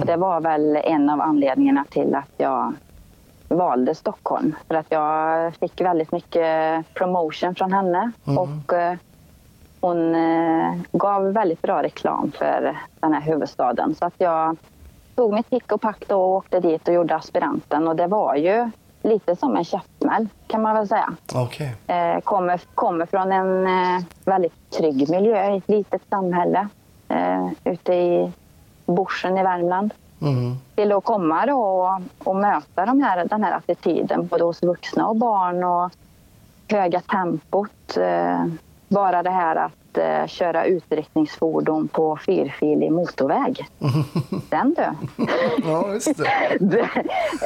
Och 0.01 0.05
det 0.05 0.15
var 0.15 0.41
väl 0.41 0.75
en 0.75 1.09
av 1.09 1.21
anledningarna 1.21 1.85
till 1.89 2.15
att 2.15 2.31
jag 2.37 2.73
valde 3.47 3.95
Stockholm. 3.95 4.55
För 4.67 4.75
att 4.75 4.85
jag 4.89 5.55
fick 5.55 5.81
väldigt 5.81 6.11
mycket 6.11 6.85
promotion 6.93 7.55
från 7.55 7.73
henne. 7.73 8.11
Och 8.37 8.73
eh, 8.73 8.97
hon 9.81 10.15
eh, 10.15 10.73
gav 10.91 11.33
väldigt 11.33 11.61
bra 11.61 11.83
reklam 11.83 12.31
för 12.31 12.77
den 12.99 13.13
här 13.13 13.21
huvudstaden. 13.21 13.95
Så 13.95 14.05
att 14.05 14.15
jag 14.17 14.57
tog 15.15 15.33
mitt 15.33 15.49
pick 15.49 15.71
och 15.71 15.81
pack 15.81 16.03
och 16.09 16.29
åkte 16.29 16.59
dit 16.59 16.87
och 16.87 16.93
gjorde 16.93 17.15
aspiranten. 17.15 17.87
Och 17.87 17.95
det 17.95 18.07
var 18.07 18.35
ju 18.35 18.71
lite 19.01 19.35
som 19.35 19.57
en 19.57 19.63
käftsmäll 19.63 20.27
kan 20.47 20.61
man 20.61 20.75
väl 20.75 20.87
säga. 20.87 21.13
Okej. 21.35 21.75
Eh, 21.87 22.19
kommer, 22.19 22.61
kommer 22.75 23.05
från 23.05 23.31
en 23.31 23.67
eh, 23.67 24.03
väldigt 24.25 24.69
trygg 24.69 25.09
miljö 25.09 25.53
i 25.53 25.57
ett 25.57 25.69
litet 25.69 26.01
samhälle 26.09 26.67
eh, 27.07 27.47
ute 27.63 27.93
i 27.93 28.31
Borsen 28.85 29.37
i 29.37 29.43
Värmland. 29.43 29.93
Mm. 30.21 30.55
Till 30.75 30.91
att 30.91 31.03
komma 31.03 31.45
då 31.45 31.59
och, 31.59 32.01
och 32.27 32.35
möta 32.35 32.85
de 32.85 33.01
här, 33.01 33.25
den 33.25 33.43
här 33.43 33.51
attityden 33.51 34.27
både 34.27 34.43
hos 34.43 34.63
vuxna 34.63 35.07
och 35.07 35.15
barn 35.15 35.63
och 35.63 35.91
höga 36.69 37.01
tempot. 37.01 37.97
Eh, 37.97 38.45
bara 38.87 39.23
det 39.23 39.29
här 39.29 39.55
att 39.55 39.97
eh, 39.97 40.27
köra 40.27 40.65
utryckningsfordon 40.65 41.87
på 41.87 42.17
fyrfilig 42.25 42.91
motorväg. 42.91 43.65
Den 44.49 44.73
du! 44.73 44.85
Ja, 45.65 45.93
just 45.93 46.17
det. 46.59 46.89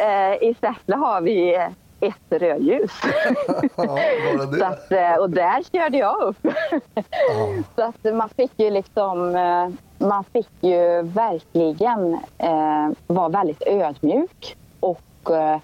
eh, 0.02 0.50
I 0.50 0.56
Säffle 0.62 0.96
har 0.96 1.22
vi 1.22 1.56
ett 2.00 2.42
rödljus. 2.42 2.92
Ja, 3.76 4.68
att, 4.68 4.92
eh, 4.92 5.14
och 5.16 5.30
där 5.30 5.64
körde 5.72 5.98
jag 5.98 6.22
upp. 6.22 6.38
Så 7.76 7.82
att 7.84 8.16
man 8.16 8.30
fick 8.30 8.52
ju 8.60 8.70
liksom, 8.70 9.36
eh, 9.36 9.70
man 10.08 10.24
fick 10.24 10.50
ju 10.62 11.02
verkligen 11.02 12.14
eh, 12.38 12.90
vara 13.08 13.30
väldigt 13.30 13.64
ödmjuk 13.68 14.56
och 14.80 15.32
eh, 15.32 15.60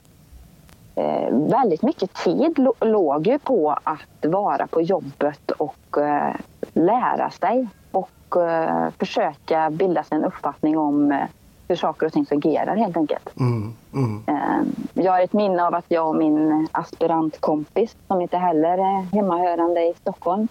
eh, 0.97 1.29
väldigt 1.31 1.81
mycket 1.81 2.13
tid 2.13 2.59
lo- 2.59 2.73
låg 2.79 3.27
ju 3.27 3.39
på 3.39 3.75
att 3.83 4.25
vara 4.25 4.67
på 4.67 4.81
jobbet 4.81 5.51
och 5.51 5.97
eh, 5.97 6.35
lära 6.73 7.29
sig 7.29 7.67
och 7.91 8.41
eh, 8.41 8.89
försöka 8.99 9.69
bilda 9.69 10.03
sig 10.03 10.17
en 10.17 10.23
uppfattning 10.25 10.77
om 10.77 11.11
eh, 11.11 11.17
hur 11.67 11.75
saker 11.75 12.05
och 12.05 12.13
ting 12.13 12.25
fungerar 12.25 12.75
helt 12.75 12.97
enkelt. 12.97 13.29
Mm. 13.39 13.73
Mm. 13.93 14.23
Eh, 14.27 14.67
Jag 15.03 15.11
har 15.11 15.21
ett 15.21 15.33
minne 15.33 15.63
av 15.67 15.75
att 15.75 15.85
jag 15.87 16.07
och 16.09 16.15
min 16.15 16.67
aspirantkompis, 16.71 17.95
som 18.07 18.21
inte 18.21 18.37
heller 18.37 18.77
är 18.77 19.01
hemmahörande 19.15 19.81
i 19.81 19.93
Stockholm, 20.01 20.47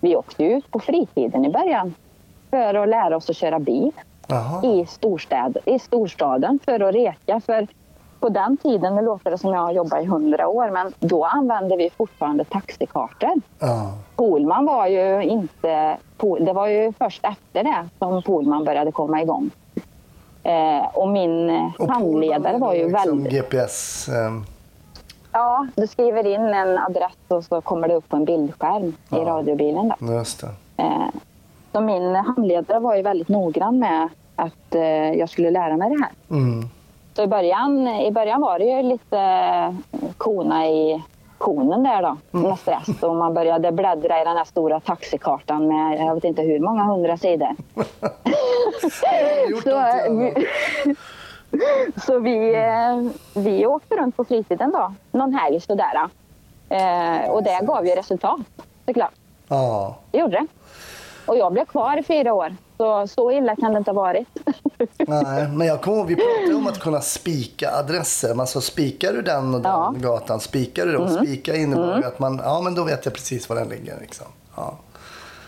vi 0.00 0.16
åkte 0.16 0.44
ut 0.44 0.70
på 0.70 0.78
fritiden 0.78 1.44
i 1.44 1.50
början 1.50 1.94
för 2.50 2.74
att 2.74 2.88
lära 2.88 3.16
oss 3.16 3.30
att 3.30 3.36
köra 3.36 3.58
bil 3.58 3.92
i, 4.62 4.86
storstäd, 4.86 5.58
i 5.64 5.78
storstaden 5.78 6.58
för 6.64 6.80
att 6.80 6.94
reka. 6.94 7.40
För 7.40 7.66
på 8.24 8.28
den 8.30 8.56
tiden, 8.56 8.94
nu 8.94 9.02
låter 9.02 9.30
det 9.30 9.38
som 9.38 9.54
jag 9.54 9.60
har 9.60 9.72
jobbat 9.72 10.02
i 10.02 10.06
hundra 10.06 10.48
år, 10.48 10.70
men 10.70 10.92
då 11.00 11.24
använde 11.24 11.76
vi 11.76 11.90
fortfarande 11.90 12.44
taxikartor. 12.44 13.32
Ja. 13.58 13.92
Polman 14.16 14.66
var 14.66 14.86
ju 14.86 15.22
inte... 15.22 15.96
Det 16.40 16.52
var 16.52 16.66
ju 16.66 16.92
först 16.98 17.24
efter 17.24 17.64
det 17.64 17.88
som 17.98 18.22
Polman 18.22 18.64
började 18.64 18.92
komma 18.92 19.22
igång. 19.22 19.50
Eh, 20.42 20.86
och 20.94 21.08
min 21.08 21.50
eh, 21.50 21.70
Och 21.78 21.88
handledare 21.90 22.58
var 22.58 22.74
ju 22.74 22.88
liksom 22.88 23.22
väldigt... 23.22 23.32
GPS. 23.32 24.08
ehm, 24.08 24.44
Ja, 25.32 25.66
du 25.76 25.86
skriver 25.86 26.26
in 26.26 26.40
en 26.54 26.78
adress 26.78 27.16
och 27.28 27.44
så 27.44 27.60
kommer 27.60 27.88
det 27.88 27.94
upp 27.94 28.08
på 28.08 28.16
en 28.16 28.24
bildskärm 28.24 28.84
i 28.84 28.94
Ja. 29.10 29.18
radiobilen. 29.24 29.92
Då. 29.98 30.12
Just 30.12 30.40
det. 30.40 30.82
Eh, 30.82 31.08
så 31.72 31.80
min 31.80 32.14
handledare 32.14 32.78
var 32.78 32.94
ju 32.96 33.02
väldigt 33.02 33.28
noggrann 33.28 33.78
med 33.78 34.08
att 34.36 34.74
eh, 34.74 34.82
jag 35.12 35.28
skulle 35.28 35.50
lära 35.50 35.76
mig 35.76 35.90
det 35.90 36.02
här. 36.04 36.36
Mm. 36.36 36.68
Så 37.16 37.22
i 37.22 37.26
början, 37.26 37.88
i 37.88 38.10
början 38.10 38.40
var 38.40 38.58
det 38.58 38.64
ju 38.64 38.82
lite 38.82 39.18
eh, 39.18 39.74
kona 40.16 40.68
i 40.68 41.02
konen 41.38 41.82
där 41.82 42.02
då, 42.02 42.16
med 42.30 42.58
stress. 42.58 43.02
Och 43.02 43.16
man 43.16 43.34
började 43.34 43.72
bläddra 43.72 44.20
i 44.20 44.24
den 44.24 44.36
här 44.36 44.44
stora 44.44 44.80
taxikartan 44.80 45.68
med 45.68 46.00
jag 46.00 46.14
vet 46.14 46.24
inte 46.24 46.42
hur 46.42 46.60
många 46.60 46.84
hundra 46.84 47.16
sidor. 47.16 47.48
Så, 49.62 49.78
vi, 50.10 50.46
så 52.06 52.18
vi, 52.18 52.54
eh, 52.54 53.42
vi 53.42 53.66
åkte 53.66 53.96
runt 53.96 54.16
på 54.16 54.24
fritiden 54.24 54.72
då, 54.72 54.92
någon 55.12 55.34
helg 55.34 55.60
sådär. 55.60 56.08
Eh, 56.68 57.30
och 57.30 57.42
det 57.42 57.60
gav 57.62 57.86
ju 57.86 57.94
resultat 57.94 58.40
såklart. 58.86 59.14
Ja. 59.48 59.96
Det 60.10 60.18
gjorde 60.18 60.40
det. 60.40 60.46
Och 61.26 61.36
jag 61.36 61.52
blev 61.52 61.64
kvar 61.64 61.96
i 61.96 62.02
fyra 62.02 62.34
år. 62.34 62.56
Så, 62.84 63.06
så 63.06 63.30
illa 63.30 63.56
kan 63.56 63.72
det 63.72 63.78
inte 63.78 63.90
ha 63.90 63.94
varit. 64.02 64.28
Nej, 64.98 65.48
men 65.48 65.66
jag 65.66 65.82
kommer 65.82 65.98
ihåg, 65.98 66.06
vi 66.06 66.16
pratade 66.16 66.54
om 66.54 66.66
att 66.66 66.78
kunna 66.80 67.00
spika 67.00 67.70
adresser. 67.70 68.34
Man 68.34 68.46
sa 68.46 68.60
spikar 68.60 69.12
du 69.12 69.22
den 69.22 69.54
och 69.54 69.60
den 69.60 69.72
Ja. 69.72 69.88
Mm. 69.88 70.02
gatan, 70.02 70.40
spikar 70.40 70.86
du 70.86 70.92
dem? 70.92 71.08
Spika 71.08 71.56
innebar 71.56 71.96
ju 71.98 72.04
att 72.04 72.18
man, 72.18 72.40
ja 72.44 72.60
men 72.60 72.74
då 72.74 72.84
vet 72.84 73.04
jag 73.04 73.14
precis 73.14 73.48
var 73.48 73.56
den 73.56 73.68
ligger. 73.68 74.00
Liksom. 74.00 74.26
Ja. 74.56 74.74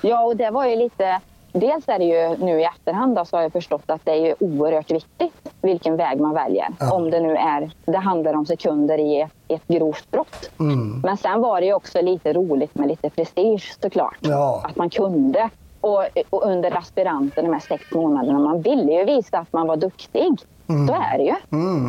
Ja, 0.00 0.24
och 0.24 0.36
det 0.36 0.50
var 0.50 0.66
ju 0.66 0.76
lite... 0.76 1.20
Dels 1.52 1.88
är 1.88 1.98
det 1.98 2.04
ju 2.04 2.44
nu 2.44 2.60
i 2.60 2.64
efterhand 2.64 3.16
då, 3.16 3.24
så 3.24 3.36
har 3.36 3.42
jag 3.42 3.52
förstått 3.52 3.82
att 3.86 4.00
det 4.04 4.10
är 4.10 4.26
ju 4.26 4.34
oerhört 4.40 4.90
viktigt 4.90 5.48
vilken 5.60 5.96
väg 5.96 6.20
man 6.20 6.34
väljer. 6.34 6.68
Ja. 6.80 6.92
Om 6.92 7.10
det 7.10 7.20
nu 7.20 7.36
är, 7.36 7.70
det 7.84 7.98
handlar 7.98 8.34
om 8.34 8.46
sekunder 8.46 8.98
i 8.98 9.20
ett, 9.20 9.32
ett 9.48 9.68
grovt 9.68 10.10
brott. 10.10 10.50
Mm. 10.60 11.00
Men 11.04 11.16
sen 11.16 11.40
var 11.40 11.60
det 11.60 11.66
ju 11.66 11.74
också 11.74 12.02
lite 12.02 12.32
roligt 12.32 12.74
med 12.74 12.88
lite 12.88 13.10
prestige 13.10 13.74
såklart. 13.82 14.18
Ja. 14.20 14.62
Att 14.64 14.76
man 14.76 14.90
kunde. 14.90 15.50
Och, 15.86 16.04
och 16.30 16.42
under 16.46 16.76
aspiranten 16.78 17.44
de 17.44 17.52
här 17.52 17.60
sex 17.60 17.84
månaderna, 17.92 18.38
man 18.38 18.62
ville 18.62 18.92
ju 18.92 19.04
visa 19.04 19.38
att 19.38 19.52
man 19.52 19.66
var 19.66 19.76
duktig. 19.76 20.32
Så 20.66 20.94
är 20.94 21.18
det 21.18 21.24
ju. 21.24 21.34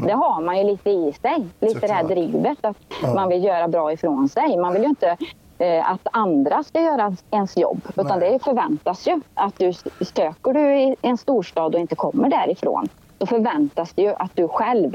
Det 0.07 0.13
har 0.13 0.41
man 0.41 0.57
ju 0.57 0.63
lite 0.63 0.89
i 0.89 1.13
sig. 1.21 1.45
Lite 1.59 1.79
det 1.87 1.93
här 1.93 2.01
Såklart. 2.01 2.17
drivet 2.17 2.57
att 2.65 2.77
Ja. 3.01 3.13
man 3.13 3.29
vill 3.29 3.43
göra 3.43 3.67
bra 3.67 3.91
ifrån 3.93 4.29
sig. 4.29 4.57
Man 4.57 4.73
vill 4.73 4.81
ju 4.83 4.89
inte 4.89 5.17
eh, 5.57 5.91
att 5.91 6.07
andra 6.11 6.63
ska 6.63 6.81
göra 6.81 7.15
ens 7.31 7.57
jobb. 7.57 7.81
Utan 7.95 8.19
Nej. 8.19 8.31
det 8.31 8.43
förväntas 8.43 9.07
ju 9.07 9.21
att 9.33 9.59
du 9.59 9.73
söker 10.05 10.53
du 10.53 10.79
i 10.79 10.95
en 11.01 11.17
storstad 11.17 11.75
och 11.75 11.81
inte 11.81 11.95
kommer 11.95 12.29
därifrån. 12.29 12.87
Då 13.17 13.25
förväntas 13.25 13.93
det 13.93 14.01
ju 14.01 14.13
att 14.13 14.31
du 14.35 14.47
själv 14.47 14.91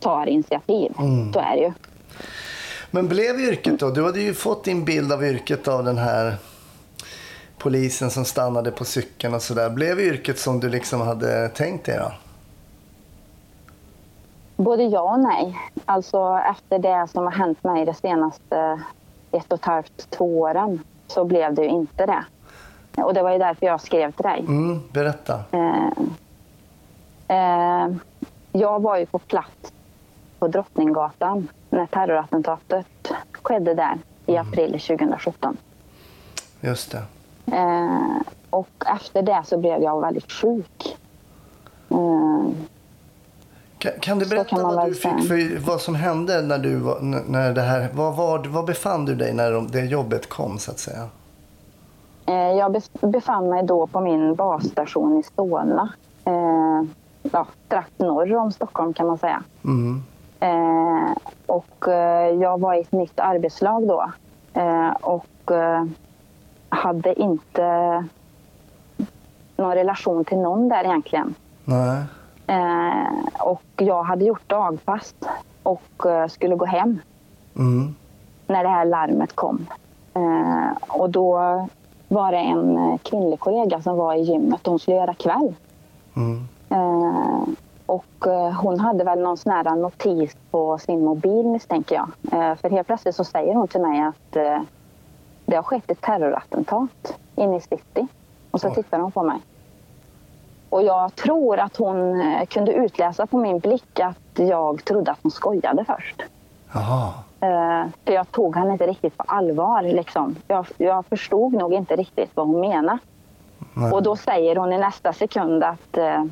tar 0.00 0.26
initiativ. 0.26 0.92
Så 1.34 1.38
är 1.40 1.56
det 1.56 1.62
ju. 1.62 1.72
Men 2.90 3.08
blev 3.08 3.40
yrket 3.40 3.80
då? 3.80 3.90
Du 3.90 4.04
hade 4.04 4.20
ju 4.20 4.34
fått 4.34 4.64
din 4.64 4.84
bild 4.84 5.12
av 5.12 5.24
yrket 5.24 5.68
av 5.68 5.84
den 5.84 5.98
här 5.98 6.34
polisen 7.58 8.10
som 8.10 8.24
stannade 8.24 8.70
på 8.70 8.84
cykeln 8.84 9.34
och 9.34 9.42
sådär. 9.42 9.70
Blev 9.70 10.00
yrket 10.00 10.38
som 10.38 10.60
du 10.60 10.68
liksom 10.68 11.00
hade 11.00 11.48
tänkt 11.48 11.86
dig 11.86 11.98
då? 11.98 12.12
Både 14.56 14.82
ja 14.84 15.12
och 15.12 15.20
nej. 15.20 15.58
Alltså 15.84 16.40
efter 16.50 16.78
det 16.78 17.08
som 17.12 17.24
har 17.24 17.32
hänt 17.32 17.64
mig 17.64 17.86
de 17.86 17.94
senaste 17.94 18.80
ett 19.32 19.52
och 19.52 19.58
ett 19.58 19.64
halvt, 19.64 20.10
två 20.10 20.40
åren 20.40 20.80
så 21.06 21.24
blev 21.24 21.54
det 21.54 21.62
ju 21.62 21.68
inte 21.68 22.06
det. 22.06 22.24
Och 23.02 23.14
det 23.14 23.22
var 23.22 23.32
ju 23.32 23.38
därför 23.38 23.66
jag 23.66 23.80
skrev 23.80 24.12
till 24.12 24.22
dig. 24.22 24.40
Mm, 24.40 24.80
berätta. 24.92 25.40
Eh, 25.50 25.88
eh, 27.28 27.88
jag 28.52 28.82
var 28.82 28.96
ju 28.96 29.06
på 29.06 29.18
plats 29.18 29.72
på 30.38 30.48
Drottninggatan 30.48 31.48
när 31.70 31.86
terrorattentatet 31.86 33.12
skedde 33.42 33.74
där 33.74 33.98
i 34.26 34.36
april 34.36 34.80
2017. 34.80 35.56
Just 36.60 36.92
det. 36.92 37.02
Eh, 37.52 38.16
och 38.50 38.68
efter 38.86 39.22
det 39.22 39.42
så 39.44 39.58
blev 39.58 39.82
jag 39.82 40.00
väldigt 40.00 40.32
sjuk. 40.32 40.96
Eh, 41.90 42.46
Kan, 43.78 43.92
kan 44.00 44.18
du 44.18 44.26
berätta 44.28 44.44
kan 44.44 44.62
vad, 44.62 44.86
du 44.88 44.94
fick 44.94 45.28
för, 45.28 45.58
vad 45.66 45.80
som 45.80 45.94
hände 45.94 46.42
när 46.42 46.58
du 46.58 46.78
när 47.26 47.52
det 47.52 47.60
här, 47.60 47.88
var, 47.92 48.12
var, 48.12 48.38
var 48.44 48.62
befann 48.62 49.04
du 49.04 49.14
dig 49.14 49.32
när 49.34 49.52
de- 49.52 49.66
det 49.68 49.80
jobbet 49.84 50.28
kom 50.28 50.58
så 50.58 50.70
att 50.70 50.78
säga? 50.78 51.08
Eh, 52.26 52.34
Jag 52.34 52.76
bef- 52.76 53.06
befann 53.10 53.48
mig 53.50 53.62
då 53.62 53.86
på 53.86 54.00
min 54.00 54.34
basstation 54.34 55.18
i 55.18 55.22
Solna. 55.36 55.92
Eh, 56.24 56.82
ja, 57.32 57.46
strax 57.66 57.90
norr 57.96 58.36
om 58.36 58.52
Stockholm 58.52 58.92
kan 58.94 59.06
man 59.06 59.18
säga. 59.18 59.42
Mm. 59.64 60.02
Eh, 60.40 61.12
och 61.46 61.88
eh, 61.88 62.30
jag 62.30 62.60
var 62.60 62.74
i 62.74 62.80
ett 62.80 62.92
nytt 62.92 63.20
arbetslag 63.20 63.88
då. 63.88 64.10
Eh, 64.54 64.90
och 64.90 65.52
eh, 65.52 65.84
hade 66.68 67.20
inte 67.22 68.04
någon 69.56 69.74
relation 69.74 70.24
till 70.24 70.38
någon 70.38 70.68
där 70.68 70.84
egentligen. 70.84 71.34
Nej. 71.64 72.02
Eh, 72.46 73.18
och 73.38 73.62
jag 73.76 74.02
hade 74.02 74.24
gjort 74.24 74.48
dagpass 74.48 75.14
och 75.62 76.06
eh, 76.06 76.26
skulle 76.28 76.54
gå 76.56 76.64
hem 76.64 76.98
Mm. 77.56 77.94
när 78.46 78.62
det 78.64 78.68
här 78.70 78.84
larmet 78.84 79.36
kom. 79.36 79.66
Eh, 80.14 80.76
och 80.88 81.10
då 81.10 81.32
var 82.08 82.32
det 82.32 82.38
en 82.38 82.76
eh, 82.78 82.98
kvinnlig 82.98 83.40
kollega 83.40 83.82
som 83.82 83.96
var 83.96 84.14
i 84.14 84.20
gymmet 84.20 84.66
hon 84.66 84.78
skulle 84.78 84.96
göra 84.96 85.14
kväll. 85.14 85.54
Mm. 86.16 86.48
Eh, 86.68 87.42
och 87.86 88.26
eh, 88.26 88.50
hon 88.52 88.80
hade 88.80 89.04
väl 89.04 89.20
någon 89.20 89.36
sån 89.36 89.52
här 89.52 89.76
notis 89.76 90.36
på 90.50 90.78
sin 90.78 91.04
mobil 91.04 91.46
misstänker 91.46 91.94
jag. 91.94 92.08
För 92.58 92.70
helt 92.70 92.86
plötsligt 92.86 93.14
så 93.16 93.24
säger 93.24 93.54
hon 93.54 93.68
till 93.68 93.80
mig 93.80 94.00
att 94.00 94.36
det 95.46 95.56
har 95.56 95.62
skett 95.62 95.90
ett 95.90 96.00
terrorattentat 96.00 97.18
inne 97.36 97.56
i 97.56 97.60
city. 97.60 98.06
Och 98.50 98.60
så 98.60 98.68
Oj. 98.68 98.74
tittar 98.74 98.98
hon 98.98 99.12
på 99.12 99.22
mig. 99.22 99.38
Och 100.70 100.82
jag 100.82 101.14
tror 101.14 101.58
att 101.58 101.76
hon 101.76 102.20
eh, 102.20 102.46
kunde 102.46 102.72
utläsa 102.72 103.26
på 103.26 103.38
min 103.38 103.58
blick 103.58 104.00
att 104.00 104.38
jag 104.38 104.84
trodde 104.84 105.10
att 105.10 105.18
hon 105.22 105.30
skojade 105.30 105.84
först. 105.84 106.22
Jaha. 106.74 107.12
Eh, 107.40 107.90
för 108.04 108.12
jag 108.12 108.32
tog 108.32 108.56
henne 108.56 108.72
inte 108.72 108.86
riktigt 108.86 109.16
på 109.16 109.24
allvar. 109.26 109.82
Liksom. 109.82 110.36
Jag, 110.48 110.66
jag 110.76 111.06
förstod 111.06 111.52
nog 111.52 111.72
inte 111.72 111.96
riktigt 111.96 112.30
vad 112.34 112.46
hon 112.46 112.60
menade. 112.60 112.98
Nej. 113.74 113.92
Och 113.92 114.02
då 114.02 114.16
säger 114.16 114.56
hon 114.56 114.72
i 114.72 114.78
nästa 114.78 115.12
sekund 115.12 115.64
att 115.64 115.96
eh, 115.96 116.24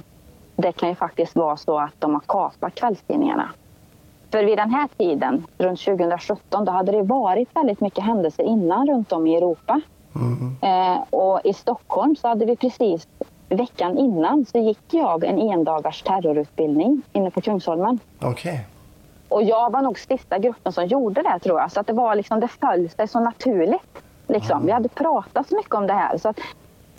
det 0.57 0.73
kan 0.73 0.89
ju 0.89 0.95
faktiskt 0.95 1.37
vara 1.37 1.57
så 1.57 1.79
att 1.79 1.95
de 1.99 2.15
har 2.15 2.23
kapat 2.27 2.75
kvällstidningarna. 2.75 3.51
För 4.35 4.45
vid 4.45 4.59
den 4.59 4.71
här 4.71 4.89
tiden, 4.99 5.47
runt 5.59 5.81
2017, 5.81 6.65
då 6.65 6.73
hade 6.73 6.93
det 6.93 7.03
varit 7.03 7.57
väldigt 7.57 7.81
mycket 7.81 8.05
händelser 8.05 8.43
innan 8.43 8.87
runt 8.87 9.13
om 9.13 9.27
i 9.27 9.37
Europa. 9.37 9.81
Eh, 10.63 11.03
och 11.11 11.41
i 11.45 11.53
Stockholm 11.53 12.17
så 12.17 12.29
hade 12.29 12.45
vi 12.45 12.57
precis 12.57 13.09
veckan 13.49 13.99
innan 13.99 14.45
så 14.45 14.59
gick 14.59 14.95
jag 14.95 15.25
en 15.25 15.39
endagars 15.39 16.03
terrorutbildning 16.03 17.03
inne 17.13 17.31
på 17.31 17.41
Kungsholmen. 17.41 17.99
Okej. 18.21 18.67
Och 19.29 19.43
jag 19.43 19.73
var 19.73 19.83
nog 19.83 19.99
sista 19.99 20.39
gruppen 20.39 20.73
som 20.73 20.87
gjorde 20.87 21.23
det 21.23 21.39
tror 21.39 21.61
jag. 21.61 21.73
Så 21.73 21.81
att 21.81 21.87
det 21.87 21.93
var 21.93 22.15
liksom, 22.15 22.41
det 22.41 22.49
föll 22.49 22.91
sig 22.91 23.09
så 23.09 23.21
naturligt. 23.21 24.03
Liksom. 24.27 24.67
Vi 24.67 24.73
hade 24.73 24.89
pratat 24.89 25.49
så 25.49 25.57
mycket 25.57 25.75
om 25.75 25.87
det 25.87 25.93
här 25.93 26.19
så 26.19 26.29
att 26.29 26.39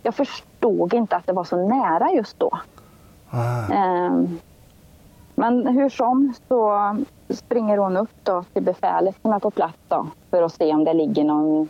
jag 0.02 0.14
förstod 0.14 0.94
inte 0.94 1.16
att 1.16 1.26
det 1.26 1.32
var 1.32 1.44
så 1.44 1.68
nära 1.68 2.10
just 2.12 2.38
då. 2.38 2.58
Ah. 3.30 3.72
Ehm, 3.72 4.38
Men 5.34 5.66
hur 5.66 5.88
som 5.88 6.34
så 6.48 6.96
springer 7.30 7.78
hon 7.78 7.96
upp 7.96 8.10
då 8.22 8.44
till 8.52 8.62
befälet 8.62 9.16
som 9.22 9.32
är 9.32 9.38
på 9.38 9.50
plats 9.50 9.78
då, 9.88 10.06
för 10.30 10.42
att 10.42 10.52
se 10.52 10.72
om 10.72 10.84
det 10.84 10.94
ligger 10.94 11.24
någon 11.24 11.68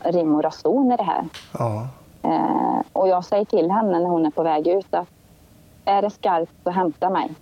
rim 0.00 0.34
och 0.34 0.42
rason 0.42 0.92
i 0.92 0.96
det 0.96 1.02
här. 1.02 1.24
Ja. 1.58 1.88
Eh, 2.22 2.80
och 2.92 3.08
jag 3.08 3.24
säger 3.24 3.44
till 3.44 3.70
henne 3.70 4.00
när 4.00 4.08
hon 4.08 4.26
är 4.26 4.30
på 4.30 4.42
väg 4.42 4.66
ut 4.66 4.94
att 4.94 5.08
är 5.84 6.02
det 6.02 6.10
skarpt 6.10 6.52
så 6.64 6.70
hämta 6.70 7.10
mig. 7.10 7.34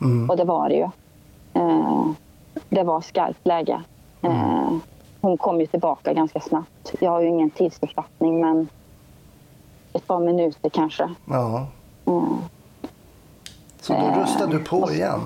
Mm. 0.00 0.30
Och 0.30 0.36
det 0.36 0.44
var 0.44 0.68
det 0.68 0.74
ju. 0.74 0.88
Eh, 1.54 2.06
det 2.68 2.82
var 2.82 3.00
skarpt 3.00 3.46
läge. 3.46 3.82
Eh, 4.22 4.72
hon 5.20 5.38
kom 5.38 5.60
ju 5.60 5.66
tillbaka 5.66 6.12
ganska 6.12 6.40
snabbt. 6.40 6.94
Jag 7.00 7.10
har 7.10 7.20
ju 7.20 7.28
ingen 7.28 7.50
tidsförfattning 7.50 8.40
men 8.40 8.68
ett 9.92 10.06
par 10.06 10.20
minuter 10.20 10.68
kanske. 10.68 11.14
Ja. 11.24 11.66
Mm. 12.06 12.38
Så 13.80 13.92
då 13.92 14.20
rustade 14.20 14.52
du 14.52 14.64
på 14.64 14.90
igen? 14.90 15.20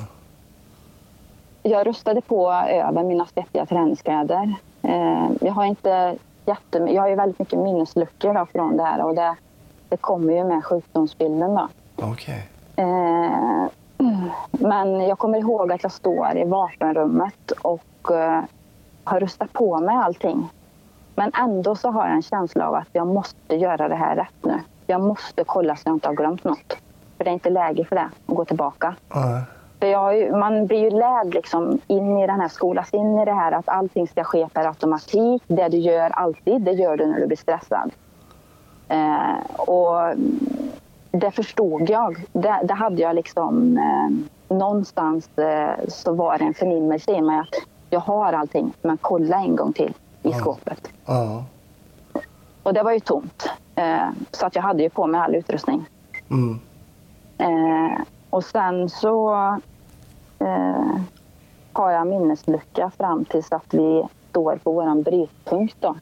Jag 1.66 1.86
rustade 1.86 2.20
på 2.20 2.52
över 2.52 3.02
mina 3.04 3.26
svettiga 3.26 3.66
träningskläder. 3.66 4.54
Eh, 4.82 5.30
jag 5.40 5.52
har 5.52 5.64
inte 5.64 6.16
jätte, 6.46 6.78
jag 6.78 7.02
har 7.02 7.08
ju 7.08 7.14
väldigt 7.14 7.38
mycket 7.38 7.58
minnesluckor 7.58 8.34
då 8.34 8.46
från 8.52 8.76
det 8.76 8.82
här 8.82 9.04
och 9.04 9.14
det, 9.14 9.36
det 9.88 9.96
kommer 9.96 10.32
ju 10.32 10.44
med 10.44 10.64
sjukdomsbilden 10.64 11.54
då. 11.54 11.68
Okej. 11.96 12.48
Eh, 12.76 13.64
men 14.50 15.00
jag 15.00 15.18
kommer 15.18 15.38
ihåg 15.38 15.72
att 15.72 15.82
jag 15.82 15.92
står 15.92 16.36
i 16.36 16.44
vapenrummet 16.44 17.50
och 17.50 18.10
eh, 18.10 18.42
har 19.04 19.20
rustat 19.20 19.52
på 19.52 19.78
mig 19.80 19.96
allting. 19.96 20.48
Men 21.14 21.32
ändå 21.40 21.76
så 21.76 21.90
har 21.90 22.06
jag 22.06 22.14
en 22.14 22.22
känsla 22.22 22.68
av 22.68 22.74
att 22.74 22.88
jag 22.92 23.06
måste 23.06 23.56
göra 23.56 23.88
det 23.88 23.96
här 23.96 24.16
rätt 24.16 24.44
nu. 24.44 24.60
Jag 24.86 25.00
måste 25.00 25.44
kolla 25.44 25.76
så 25.76 25.82
jag 25.84 25.96
inte 25.96 26.08
har 26.08 26.14
glömt 26.14 26.44
något. 26.44 26.76
För 27.16 27.24
det 27.24 27.30
är 27.30 27.34
inte 27.34 27.50
läge 27.50 27.84
för 27.84 27.96
det, 27.96 28.10
att 28.26 28.36
gå 28.36 28.44
tillbaka. 28.44 28.94
Ja. 29.08 29.42
För 29.84 30.12
ju- 30.12 30.36
man 30.36 30.66
blir 30.66 30.78
ju 30.78 30.90
lärd 30.90 31.34
liksom 31.34 31.78
in 31.86 32.18
i 32.18 32.26
den 32.26 32.40
här, 32.40 32.48
skolas 32.48 32.94
in 32.94 33.18
i 33.18 33.24
det 33.24 33.32
här 33.32 33.52
att 33.52 33.68
allting 33.68 34.08
ska 34.08 34.24
ske 34.24 34.48
per 34.52 34.64
automatik. 34.64 35.42
Det 35.46 35.68
du 35.68 35.76
gör 35.76 36.10
alltid, 36.10 36.62
det 36.62 36.72
gör 36.72 36.96
du 36.96 37.06
när 37.06 37.20
du 37.20 37.26
blir 37.26 37.36
stressad. 37.36 37.90
Eh, 38.88 39.60
och 39.60 40.16
det 41.10 41.30
förstod 41.30 41.90
jag. 41.90 42.26
Det, 42.32 42.60
det 42.64 42.74
hade 42.74 43.02
jag 43.02 43.14
liksom... 43.14 43.78
Eh, 43.78 44.56
någonstans 44.56 45.38
eh, 45.38 45.88
så 45.88 46.12
var 46.12 46.38
det 46.38 46.44
en 46.44 46.54
förnimmelse 46.54 47.12
i 47.12 47.22
mig 47.22 47.38
att 47.38 47.54
jag 47.90 48.00
har 48.00 48.32
allting, 48.32 48.72
men 48.82 48.96
kolla 49.00 49.36
en 49.36 49.56
gång 49.56 49.72
till 49.72 49.94
i 50.22 50.32
skåpet. 50.32 50.88
Ja. 51.06 51.44
Och 52.62 52.74
det 52.74 52.82
var 52.82 52.92
ju 52.92 53.00
tomt. 53.00 53.50
Eh, 53.74 54.08
så 54.30 54.46
att 54.46 54.54
jag 54.54 54.62
hade 54.62 54.82
ju 54.82 54.90
på 54.90 55.06
mig 55.06 55.20
all 55.20 55.34
utrustning. 55.34 55.86
Mm. 56.30 56.58
Eh, 57.38 58.00
och 58.30 58.44
sen 58.44 58.88
så 58.88 59.34
eh, 60.38 60.96
har 61.72 61.90
jag 61.90 62.06
minneslucka 62.06 62.90
fram 62.90 63.24
tills 63.24 63.52
att 63.52 63.74
vi 63.74 64.04
står 64.30 64.56
på 64.56 64.72
våran 64.72 65.02
brytpunkt 65.02 65.76
då. 65.80 65.96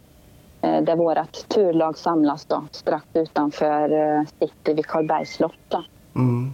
Eh, 0.61 0.83
där 0.83 0.97
vårt 0.97 1.49
turlag 1.49 1.99
samlas 1.99 2.45
då, 2.45 2.65
strax 2.71 3.07
utanför 3.13 3.91
eh, 3.91 4.23
city 4.39 4.75
vid 4.75 4.87
Karlbergs 4.87 5.35
slott. 5.35 5.75
Mm. 6.15 6.53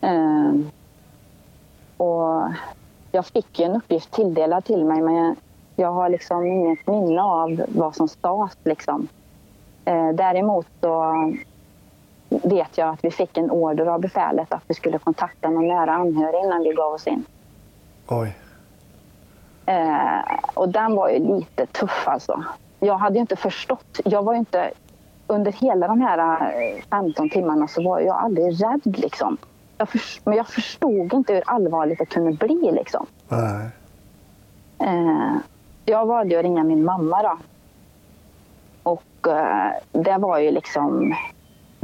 Eh, 0.00 0.66
och 1.96 2.42
jag 3.12 3.26
fick 3.26 3.58
ju 3.60 3.64
en 3.64 3.76
uppgift 3.76 4.12
tilldelad 4.12 4.64
till 4.64 4.84
mig 4.84 5.02
men 5.02 5.14
jag, 5.14 5.36
jag 5.76 5.92
har 5.92 6.08
liksom 6.08 6.46
inget 6.46 6.86
minne 6.86 7.22
av 7.22 7.64
vad 7.68 7.96
som 7.96 8.08
sades. 8.08 8.56
Liksom. 8.64 9.08
Eh, 9.84 10.08
däremot 10.08 10.66
så 10.80 11.14
vet 12.42 12.78
jag 12.78 12.88
att 12.88 13.04
vi 13.04 13.10
fick 13.10 13.36
en 13.36 13.50
order 13.50 13.86
av 13.86 14.00
befälet 14.00 14.52
att 14.52 14.62
vi 14.66 14.74
skulle 14.74 14.98
kontakta 14.98 15.50
någon 15.50 15.68
nära 15.68 15.92
anhörig 15.94 16.44
innan 16.44 16.62
vi 16.62 16.72
gav 16.72 16.92
oss 16.92 17.06
in. 17.06 17.24
Oj. 18.08 18.36
Eh, 19.66 20.38
och 20.54 20.68
den 20.68 20.94
var 20.96 21.08
ju 21.08 21.18
lite 21.36 21.66
tuff 21.66 22.08
alltså. 22.08 22.44
Jag 22.80 22.98
hade 22.98 23.14
ju 23.14 23.20
inte 23.20 23.36
förstått. 23.36 24.00
Jag 24.04 24.22
var 24.22 24.34
inte... 24.34 24.70
Under 25.26 25.52
hela 25.52 25.88
de 25.88 26.00
här 26.00 26.18
eh, 26.78 26.82
15 26.90 27.28
timmarna 27.30 27.68
så 27.68 27.82
var 27.82 28.00
jag 28.00 28.16
aldrig 28.16 28.62
rädd 28.64 28.80
liksom. 28.98 29.36
Jag 29.78 29.88
förs- 29.88 30.20
men 30.24 30.36
jag 30.36 30.46
förstod 30.48 31.12
inte 31.12 31.34
hur 31.34 31.42
allvarligt 31.46 31.98
det 31.98 32.06
kunde 32.06 32.32
bli 32.32 32.70
liksom. 32.72 33.06
Nej. 33.28 33.68
Eh, 34.78 35.36
jag 35.84 36.06
valde 36.06 36.38
att 36.38 36.42
ringa 36.44 36.64
min 36.64 36.84
mamma 36.84 37.22
då. 37.22 37.36
Och 38.82 39.28
eh, 39.28 39.72
det 39.92 40.18
var 40.18 40.38
ju 40.38 40.50
liksom... 40.50 41.14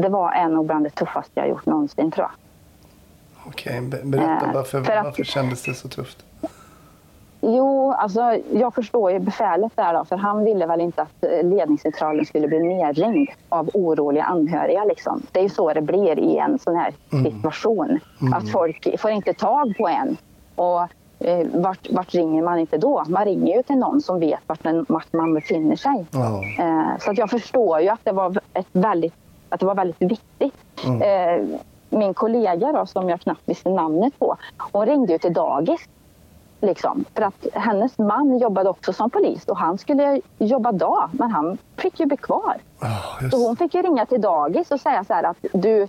Det 0.00 0.08
var 0.08 0.32
en 0.32 0.56
av 0.56 0.64
bland 0.64 0.84
det 0.84 0.90
tuffaste 0.90 1.30
jag 1.40 1.48
gjort 1.48 1.66
någonsin 1.66 2.10
tror 2.10 2.24
jag. 2.26 2.32
Okej, 3.46 3.80
be- 3.80 4.00
berätta 4.04 4.46
Eh, 4.46 4.54
varför, 4.54 4.82
för 4.84 4.92
att- 4.92 5.04
varför 5.04 5.24
kändes 5.24 5.62
det 5.62 5.74
så 5.74 5.88
tufft? 5.88 6.24
Jo, 7.42 7.92
alltså 7.92 8.20
jag 8.52 8.74
förstår 8.74 9.12
ju 9.12 9.18
befälet 9.18 9.72
där 9.76 9.94
då, 9.94 10.04
för 10.04 10.16
han 10.16 10.44
ville 10.44 10.66
väl 10.66 10.80
inte 10.80 11.02
att 11.02 11.24
eh, 11.24 11.48
ledningscentralen 11.48 12.26
skulle 12.26 12.48
bli 12.48 12.58
nerringd 12.58 13.28
av 13.48 13.70
oroliga 13.74 14.24
anhöriga. 14.24 14.84
Liksom. 14.84 15.22
Det 15.32 15.38
är 15.38 15.42
ju 15.42 15.48
så 15.48 15.72
det 15.72 15.80
blir 15.82 16.18
i 16.18 16.36
en 16.38 16.58
sån 16.58 16.76
här 16.76 16.94
situation. 17.24 17.98
Att 18.34 18.50
folk 18.50 19.00
får 19.00 19.10
inte 19.10 19.32
tag 19.34 19.74
på 19.78 19.88
en. 19.88 20.16
Och 20.56 20.80
eh, 21.26 21.46
vart, 21.54 21.90
vart 21.90 22.14
ringer 22.14 22.42
man 22.42 22.58
inte 22.58 22.78
då? 22.78 23.04
Man 23.08 23.24
ringer 23.24 23.56
ju 23.56 23.62
till 23.62 23.76
någon 23.76 24.00
som 24.00 24.20
vet 24.20 24.40
vart, 24.46 24.62
den, 24.62 24.86
vart 24.88 25.12
man 25.12 25.34
befinner 25.34 25.76
sig. 25.76 26.06
Ja. 26.10 26.42
Eh, 26.64 26.98
så 27.00 27.10
att 27.10 27.18
jag 27.18 27.30
förstår 27.30 27.80
ju 27.80 27.88
att 27.88 28.04
det 28.04 28.12
var, 28.12 28.40
ett 28.54 28.66
väldigt, 28.72 29.14
att 29.50 29.60
det 29.60 29.66
var 29.66 29.74
väldigt 29.74 30.02
viktigt. 30.02 30.54
Eh, 30.84 31.58
min 31.88 32.14
kollega 32.14 32.72
då, 32.72 32.86
som 32.86 33.08
jag 33.08 33.20
knappt 33.20 33.42
visste 33.44 33.68
namnet 33.68 34.18
på, 34.18 34.36
hon 34.72 34.86
ringde 34.86 35.12
ju 35.12 35.18
till 35.18 35.32
dagis. 35.32 35.88
Liksom, 36.62 37.04
för 37.14 37.22
att 37.22 37.46
hennes 37.52 37.98
man 37.98 38.38
jobbade 38.38 38.70
också 38.70 38.92
som 38.92 39.10
polis 39.10 39.44
och 39.44 39.56
han 39.56 39.78
skulle 39.78 40.20
jobba 40.38 40.72
dag, 40.72 41.10
men 41.12 41.30
han 41.30 41.58
fick 41.76 42.00
ju 42.00 42.06
bli 42.06 42.16
kvar. 42.16 42.56
Just 43.20 43.36
Så 43.36 43.46
hon 43.46 43.56
fick 43.56 43.74
ju 43.74 43.82
ringa 43.82 44.06
till 44.06 44.20
dagis 44.20 44.70
och 44.70 44.80
säga 44.80 45.04
så 45.04 45.14
här 45.14 45.22
att 45.22 45.36
du, 45.52 45.88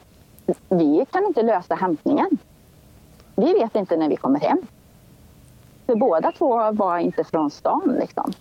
vi 0.70 1.06
kan 1.12 1.26
inte 1.26 1.42
lösa 1.42 1.76
hämtningen. 1.76 2.38
Vi 3.36 3.54
vet 3.54 3.76
inte 3.76 3.98
när 3.98 4.10
vi 4.10 4.16
kommer 4.16 4.40
hem. 4.40 4.62
För 5.86 5.96
båda 5.96 6.32
två 6.32 6.72
var 6.72 6.98
inte 6.98 7.24
från 7.24 7.52
stan 7.52 7.96
liksom. 8.00 8.32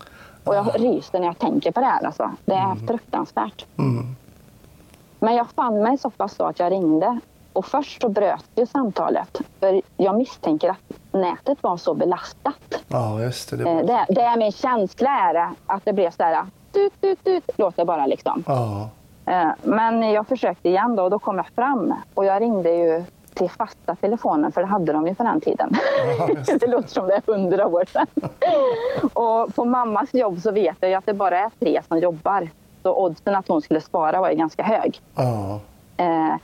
Och 0.44 0.54
jag 0.54 0.80
ryser 0.80 1.18
när 1.18 1.26
jag 1.26 1.38
tänker 1.38 1.72
på 1.72 1.80
det 1.80 1.86
här 1.86 2.04
alltså. 2.04 2.30
Det 2.44 2.54
är 2.54 2.74
fruktansvärt. 2.86 3.66
Mm. 3.78 4.16
Men 5.20 5.34
jag 5.34 5.46
fann 5.50 5.82
mig 5.82 5.98
så 5.98 6.10
pass 6.10 6.34
så 6.34 6.44
att 6.44 6.58
jag 6.58 6.72
ringde. 6.72 7.18
Och 7.52 7.66
först 7.66 8.00
så 8.02 8.08
bröt 8.08 8.44
ju 8.56 8.66
samtalet. 8.66 9.40
För 9.60 9.80
jag 9.96 10.16
misstänker 10.18 10.68
att 10.70 11.12
nätet 11.12 11.62
var 11.62 11.76
så 11.76 11.94
belastat. 11.94 12.82
Ja, 12.88 13.20
just 13.22 13.50
det. 13.50 13.56
det 13.56 13.70
Eh, 13.70 13.74
var... 13.74 13.82
Det, 13.82 14.06
det 14.08 14.20
är 14.20 14.36
min 14.36 14.52
känsla 14.52 15.10
är 15.10 15.34
det, 15.34 15.50
att 15.66 15.84
det 15.84 15.92
blev 15.92 16.10
så 16.10 16.22
här. 16.22 16.44
Tut, 16.72 17.00
tut, 17.00 17.24
tut, 17.24 17.44
låter 17.58 17.84
bara 17.84 18.06
liksom. 18.06 18.44
Ja. 18.46 18.88
Eh, 19.26 19.48
Men 19.62 20.02
jag 20.10 20.26
försökte 20.26 20.68
igen 20.68 20.96
då 20.96 21.02
och 21.02 21.10
då 21.10 21.18
kom 21.18 21.36
jag 21.36 21.46
fram. 21.48 21.94
Och 22.14 22.24
jag 22.24 22.42
ringde 22.42 22.70
ju 22.70 23.04
till 23.34 23.50
fasta 23.50 23.94
telefonen 23.96 24.52
för 24.52 24.60
det 24.60 24.66
hade 24.66 24.92
de 24.92 25.06
ju 25.06 25.14
på 25.14 25.22
den 25.22 25.40
tiden. 25.40 25.76
Ja, 26.18 26.28
just 26.28 26.60
det 26.60 26.66
låter 26.70 26.88
som 26.88 27.06
det 27.06 27.14
är 27.14 27.22
hundra 27.32 27.66
år 27.66 27.84
sedan. 27.92 28.06
och 29.12 29.54
på 29.54 29.64
mammas 29.64 30.14
jobb 30.14 30.40
så 30.40 30.50
vet 30.52 30.76
jag 30.80 30.88
ju 30.90 30.94
att 30.96 31.06
det 31.06 31.14
bara 31.14 31.38
är 31.38 31.50
tre 31.60 31.80
som 31.88 31.98
jobbar. 31.98 32.48
Så 32.82 32.94
oddsen 32.94 33.34
att 33.34 33.48
hon 33.48 33.62
skulle 33.62 33.80
spara 33.80 34.20
var 34.20 34.30
ju 34.30 34.36
ganska 34.36 34.62
hög. 34.62 35.00
Ja. 35.14 35.60
Eh, 35.96 36.34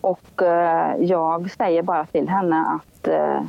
och 0.00 0.42
eh, 0.42 0.96
jag 1.00 1.50
säger 1.50 1.82
bara 1.82 2.06
till 2.06 2.28
henne 2.28 2.66
att 2.66 3.08
eh, 3.08 3.42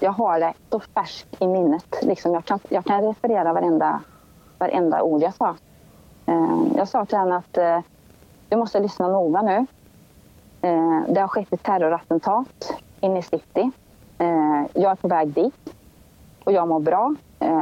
jag 0.00 0.12
har 0.12 0.40
det 0.40 0.52
så 0.70 0.80
färskt 0.80 1.42
i 1.42 1.46
minnet. 1.46 1.98
Liksom 2.02 2.34
jag, 2.34 2.44
kan, 2.44 2.58
jag 2.68 2.84
kan 2.84 3.02
referera 3.02 3.52
varenda, 3.52 4.00
varenda 4.58 5.02
ord 5.02 5.22
jag 5.22 5.34
sa. 5.34 5.54
Eh, 6.26 6.62
jag 6.76 6.88
sa 6.88 7.04
till 7.04 7.18
henne 7.18 7.36
att 7.36 7.58
eh, 7.58 7.80
du 8.48 8.56
måste 8.56 8.80
lyssna 8.80 9.08
noga 9.08 9.42
nu. 9.42 9.66
Eh, 10.60 11.00
det 11.08 11.20
har 11.20 11.28
skett 11.28 11.52
ett 11.52 11.62
terrorattentat 11.62 12.74
inne 13.00 13.18
i 13.18 13.22
city. 13.22 13.70
Jag 14.72 14.92
är 14.92 14.94
på 14.94 15.08
väg 15.08 15.28
dit 15.28 15.74
och 16.44 16.52
jag 16.52 16.68
mår 16.68 16.80
bra 16.80 17.14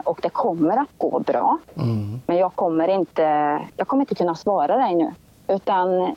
och 0.05 0.19
det 0.23 0.29
kommer 0.31 0.77
att 0.77 0.89
gå 0.99 1.19
bra. 1.19 1.59
Mm. 1.77 2.21
Men 2.27 2.37
jag 2.37 2.55
kommer 2.55 2.89
inte, 2.89 3.23
jag 3.77 3.89
kommer 3.89 4.03
inte 4.03 4.15
kunna 4.15 4.35
svara 4.35 4.77
dig 4.77 4.95
nu. 4.95 5.15
Utan 5.49 6.15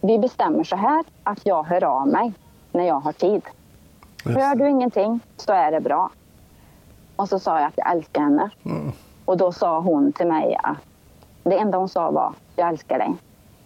vi 0.00 0.18
bestämmer 0.18 0.64
så 0.64 0.76
här 0.76 1.04
att 1.22 1.46
jag 1.46 1.62
hör 1.62 1.84
av 1.84 2.08
mig 2.08 2.32
när 2.72 2.84
jag 2.84 3.00
har 3.00 3.12
tid. 3.12 3.42
Just 4.24 4.38
Hör 4.38 4.54
du 4.54 4.68
ingenting 4.68 5.20
så 5.36 5.52
är 5.52 5.72
det 5.72 5.80
bra. 5.80 6.10
Och 7.16 7.28
så 7.28 7.38
sa 7.38 7.58
jag 7.60 7.68
att 7.68 7.74
jag 7.76 7.92
älskar 7.92 8.20
henne. 8.20 8.50
Mm. 8.64 8.92
Och 9.24 9.36
då 9.36 9.52
sa 9.52 9.80
hon 9.80 10.12
till 10.12 10.26
mig 10.26 10.56
att 10.62 10.76
det 11.42 11.58
enda 11.58 11.78
hon 11.78 11.88
sa 11.88 12.10
var 12.10 12.32
jag 12.56 12.68
älskar 12.68 12.98
dig. 12.98 13.14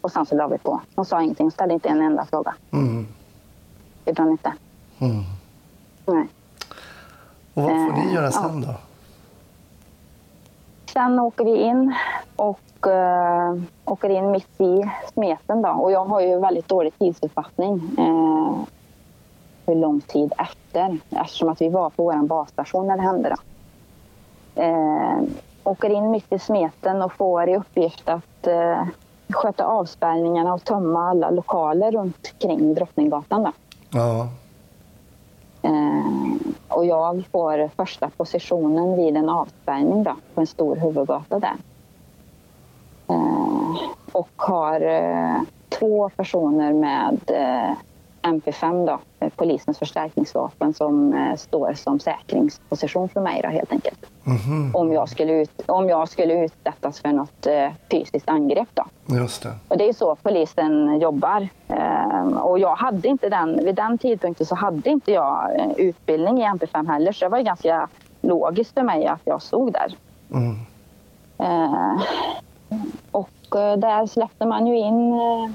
Och 0.01 0.13
sen 0.13 0.27
så 0.27 0.37
la 0.37 0.47
vi 0.49 0.59
på. 0.59 0.81
Hon 0.95 1.05
sa 1.05 1.23
ingenting, 1.23 1.51
ställde 1.51 1.75
inte 1.75 1.89
en 1.89 2.03
enda 2.03 2.25
fråga. 2.25 2.55
Mm. 2.71 3.07
Gjorde 4.05 4.23
hon 4.23 4.31
inte. 4.31 4.53
Mm. 4.99 5.23
Nej. 6.07 6.29
Och 7.55 7.63
vad 7.63 7.71
får 7.71 7.93
ni 7.93 8.07
Eh, 8.07 8.15
göra 8.15 8.31
sen 8.31 8.61
då? 8.61 8.75
Sen 10.95 11.21
åker 11.21 11.45
vi 11.45 11.57
in 11.57 11.95
och 12.37 12.87
eh, 12.87 13.55
åker 13.85 14.09
in 14.09 14.31
mitt 14.31 14.61
i 14.61 14.91
smeten. 15.13 15.63
Då. 15.63 15.69
Och 15.69 15.93
jag 15.93 16.05
har 16.05 16.21
ju 16.21 16.39
väldigt 16.39 16.69
dålig 16.69 16.99
tidsuppfattning. 16.99 17.91
Eh, 17.99 18.57
hur 19.67 19.75
lång 19.75 20.01
tid 20.01 20.33
efter. 20.39 20.99
Eftersom 21.11 21.49
att 21.49 21.61
vi 21.61 21.69
var 21.69 21.91
på 21.91 22.03
vår 22.03 22.27
basstation 22.27 22.87
när 22.87 22.97
det 22.97 23.03
hände. 23.03 23.37
Då. 23.37 23.37
Eh, 24.63 25.23
åker 25.65 25.91
in 25.91 26.11
mitt 26.11 26.33
i 26.33 26.39
smeten 26.39 27.03
och 27.03 27.13
får 27.13 27.49
i 27.49 27.57
uppgift 27.57 28.09
att 28.09 28.47
eh, 28.47 28.87
sköta 29.29 29.65
avspärrningarna 29.65 30.55
och 30.55 30.65
tömma 30.65 31.11
alla 31.11 31.31
lokaler 31.31 31.93
runt 31.93 32.39
kring 32.39 32.75
Drottninggatan. 32.75 33.43
Då. 33.43 33.53
Ja. 33.91 34.29
Eh, 35.63 36.54
och 36.75 36.87
jag 36.87 37.25
får 37.33 37.71
första 37.77 38.11
positionen 38.11 38.97
vid 38.97 39.17
en 39.17 39.29
avspärrning 39.29 40.03
då, 40.03 40.17
på 40.35 40.41
en 40.41 40.47
stor 40.47 40.77
huvudgata 40.77 41.39
där. 41.39 41.57
Eh, 43.09 43.77
och 44.13 44.31
har 44.37 44.81
eh, 44.81 45.41
två 45.69 46.09
personer 46.09 46.73
med 46.73 47.19
eh, 47.27 47.77
MP5, 48.31 48.87
då, 48.87 48.99
polisens 49.37 49.79
förstärkningsvapen, 49.79 50.75
som 50.75 51.13
eh, 51.13 51.37
står 51.37 51.73
som 51.73 52.01
säkringsposition 52.01 53.09
för 53.09 53.21
mig 53.21 53.41
då, 53.43 53.49
helt 53.49 53.73
enkelt. 53.73 54.07
Mhm. 54.25 54.71
Om 54.75 54.93
jag 54.93 55.09
skulle, 55.09 55.33
ut, 55.33 55.63
om 55.67 55.89
jag 55.89 56.09
skulle 56.09 56.45
utsättas 56.45 57.01
för 57.01 57.09
något 57.09 57.47
eh, 57.47 57.69
fysiskt 57.91 58.29
angrepp. 58.29 58.69
Då. 58.75 58.85
Just 59.17 59.43
det. 59.43 59.53
Och 59.69 59.79
det 59.79 59.89
är 59.89 59.93
så 59.93 60.17
polisen 60.23 61.01
jobbar. 61.01 61.49
Och 62.43 62.59
jag 62.59 62.77
hade 62.77 63.09
inte 63.09 63.29
den, 63.29 63.65
vid 63.65 63.75
den 63.75 63.99
tidpunkten 63.99 64.47
så 64.47 64.55
hade 64.55 64.91
inte 64.91 65.13
jag 65.13 65.61
eh, 65.61 65.73
utbildning 65.77 66.39
i 66.39 66.45
MP5 66.45 66.89
heller. 66.89 67.13
Så 67.13 67.25
det 67.25 67.29
var 67.29 67.41
ganska 67.41 67.89
logiskt 68.21 68.75
för 68.75 68.83
mig 68.83 69.07
att 69.07 69.21
jag 69.25 69.43
stod 69.43 69.73
där. 69.73 69.97
Mm. 70.33 70.57
Och 73.11 73.57
eh, 73.57 73.77
där 73.77 74.07
släppte 74.07 74.47
man 74.47 74.67
ju 74.67 74.79
in 74.79 75.13
eh, 75.13 75.51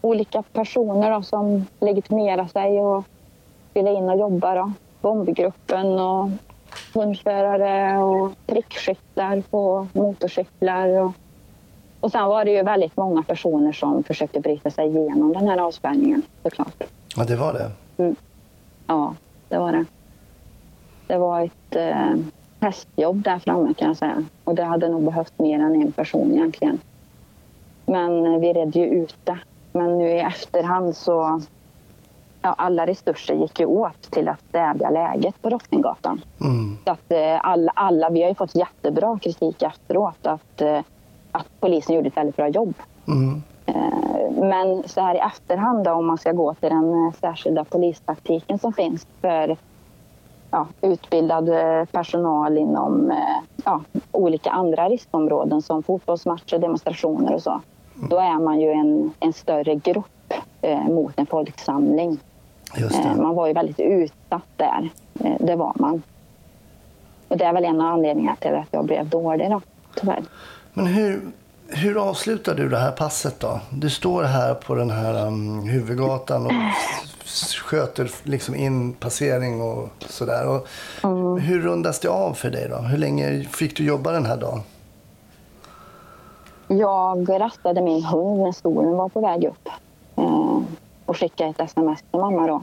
olika 0.00 0.42
personer 0.42 1.10
då, 1.10 1.22
som 1.22 1.66
legitimerar 1.80 2.46
sig 2.46 2.80
och 2.80 3.04
ville 3.74 3.92
in 3.92 4.08
och 4.08 4.18
jobba. 4.18 4.54
Då. 4.54 4.72
Bombgruppen 5.00 5.98
och 5.98 6.28
hundförare 6.94 8.02
och 8.02 8.32
prickskyttar 8.46 9.42
på 9.50 9.86
motorcyklar. 9.92 10.88
Och, 10.88 11.12
och 12.00 12.12
sen 12.12 12.26
var 12.26 12.44
det 12.44 12.50
ju 12.50 12.62
väldigt 12.62 12.96
många 12.96 13.22
personer 13.22 13.72
som 13.72 14.02
försökte 14.02 14.40
bryta 14.40 14.70
sig 14.70 14.88
igenom 14.88 15.32
den 15.32 15.48
här 15.48 15.58
avspärrningen 15.58 16.22
såklart. 16.42 16.82
Ja, 17.16 17.24
det 17.24 17.36
var 17.36 17.52
det. 17.52 17.70
Ja, 18.86 19.14
det 19.48 19.58
var 19.58 19.72
det. 19.72 19.84
Det 21.06 21.18
var 21.18 21.40
ett 21.40 21.76
eh, 21.76 22.16
hästjobb 22.60 23.22
där 23.22 23.38
framme 23.38 23.74
kan 23.74 23.88
jag 23.88 23.96
säga. 23.96 24.24
Och 24.44 24.54
det 24.54 24.64
hade 24.64 24.88
nog 24.88 25.02
behövt 25.02 25.38
mer 25.38 25.60
än 25.60 25.82
en 25.82 25.92
person 25.92 26.32
egentligen. 26.32 26.78
Men 27.86 28.26
eh, 28.26 28.40
vi 28.40 28.52
redde 28.52 28.78
ju 28.78 28.86
ut 28.86 29.16
det. 29.24 29.38
Men 29.72 29.98
nu 29.98 30.08
i 30.08 30.20
efterhand 30.20 30.96
så... 30.96 31.40
Ja, 32.42 32.54
alla 32.58 32.86
resurser 32.86 33.34
gick 33.34 33.60
ju 33.60 33.66
åt 33.66 34.02
till 34.10 34.28
att 34.28 34.40
stävja 34.48 34.90
läget 34.90 35.42
på 35.42 35.48
Drottninggatan. 35.48 36.20
Mm. 36.40 36.78
Så 36.84 36.92
att 36.92 37.12
eh, 37.12 37.38
alla, 37.42 37.72
alla, 37.74 38.10
vi 38.10 38.22
har 38.22 38.28
ju 38.28 38.34
fått 38.34 38.54
jättebra 38.54 39.18
kritik 39.18 39.62
efteråt 39.62 40.26
att, 40.26 40.60
eh, 40.60 40.80
att 41.32 41.46
polisen 41.60 41.94
gjorde 41.94 42.08
ett 42.08 42.16
väldigt 42.16 42.36
bra 42.36 42.48
jobb. 42.48 42.74
Mm. 43.08 43.42
Eh, 43.66 44.30
Men 44.30 44.88
så 44.88 45.00
här 45.00 45.14
i 45.14 45.18
efterhand 45.18 45.84
då, 45.84 45.92
om 45.92 46.06
man 46.06 46.18
ska 46.18 46.32
gå 46.32 46.54
till 46.54 46.68
den 46.68 47.12
särskilda 47.20 47.64
polistaktiken 47.64 48.58
som 48.58 48.72
finns 48.72 49.06
för 49.20 49.56
ja, 50.50 50.66
utbildad 50.80 51.50
personal 51.92 52.58
inom 52.58 53.12
ja, 53.64 53.80
olika 54.12 54.50
andra 54.50 54.88
riskområden 54.88 55.62
som 55.62 55.82
fotbollsmatcher, 55.82 56.58
demonstrationer 56.58 57.34
och 57.34 57.42
så. 57.42 57.60
Då 58.08 58.16
är 58.18 58.38
man 58.38 58.60
ju 58.60 58.70
en, 58.70 59.12
en 59.20 59.32
större 59.32 59.74
grupp 59.74 60.32
eh, 60.62 60.84
mot 60.84 61.12
en 61.16 61.26
folksamling. 61.26 62.18
Eh. 62.76 63.16
Man 63.16 63.34
var 63.34 63.46
ju 63.46 63.52
väldigt 63.52 63.80
utsatt 63.80 64.42
där. 64.56 64.88
Eh, 65.24 65.36
Det 65.40 65.56
var 65.56 65.72
man. 65.76 66.02
Och 67.28 67.36
det 67.36 67.44
är 67.44 67.52
väl 67.52 67.64
en 67.64 67.80
av 67.80 67.86
anledningarna 67.86 68.36
till 68.36 68.54
att 68.54 68.68
jag 68.70 68.84
blev 68.84 69.08
dålig 69.08 69.50
då, 69.50 69.60
tyvärr. 70.00 70.22
Men 70.72 70.86
hur, 70.86 71.20
hur 71.68 72.08
avslutar 72.08 72.54
du 72.54 72.68
det 72.68 72.78
här 72.78 72.92
passet 72.92 73.40
då? 73.40 73.60
Du 73.70 73.90
står 73.90 74.22
här 74.22 74.54
på 74.54 74.74
den 74.74 74.90
här 74.90 75.26
um, 75.26 75.62
huvudgatan 75.68 76.46
och 76.46 76.52
s- 77.24 77.54
sköter 77.54 78.10
liksom 78.22 78.54
in 78.54 78.92
passering 78.92 79.62
och 79.62 79.88
sådär. 80.08 80.46
Och 80.48 80.66
Hur 81.40 81.60
rundas 81.62 82.00
det 82.00 82.08
av 82.08 82.32
för 82.34 82.50
dig 82.50 82.68
då? 82.70 82.76
Hur 82.76 82.98
länge 82.98 83.44
fick 83.44 83.76
du 83.76 83.84
jobba 83.84 84.12
den 84.12 84.26
här 84.26 84.36
dagen? 84.36 84.60
Jag 86.72 87.40
rastade 87.40 87.80
min 87.80 88.04
hund 88.04 88.40
när 88.40 88.52
solen 88.52 88.96
var 88.96 89.08
på 89.08 89.20
väg 89.20 89.44
upp 89.44 89.68
eh, 90.16 90.60
och 91.06 91.16
skickade 91.16 91.50
ett 91.50 91.60
sms 91.60 92.02
till 92.02 92.20
mamma 92.20 92.46
då. 92.46 92.62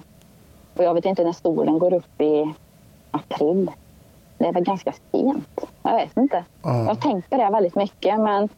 Och 0.75 0.83
jag 0.83 0.93
vet 0.93 1.05
inte 1.05 1.23
när 1.23 1.31
solen 1.31 1.79
går 1.79 1.93
upp 1.93 2.21
i 2.21 2.53
april. 3.11 3.71
Det 4.37 4.47
är 4.47 4.53
väl 4.53 4.63
ganska 4.63 4.93
sent. 5.11 5.65
Jag 5.83 5.95
vet 5.95 6.17
inte. 6.17 6.43
Mm. 6.65 6.77
Jag 6.77 6.85
har 6.85 6.95
tänkt 6.95 7.29
på 7.29 7.37
det 7.37 7.49
väldigt 7.49 7.75
mycket 7.75 8.19
men 8.19 8.49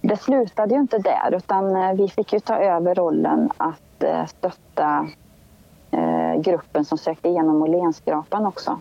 det 0.00 0.16
slutade 0.16 0.74
ju 0.74 0.80
inte 0.80 0.98
där 0.98 1.34
utan 1.34 1.76
eh, 1.76 1.92
vi 1.92 2.08
fick 2.08 2.32
ju 2.32 2.40
ta 2.40 2.56
över 2.56 2.94
rollen 2.94 3.50
att 3.56 4.02
eh, 4.02 4.26
stötta 4.26 5.08
gruppen 6.36 6.84
som 6.84 6.98
sökte 6.98 7.28
igenom 7.28 7.62
Åhlénskrapan 7.62 8.46
också. 8.46 8.78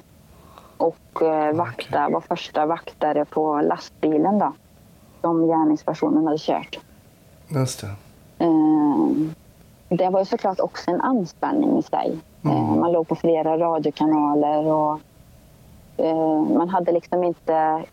Och 0.78 1.22
vakta, 1.54 2.10
var 2.10 2.22
första 2.22 2.66
vaktare 2.66 3.26
på 3.26 3.62
lastbilen 3.62 4.40
då 4.40 4.54
som 5.22 5.48
gärningspersonen 5.48 6.26
hade 6.26 6.38
kört. 6.38 6.80
Just 7.48 7.82
det. 7.82 7.96
Eh, 8.46 9.10
det 9.90 10.10
var 10.10 10.20
ju 10.20 10.26
såklart 10.26 10.60
också 10.60 10.92
en 10.92 11.02
anspänning 11.02 11.78
i 11.78 11.84
sig. 11.84 12.18
Eh, 12.44 12.76
man 12.76 12.92
låg 12.92 13.08
på 13.08 13.16
flera 13.16 13.58
radiokanaler 13.58 14.66
och 14.66 15.00
eh, 15.98 16.42
man 16.42 16.70
hade 16.70 16.92
liksom 16.92 17.24
inte... 17.24 17.84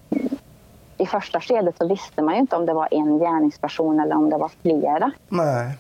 I 0.99 1.07
första 1.07 1.41
skedet 1.41 1.79
så 1.79 1.89
visste 1.89 2.23
man 2.23 2.35
ju 2.35 2.41
inte 2.41 2.57
om 2.57 2.67
det 2.67 2.73
var 2.73 2.89
en 2.91 3.19
gärningsperson 3.19 4.01
eller 4.01 4.17
om 4.17 4.31
det 4.31 4.39
var 4.39 4.51
flera. 4.63 5.11
Nej. 5.29 5.79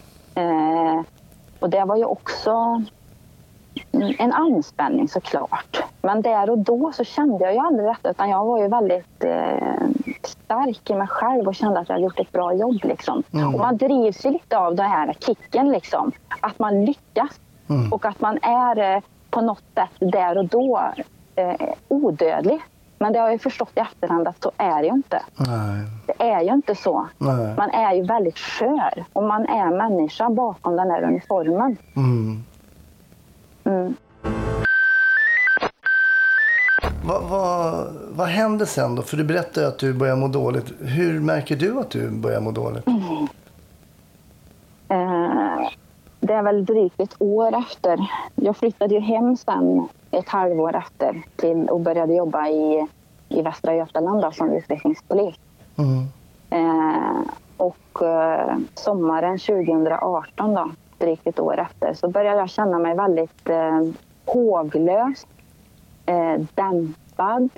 Och 1.60 1.70
det 1.70 1.84
var 1.84 1.96
ju 1.96 2.04
också 2.04 2.82
en 4.18 4.32
anspänning 4.32 5.08
såklart. 5.08 5.82
Men 6.02 6.22
där 6.22 6.50
och 6.50 6.58
då 6.58 6.92
så 6.92 7.04
kände 7.04 7.44
jag 7.44 7.54
ju 7.54 7.58
aldrig 7.58 7.88
detta 7.88 8.10
utan 8.10 8.30
jag 8.30 8.44
var 8.44 8.62
ju 8.62 8.68
väldigt 8.68 9.24
eh, 9.24 9.86
stark 10.22 10.90
i 10.90 10.94
mig 10.94 11.08
själv 11.08 11.48
och 11.48 11.54
kände 11.54 11.80
att 11.80 11.88
jag 11.88 12.00
gjort 12.00 12.20
ett 12.20 12.32
bra 12.32 12.54
jobb. 12.54 12.84
Liksom. 12.84 13.22
Och 13.54 13.60
man 13.60 13.76
drivs 13.76 14.26
ju 14.26 14.30
lite 14.30 14.58
av 14.58 14.74
den 14.74 14.86
här 14.86 15.12
kicken, 15.20 15.68
liksom. 15.68 16.12
att 16.40 16.58
man 16.58 16.84
lyckas 16.84 17.40
och 17.90 18.04
att 18.04 18.20
man 18.20 18.38
är 18.42 18.94
eh, 18.94 19.02
på 19.30 19.40
något 19.40 19.64
sätt 19.74 20.12
där 20.12 20.38
och 20.38 20.46
då 20.46 20.80
eh, 21.34 21.68
odödlig. 21.88 22.60
Men 22.98 23.12
det 23.12 23.18
har 23.18 23.30
jag 23.30 23.40
förstått 23.40 23.70
i 23.74 23.80
efterhand 23.80 24.28
att 24.28 24.42
så 24.42 24.52
är 24.56 24.82
det 24.82 24.88
ju 24.88 24.94
inte. 24.94 25.22
Nej. 25.36 25.84
Det 26.06 26.30
är 26.30 26.40
ju 26.42 26.52
inte 26.52 26.74
så. 26.74 27.08
Nej. 27.18 27.54
Man 27.56 27.70
är 27.70 27.94
ju 27.94 28.02
väldigt 28.02 28.38
skör 28.38 29.04
och 29.12 29.22
man 29.22 29.46
är 29.46 29.70
människa 29.70 30.30
bakom 30.30 30.76
den 30.76 30.90
här 30.90 31.02
uniformen. 31.02 31.76
Mm. 31.96 32.44
Mm. 33.66 33.94
Vad, 37.04 37.22
vad, 37.22 37.86
vad 38.10 38.26
händer 38.26 38.66
sen 38.66 38.94
då? 38.94 39.02
För 39.02 39.16
du 39.16 39.24
berättade 39.24 39.68
att 39.68 39.78
du 39.78 39.94
börjar 39.94 40.16
må 40.16 40.28
dåligt. 40.28 40.72
Hur 40.80 41.20
märker 41.20 41.56
du 41.56 41.78
att 41.78 41.90
du 41.90 42.10
börjar 42.10 42.40
må 42.40 42.50
dåligt? 42.50 42.86
Eh, 44.88 45.68
det 46.20 46.32
är 46.32 46.42
väl 46.42 46.64
drygt 46.64 47.00
ett 47.00 47.16
år 47.18 47.58
efter. 47.58 48.10
Jag 48.34 48.56
flyttade 48.56 48.94
ju 48.94 49.00
hem 49.00 49.36
sen 49.36 49.88
ett 50.10 50.28
halvår 50.28 50.76
efter 50.76 51.22
till 51.36 51.68
och 51.68 51.80
började 51.80 52.14
jobba 52.14 52.48
i, 52.48 52.86
i 53.28 53.42
Västra 53.42 53.74
Götaland 53.74 54.22
då, 54.22 54.32
som 54.32 54.52
utvecklingspolis. 54.52 55.34
Mm. 55.76 56.04
Eh, 56.50 57.20
och 57.56 58.02
eh, 58.02 58.56
sommaren 58.74 59.38
2018, 59.38 60.54
då, 60.54 60.70
drygt 60.98 61.26
ett 61.26 61.40
år 61.40 61.58
efter, 61.60 61.94
så 61.94 62.08
började 62.08 62.38
jag 62.38 62.50
känna 62.50 62.78
mig 62.78 62.96
väldigt 62.96 63.48
eh, 63.48 63.82
håglös, 64.24 65.26
eh, 66.06 66.40
dämpad. 66.54 67.48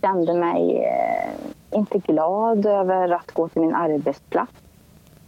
Kände 0.00 0.34
mig 0.34 0.84
eh, 0.84 1.78
inte 1.78 1.98
glad 1.98 2.66
över 2.66 3.12
att 3.12 3.32
gå 3.32 3.48
till 3.48 3.60
min 3.60 3.74
arbetsplats. 3.74 4.52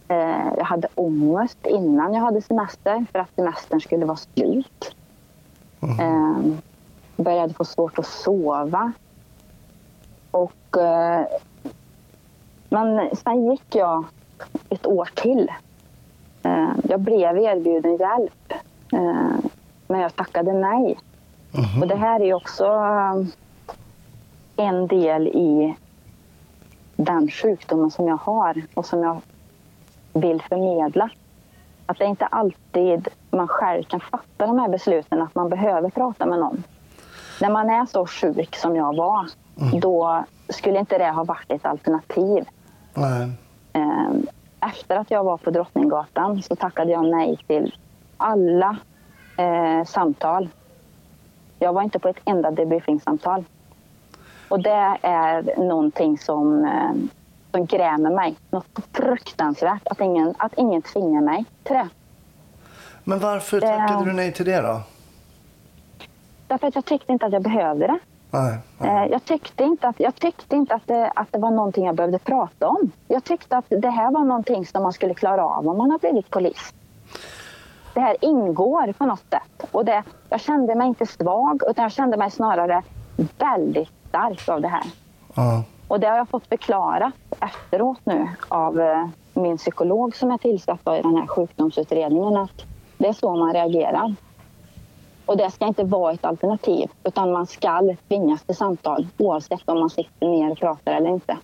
Eh, 0.07 0.53
jag 0.57 0.65
hade 0.65 0.87
ångest 0.95 1.65
innan 1.65 2.13
jag 2.13 2.21
hade 2.21 2.41
semester 2.41 3.05
för 3.11 3.19
att 3.19 3.35
semestern 3.35 3.81
skulle 3.81 4.05
vara 4.05 4.17
slut. 4.17 4.95
Eh, 5.99 6.53
började 7.15 7.53
få 7.53 7.65
svårt 7.65 7.99
att 7.99 8.05
sova. 8.05 8.91
Och, 10.31 10.77
eh, 10.77 11.25
men 12.69 13.15
sen 13.15 13.51
gick 13.51 13.75
jag 13.75 14.05
ett 14.69 14.87
år 14.87 15.09
till. 15.15 15.51
Eh, 16.43 16.73
jag 16.89 16.99
blev 16.99 17.37
erbjuden 17.37 17.97
hjälp, 17.97 18.53
eh, 18.93 19.49
men 19.87 19.99
jag 19.99 20.15
tackade 20.15 20.53
nej. 20.53 20.99
Och 21.81 21.87
det 21.87 21.95
här 21.95 22.21
är 22.21 22.33
också 22.33 22.65
eh, 22.65 23.25
en 24.55 24.87
del 24.87 25.27
i 25.27 25.75
den 26.95 27.31
sjukdomen 27.31 27.91
som 27.91 28.07
jag 28.07 28.17
har 28.17 28.61
och 28.73 28.85
som 28.85 29.03
jag 29.03 29.21
vill 30.13 30.41
förmedla. 30.41 31.09
Att 31.85 31.97
det 31.97 32.03
är 32.03 32.09
inte 32.09 32.25
alltid 32.25 33.07
man 33.31 33.47
själv 33.47 33.83
kan 33.83 33.99
fatta 33.99 34.47
de 34.47 34.59
här 34.59 34.69
besluten, 34.69 35.21
att 35.21 35.35
man 35.35 35.49
behöver 35.49 35.89
prata 35.89 36.25
med 36.25 36.39
någon. 36.39 36.63
När 37.41 37.49
man 37.49 37.69
är 37.69 37.85
så 37.85 38.05
sjuk 38.05 38.55
som 38.55 38.75
jag 38.75 38.95
var, 38.95 39.29
då 39.81 40.23
skulle 40.49 40.79
inte 40.79 40.97
det 40.97 41.09
ha 41.09 41.23
varit 41.23 41.51
ett 41.51 41.65
alternativ. 41.65 42.45
Nej. 42.93 43.31
Eh, 44.63 44.69
Efter 44.69 44.95
att 44.95 45.11
jag 45.11 45.23
var 45.23 45.37
på 45.37 45.49
Drottninggatan 45.51 46.41
så 46.43 46.55
tackade 46.55 46.91
jag 46.91 47.05
nej 47.05 47.37
till 47.47 47.75
alla 48.17 48.77
eh, 49.37 49.85
samtal. 49.85 50.49
Jag 51.59 51.73
var 51.73 51.81
inte 51.81 51.99
på 51.99 52.07
ett 52.07 52.19
enda 52.25 52.51
debriefingsamtal. 52.51 53.43
Och 54.49 54.59
det 54.63 54.97
är 55.01 55.57
någonting 55.67 56.17
som, 56.17 56.65
eh, 56.65 56.91
som 57.51 57.65
grämer 57.65 58.09
mig. 58.09 58.35
Något 58.49 58.79
fruktansvärt. 58.93 59.87
Att 59.87 60.01
ingen, 60.01 60.33
att 60.37 60.53
ingen 60.57 60.81
tvingar 60.81 61.21
mig 61.21 61.45
till 61.63 61.75
det. 61.75 61.89
Men 63.03 63.19
varför 63.19 63.59
Det- 63.61 63.67
tackade 63.67 64.05
du 64.05 64.13
nej 64.13 64.31
till 64.33 64.45
det 64.45 64.61
då? 64.61 64.81
Därför 66.47 66.67
att 66.67 66.75
jag 66.75 66.85
tyckte 66.85 67.11
inte 67.11 67.25
att 67.25 67.33
jag 67.33 67.41
behövde 67.43 67.87
det. 67.87 67.99
Nej. 68.33 68.57
Eh, 68.79 69.05
Jag 69.11 69.25
tyckte 69.25 69.63
inte, 69.63 69.87
att, 69.87 69.99
jag 69.99 70.15
tyckte 70.15 70.55
inte 70.55 70.75
att, 70.75 70.87
det, 70.87 71.11
att 71.15 71.31
det 71.31 71.39
var 71.39 71.51
någonting 71.51 71.85
jag 71.85 71.95
behövde 71.95 72.19
prata 72.19 72.67
om. 72.67 72.91
Jag 73.07 73.23
tyckte 73.23 73.57
att 73.57 73.65
det 73.69 73.89
här 73.89 74.11
var 74.11 74.23
någonting 74.23 74.65
som 74.65 74.83
man 74.83 74.93
skulle 74.93 75.13
klara 75.13 75.45
av 75.45 75.67
om 75.67 75.77
man 75.77 75.91
har 75.91 75.99
blivit 75.99 76.29
polis. 76.29 76.73
Det 77.93 77.99
här 77.99 78.15
ingår 78.21 78.93
på 78.93 79.05
något 79.05 79.29
sätt. 79.29 79.69
Och 79.71 79.85
det, 79.85 80.03
jag 80.29 80.41
kände 80.41 80.75
mig 80.75 80.87
inte 80.87 81.05
svag, 81.05 81.61
utan 81.67 81.83
jag 81.83 81.91
kände 81.91 82.17
mig 82.17 82.31
snarare 82.31 82.83
väldigt 83.37 83.89
stark 84.09 84.49
av 84.49 84.61
det 84.61 84.67
här. 84.67 84.83
Ja. 85.35 85.63
Och 85.87 85.99
det 85.99 86.07
har 86.07 86.17
jag 86.17 86.29
fått 86.29 86.47
förklarat 86.47 87.13
efteråt 87.39 87.99
nu 88.03 88.27
av 88.47 88.79
eh, 88.79 89.07
min 89.33 89.57
psykolog 89.57 90.15
som 90.15 90.31
är 90.31 90.37
tillsatt 90.37 90.79
i 90.79 91.01
den 91.01 91.15
här 91.17 91.27
sjukdomsutredningen 91.27 92.37
att 92.37 92.61
det 92.97 93.07
är 93.07 93.13
så 93.13 93.35
man 93.35 93.53
reagerar. 93.53 94.15
Och 95.25 95.37
det 95.37 95.51
ska 95.51 95.65
inte 95.65 95.83
vara 95.83 96.13
ett 96.13 96.25
alternativ 96.25 96.89
utan 97.03 97.31
man 97.31 97.47
ska 97.47 97.95
tvingas 98.07 98.43
till 98.43 98.55
samtal 98.55 99.07
oavsett 99.17 99.61
om 99.65 99.79
man 99.79 99.89
sitter 99.89 100.27
ner 100.27 100.51
och 100.51 100.57
pratar 100.57 100.93
eller 100.93 101.09
inte. 101.09 101.37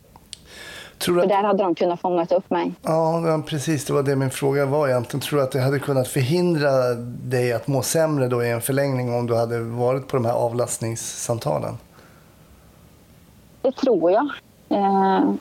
Tror 0.97 1.15
du 1.15 1.21
För 1.21 1.25
att... 1.25 1.29
där 1.29 1.43
hade 1.47 1.63
de 1.63 1.75
kunnat 1.75 2.01
fånga 2.01 2.25
upp 2.25 2.49
mig. 2.49 2.71
Ja, 2.81 3.43
precis. 3.47 3.85
Det 3.85 3.93
var 3.93 4.03
det 4.03 4.15
min 4.15 4.29
fråga 4.29 4.65
var 4.65 4.87
egentligen. 4.87 5.21
Tror 5.21 5.39
du 5.39 5.43
att 5.43 5.51
det 5.51 5.59
hade 5.59 5.79
kunnat 5.79 6.07
förhindra 6.07 6.93
dig 7.23 7.53
att 7.53 7.67
må 7.67 7.81
sämre 7.81 8.27
då 8.27 8.43
i 8.43 8.51
en 8.51 8.61
förlängning 8.61 9.13
om 9.13 9.27
du 9.27 9.35
hade 9.35 9.59
varit 9.59 10.07
på 10.07 10.15
de 10.15 10.25
här 10.25 10.33
avlastningssamtalen? 10.33 11.77
Det 13.61 13.71
tror 13.71 14.11
jag. 14.11 14.29
Eh, 14.69 15.31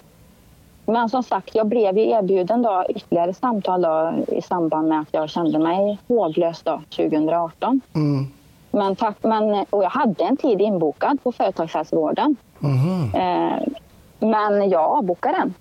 Men 0.88 1.08
som 1.08 1.22
sagt, 1.22 1.54
jag 1.54 1.66
blev 1.66 1.98
ju 1.98 2.10
erbjuden 2.10 2.62
då 2.62 2.84
ytterligare 2.88 3.34
samtal 3.34 3.82
då, 3.82 4.12
i 4.28 4.42
samband 4.42 4.88
med 4.88 5.00
att 5.00 5.08
jag 5.10 5.30
kände 5.30 5.58
mig 5.58 5.98
håglös 6.08 6.62
då, 6.62 6.82
2018. 6.96 7.80
Mm. 7.94 8.26
Men, 8.70 8.96
tack, 8.96 9.16
men, 9.20 9.64
och 9.70 9.84
jag 9.84 9.90
hade 9.90 10.24
en 10.24 10.36
tid 10.36 10.60
inbokad 10.60 11.22
på 11.22 11.32
företagshälsovården. 11.32 12.36
Mhm. 12.58 13.14
Eh, 13.14 13.62
men 14.18 14.70
jag 14.70 14.82
avbokade 14.82 15.38
den 15.38 15.54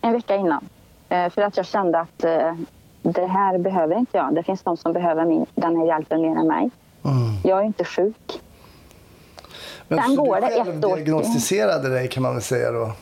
en 0.00 0.12
vecka 0.12 0.36
innan. 0.36 0.64
Eh, 1.08 1.30
för 1.30 1.42
att 1.42 1.56
jag 1.56 1.66
kände 1.66 2.00
att 2.00 2.24
eh, 2.24 2.54
det 3.02 3.26
här 3.26 3.58
behöver 3.58 3.98
inte 3.98 4.18
jag. 4.18 4.34
Det 4.34 4.42
finns 4.42 4.62
de 4.62 4.76
som 4.76 4.92
behöver 4.92 5.24
min, 5.24 5.46
den 5.54 5.76
här 5.76 5.86
hjälpen 5.86 6.22
mer 6.22 6.36
än 6.36 6.46
mig. 6.46 6.70
Mm. 7.04 7.16
Jag 7.44 7.58
är 7.58 7.64
inte 7.64 7.84
sjuk. 7.84 8.40
Men 9.88 10.02
Sen 10.02 10.16
går 10.16 10.34
du 10.34 10.40
det 10.40 10.46
ett 10.46 10.84
år 10.84 10.96
till. 10.96 11.04
diagnostiserade 11.04 11.88
dig 11.88 12.08
kan 12.08 12.22
man 12.22 12.32
väl 12.32 12.42
säga 12.42 12.72
då? 12.72 12.92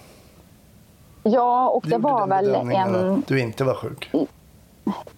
Ja, 1.23 1.68
och 1.68 1.83
Du 1.83 1.91
det 1.91 1.99
var 1.99 2.27
väl 2.27 2.55
en... 2.55 2.95
att 3.18 3.27
du 3.27 3.41
inte 3.41 3.64
var 3.64 3.75
sjuk? 3.75 4.11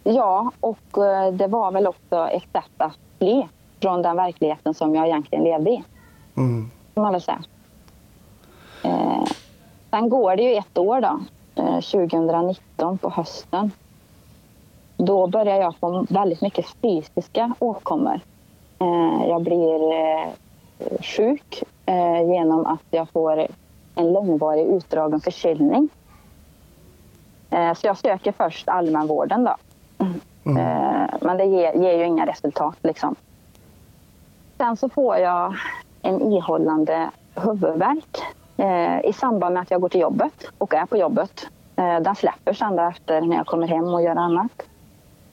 Ja, 0.05 0.51
och 0.61 1.07
eh, 1.07 1.33
det 1.33 1.47
var 1.47 1.73
väl 1.73 1.87
också 1.87 2.29
ett 2.29 2.43
sätt 2.53 2.71
att 2.77 2.99
fly 3.19 3.43
från 3.81 4.03
den 4.03 4.17
verkligheten 4.17 4.75
som 4.75 4.95
jag 4.95 5.07
egentligen 5.07 5.45
levde 5.45 5.71
i. 5.71 5.83
Mm. 6.37 6.71
Kan 6.95 7.03
man 7.03 7.13
väl 7.13 7.23
säga. 7.23 7.43
Eh, 8.85 9.25
sen 9.91 10.09
går 10.09 10.37
det 10.37 10.43
ju 10.43 10.55
ett 10.55 10.79
år 10.79 11.01
då, 11.01 11.21
eh, 11.63 11.81
2019 11.81 12.99
på 12.99 13.11
hösten. 13.11 13.71
Då 14.97 15.27
börjar 15.27 15.57
jag 15.57 15.77
få 15.77 16.07
väldigt 16.09 16.41
mycket 16.43 16.67
fysiska 16.83 17.55
åkommor. 17.59 18.21
Eh, 18.79 19.29
jag 19.29 19.43
blir 19.43 19.93
eh, 19.93 20.29
sjuk 21.03 21.63
eh, 21.87 22.23
genom 22.33 22.67
att 22.67 22.85
jag 22.91 23.09
får 23.11 23.47
en 23.95 24.13
långvarig 24.13 24.67
utdragen 24.67 25.21
förkylning. 25.21 25.89
Eh, 27.53 27.75
så 27.75 27.87
jag 27.87 27.97
söker 27.99 28.33
först 28.33 28.69
allmänvården 28.69 29.45
då. 29.45 29.57
Eh, 30.51 31.15
men 31.21 31.37
det 31.37 31.45
ger, 31.45 31.73
ger 31.73 31.99
ju 31.99 32.05
inga 32.05 32.27
resultat 32.27 32.77
liksom. 32.83 33.17
Sen 34.59 34.77
så 34.77 34.89
får 34.89 35.17
jag 35.17 35.55
en 36.03 36.33
ihållande 36.33 37.11
huvudvärk 37.35 38.23
eh, 38.57 39.05
i 39.05 39.13
samband 39.13 39.55
med 39.55 39.63
att 39.63 39.71
jag 39.71 39.81
går 39.81 39.89
till 39.89 40.01
jobbet 40.01 40.45
och 40.59 40.75
är 40.75 40.87
på 40.87 40.97
jobbet. 40.97 41.47
Den 41.75 42.17
släpper 42.17 42.53
sen 42.53 42.77
därefter 42.77 43.21
när 43.21 43.37
jag 43.37 43.47
kommer 43.47 43.67
hem 43.69 43.85
och 43.85 44.03
gör 44.03 44.17
annat. 44.17 44.63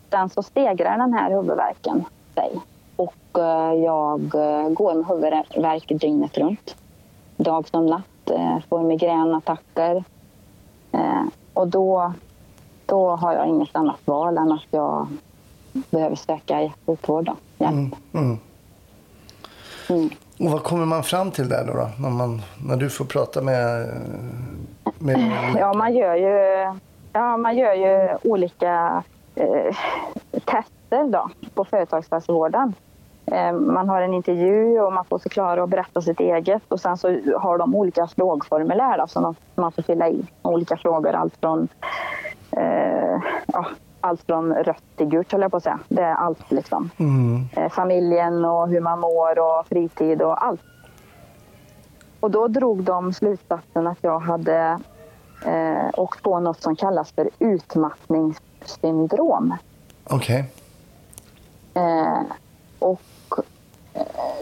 Sen 0.10 0.30
så 0.30 0.44
stegrar 0.44 0.98
den 0.98 1.14
här 1.14 1.32
huvudvärken 1.32 2.06
sig 2.36 2.60
och 2.96 3.16
jag 3.84 4.22
går 4.74 4.94
med 4.94 5.08
huvudvärk 5.08 5.88
dygnet 6.02 6.38
runt. 6.38 6.76
Dag 7.38 7.68
som 7.68 7.86
natt, 7.86 8.04
eh, 8.30 8.58
får 8.70 8.84
migränattacker. 8.84 10.04
Eh, 10.92 11.24
och 11.54 11.68
då, 11.68 12.14
då 12.86 13.16
har 13.16 13.34
jag 13.34 13.48
inget 13.48 13.76
annat 13.76 14.00
val 14.06 14.38
än 14.38 14.52
att 14.52 14.66
jag 14.72 15.08
behöver 15.72 16.16
söka 16.16 16.62
hjärtsjukvård. 16.62 17.26
Då. 17.26 17.66
Mm. 17.66 17.96
Mm. 18.14 18.38
Mm. 19.90 20.10
Och 20.40 20.52
vad 20.52 20.64
kommer 20.64 20.86
man 20.86 21.04
fram 21.04 21.32
till 21.32 21.50
där 21.50 21.66
då? 21.68 21.74
då? 21.74 21.90
När, 22.00 22.10
man, 22.10 22.42
när 22.68 22.78
du 22.78 22.90
får 22.90 23.06
prata 23.06 23.42
med... 23.42 23.88
med 25.00 25.56
Ja, 25.60 25.74
man 25.74 25.94
gör 25.94 26.16
ju, 26.16 26.76
ja, 27.14 27.38
man 27.38 27.58
gör 27.58 27.74
ju 27.74 28.18
olika 28.24 29.04
eh, 29.36 29.76
tester 30.32 31.12
då, 31.12 31.30
på 31.54 31.66
företagshälsovården. 31.66 32.74
Eh, 33.32 33.54
man 33.54 33.90
har 33.90 34.02
en 34.02 34.14
intervju 34.14 34.80
och 34.80 34.94
man 34.94 35.06
får 35.06 35.20
förklara 35.20 35.64
och 35.64 35.70
berätta 35.70 36.02
sitt 36.02 36.20
eget. 36.20 36.64
Och 36.68 36.80
sen 36.80 36.98
så 36.98 37.08
har 37.38 37.58
de 37.58 37.76
olika 37.76 38.08
frågformulär 38.08 38.98
då, 38.98 39.08
som 39.08 39.36
man 39.56 39.72
får 39.72 39.82
fylla 39.82 40.10
i. 40.10 40.26
Olika 40.42 40.78
frågor, 40.78 41.14
allt 41.14 41.38
från, 41.38 41.68
eh, 42.52 43.22
ja, 43.48 43.66
allt 44.02 44.24
från 44.24 44.54
rött 44.54 44.84
till 44.96 45.08
gult 45.08 45.32
höll 45.32 45.42
jag 45.42 45.52
på 45.52 45.58
att 45.58 45.64
säga. 45.64 45.80
Det 45.90 46.02
är 46.02 46.14
allt 46.14 46.52
liksom. 46.52 46.90
Mm. 46.98 47.48
Eh, 47.52 47.70
familjen 47.70 48.46
och 48.46 48.70
hur 48.70 48.82
man 48.82 49.00
mår 49.00 49.40
och 49.40 49.68
fritid 49.68 50.22
och 50.22 50.46
allt. 50.46 50.62
Och 52.20 52.32
då 52.32 52.48
drog 52.48 52.84
de 52.84 53.14
slutsatsen 53.14 53.88
att 53.88 53.98
jag 54.02 54.20
hade 54.20 54.80
eh, 55.46 55.90
åkt 55.94 56.24
på 56.24 56.40
något 56.40 56.62
som 56.62 56.76
kallas 56.76 57.12
för 57.12 57.30
utmattningssyndrom. 57.40 59.56
Okej. 60.04 60.46
Eh, 61.74 62.22
och 62.80 63.02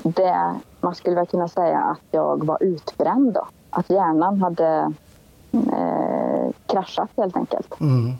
det, 0.03 0.55
man 0.81 0.95
skulle 0.95 1.15
väl 1.15 1.25
kunna 1.25 1.47
säga 1.47 1.79
att 1.79 2.01
jag 2.11 2.45
var 2.45 2.63
utbränd 2.63 3.33
då. 3.33 3.47
Att 3.69 3.89
hjärnan 3.89 4.41
hade 4.41 4.93
eh, 5.51 6.51
kraschat 6.65 7.09
helt 7.17 7.37
enkelt. 7.37 7.79
Mm. 7.79 8.13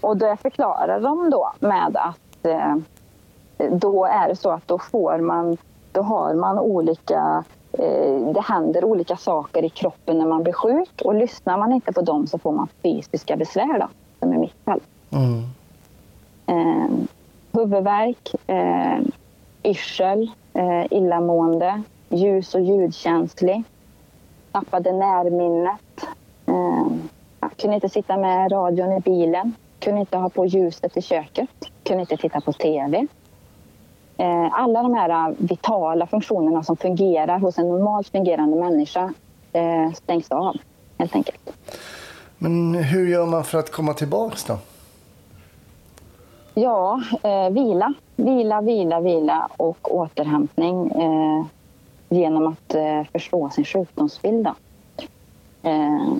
Och 0.00 0.16
det 0.16 0.36
förklarar 0.36 1.00
de 1.00 1.30
då 1.30 1.52
med 1.60 1.96
att 1.96 2.46
eh, 2.46 2.76
då 3.70 4.04
är 4.04 4.28
det 4.28 4.36
så 4.36 4.50
att 4.50 4.68
då 4.68 4.78
får 4.78 5.18
man, 5.18 5.56
då 5.92 6.02
har 6.02 6.34
man 6.34 6.58
olika, 6.58 7.44
eh, 7.72 8.32
det 8.34 8.40
händer 8.40 8.84
olika 8.84 9.16
saker 9.16 9.64
i 9.64 9.68
kroppen 9.68 10.18
när 10.18 10.26
man 10.26 10.42
blir 10.42 10.52
sjuk 10.52 11.02
och 11.04 11.14
lyssnar 11.14 11.58
man 11.58 11.72
inte 11.72 11.92
på 11.92 12.02
dem 12.02 12.26
så 12.26 12.38
får 12.38 12.52
man 12.52 12.68
fysiska 12.82 13.36
besvär 13.36 13.78
då, 13.78 13.88
som 14.20 14.34
i 14.34 14.38
mitt 14.38 14.64
fall. 14.64 14.80
Mm. 15.10 15.42
Eh, 16.46 16.90
huvudvärk, 17.52 18.34
eh, 18.46 18.98
yrsel, 19.62 20.30
eh, 20.54 20.92
illamående, 20.92 21.82
ljus 22.08 22.54
och 22.54 22.60
ljudkänslig, 22.60 23.62
tappade 24.52 24.92
närminnet, 24.92 26.04
eh, 26.46 26.86
jag 27.40 27.56
kunde 27.56 27.74
inte 27.74 27.88
sitta 27.88 28.16
med 28.16 28.52
radion 28.52 28.92
i 28.92 29.00
bilen, 29.00 29.54
kunde 29.80 30.00
inte 30.00 30.16
ha 30.16 30.28
på 30.28 30.46
ljuset 30.46 30.96
i 30.96 31.02
köket, 31.02 31.50
kunde 31.84 32.00
inte 32.00 32.16
titta 32.16 32.40
på 32.40 32.52
tv. 32.52 33.06
eh, 34.16 34.48
alla 34.52 34.82
de 34.82 34.94
här 34.94 35.28
eh, 35.30 35.34
vitala 35.38 36.06
funktionerna 36.06 36.62
som 36.62 36.76
fungerar 36.76 37.38
hos 37.38 37.58
en 37.58 37.68
normalt 37.68 38.08
fungerande 38.08 38.56
människa 38.56 39.14
eh, 39.52 39.92
stängs 39.92 40.30
av 40.30 40.56
helt 40.98 41.14
enkelt. 41.14 41.50
Men 42.38 42.74
hur 42.74 43.08
gör 43.08 43.26
man 43.26 43.44
för 43.44 43.58
att 43.58 43.70
komma 43.72 43.94
tillbaks 43.94 44.44
då? 44.44 44.58
Ja, 46.54 47.00
eh, 47.22 47.50
vila. 47.50 47.94
Vila, 48.16 48.60
vila, 48.60 49.00
vila 49.00 49.48
och 49.56 49.94
återhämtning 49.94 50.90
eh, 50.90 51.44
genom 52.08 52.46
att 52.46 52.74
eh, 52.74 53.02
förstå 53.12 53.50
sin 53.50 53.64
sjukdomsbild. 53.64 54.46
Eh, 55.62 56.12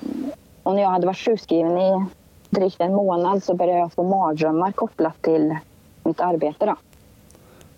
och 0.63 0.75
när 0.75 0.83
jag 0.83 0.91
hade 0.91 1.07
varit 1.07 1.19
sjukskriven 1.19 1.79
i 1.79 2.05
drygt 2.51 2.81
en 2.81 2.95
månad 2.95 3.43
så 3.45 3.55
började 3.55 3.79
jag 3.79 3.93
få 3.93 4.03
mardrömmar 4.03 4.73
kopplat 4.73 5.23
till 5.23 5.57
mitt 6.05 6.21
arbete. 6.21 6.67
Då. 6.67 6.77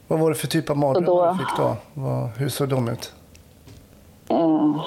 Vad 0.08 0.18
var 0.20 0.28
det 0.28 0.34
för 0.34 0.46
typ 0.46 0.70
av 0.70 0.76
mardrömmar 0.76 1.32
du 1.32 1.38
fick 1.38 1.56
då? 1.56 1.76
Vad, 1.94 2.28
hur 2.28 2.48
såg 2.48 2.68
de 2.68 2.88
ut? 2.88 3.12
Eh, 4.28 4.84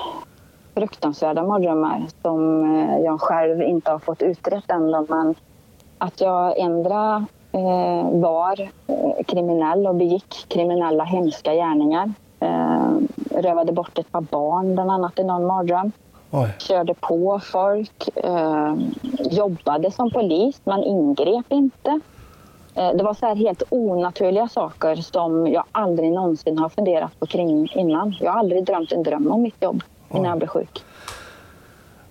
fruktansvärda 0.74 1.44
mardrömmar 1.44 2.06
som 2.22 2.64
eh, 2.76 3.00
jag 3.00 3.22
själv 3.22 3.62
inte 3.62 3.92
har 3.92 4.00
fått 4.00 4.22
utrett 4.22 4.70
än. 4.70 5.06
Men 5.10 5.36
att 5.98 6.22
jag 6.22 6.60
ändra 6.60 7.26
var 8.12 8.62
eh, 8.88 9.26
kriminell 9.28 9.88
och 9.88 9.96
begick 9.96 10.46
kriminella 10.48 11.04
hemska 11.04 11.54
gärningar. 11.54 12.14
Eh, 12.40 12.98
rövade 13.42 13.72
bort 13.72 13.98
ett 13.98 14.12
par 14.12 14.22
barn 14.22 14.74
bland 14.74 14.92
annat 14.92 15.20
i 15.20 15.24
någon 15.24 15.46
mardröm. 15.46 15.92
Oj. 16.32 16.56
körde 16.60 16.94
på 16.94 17.40
folk, 17.44 18.10
eh, 18.16 18.76
jobbade 19.32 19.92
som 19.92 20.12
polis, 20.12 20.62
man 20.64 20.84
ingrep 20.84 21.46
inte. 21.50 22.00
Eh, 22.76 22.92
det 22.92 23.04
var 23.04 23.14
så 23.14 23.26
här 23.26 23.36
helt 23.36 23.64
onaturliga 23.70 24.48
saker 24.48 24.96
som 24.96 25.48
jag 25.48 25.64
aldrig 25.72 26.12
någonsin 26.12 26.58
har 26.58 26.70
funderat 26.70 27.20
på 27.20 27.26
kring 27.26 27.72
innan. 27.76 28.16
Jag 28.20 28.32
har 28.32 28.40
aldrig 28.40 28.66
drömt 28.66 28.92
en 28.92 29.04
dröm 29.04 29.32
om 29.32 29.42
mitt 29.42 29.62
jobb 29.64 29.84
innan 30.10 30.26
jag 30.26 30.38
blev 30.38 30.48
sjuk. 30.48 30.84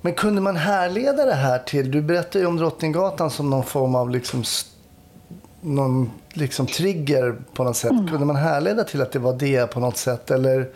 Men 0.00 0.14
kunde 0.14 0.40
man 0.40 0.56
härleda 0.56 1.24
det 1.24 1.34
här 1.34 1.58
till, 1.58 1.90
du 1.90 2.02
berättade 2.02 2.38
ju 2.38 2.46
om 2.46 2.56
Drottninggatan 2.56 3.30
som 3.30 3.50
någon 3.50 3.62
form 3.62 3.94
av 3.94 4.10
liksom, 4.10 4.44
någon 5.66 6.10
liksom 6.32 6.66
trigger 6.66 7.36
på 7.54 7.64
något 7.64 7.76
sätt. 7.76 7.90
Mm. 7.90 8.08
Kunde 8.08 8.26
man 8.26 8.36
härleda 8.36 8.84
till 8.84 9.02
att 9.02 9.12
det 9.12 9.18
var 9.18 9.32
det 9.32 9.66
på 9.70 9.80
något 9.80 9.96
sätt? 9.96 10.30
Eller 10.30 10.68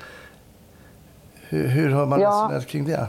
hur, 1.49 1.69
hur 1.69 1.91
har 1.91 2.07
man 2.07 2.21
Ja. 2.21 2.29
resonerat 2.31 2.67
kring 2.67 2.85
det? 2.85 3.07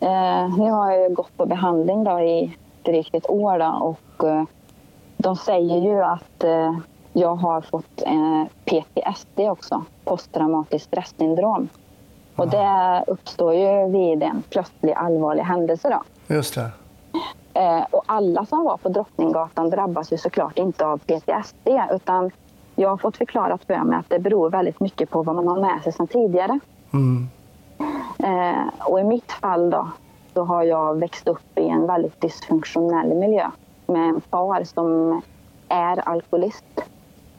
Eh, 0.00 0.56
nu 0.58 0.70
har 0.70 0.92
jag 0.92 1.02
ju 1.10 1.14
gått 1.14 1.36
på 1.36 1.46
behandling 1.46 2.04
då 2.04 2.20
i 2.20 2.56
drygt 2.82 3.14
ett 3.14 3.30
år 3.30 3.58
då, 3.58 3.96
och 4.18 4.28
eh, 4.28 4.44
de 5.16 5.36
säger 5.36 5.76
ju 5.80 6.02
att 6.02 6.44
eh, 6.44 6.78
jag 7.12 7.34
har 7.34 7.60
fått 7.60 8.02
eh, 8.06 8.44
PTSD 8.64 9.40
också, 9.40 9.84
posttraumatiskt 10.04 10.86
stresssyndrom. 10.86 11.68
Och 12.36 12.48
det 12.48 13.04
uppstår 13.06 13.54
ju 13.54 13.88
vid 13.92 14.22
en 14.22 14.42
plötslig 14.50 14.92
allvarlig 14.92 15.42
händelse. 15.42 15.88
Då. 15.90 16.34
Just 16.34 16.54
det. 16.54 16.70
Eh, 17.58 17.84
och 17.90 18.02
alla 18.06 18.46
som 18.46 18.64
var 18.64 18.76
på 18.76 18.88
Drottninggatan 18.88 19.70
drabbas 19.70 20.12
ju 20.12 20.18
såklart 20.18 20.58
inte 20.58 20.86
av 20.86 20.98
PTSD 20.98 21.68
utan 21.90 22.30
jag 22.76 22.88
har 22.88 22.96
fått 22.96 23.16
förklarat 23.16 23.64
för 23.64 23.78
mig 23.78 23.98
att 23.98 24.10
det 24.10 24.18
beror 24.18 24.50
väldigt 24.50 24.80
mycket 24.80 25.10
på 25.10 25.22
vad 25.22 25.36
man 25.36 25.48
har 25.48 25.60
med 25.60 25.82
sig 25.82 25.92
sedan 25.92 26.06
tidigare. 26.06 26.60
Mm. 26.92 27.28
Eh, 28.18 28.68
och 28.78 29.00
i 29.00 29.04
mitt 29.04 29.32
fall 29.32 29.70
då, 29.70 29.88
så 30.34 30.44
har 30.44 30.62
jag 30.62 30.98
växt 30.98 31.28
upp 31.28 31.58
i 31.58 31.68
en 31.68 31.86
väldigt 31.86 32.20
dysfunktionell 32.20 33.14
miljö 33.14 33.50
med 33.86 34.08
en 34.08 34.20
far 34.20 34.64
som 34.64 35.22
är 35.68 36.08
alkoholist. 36.08 36.80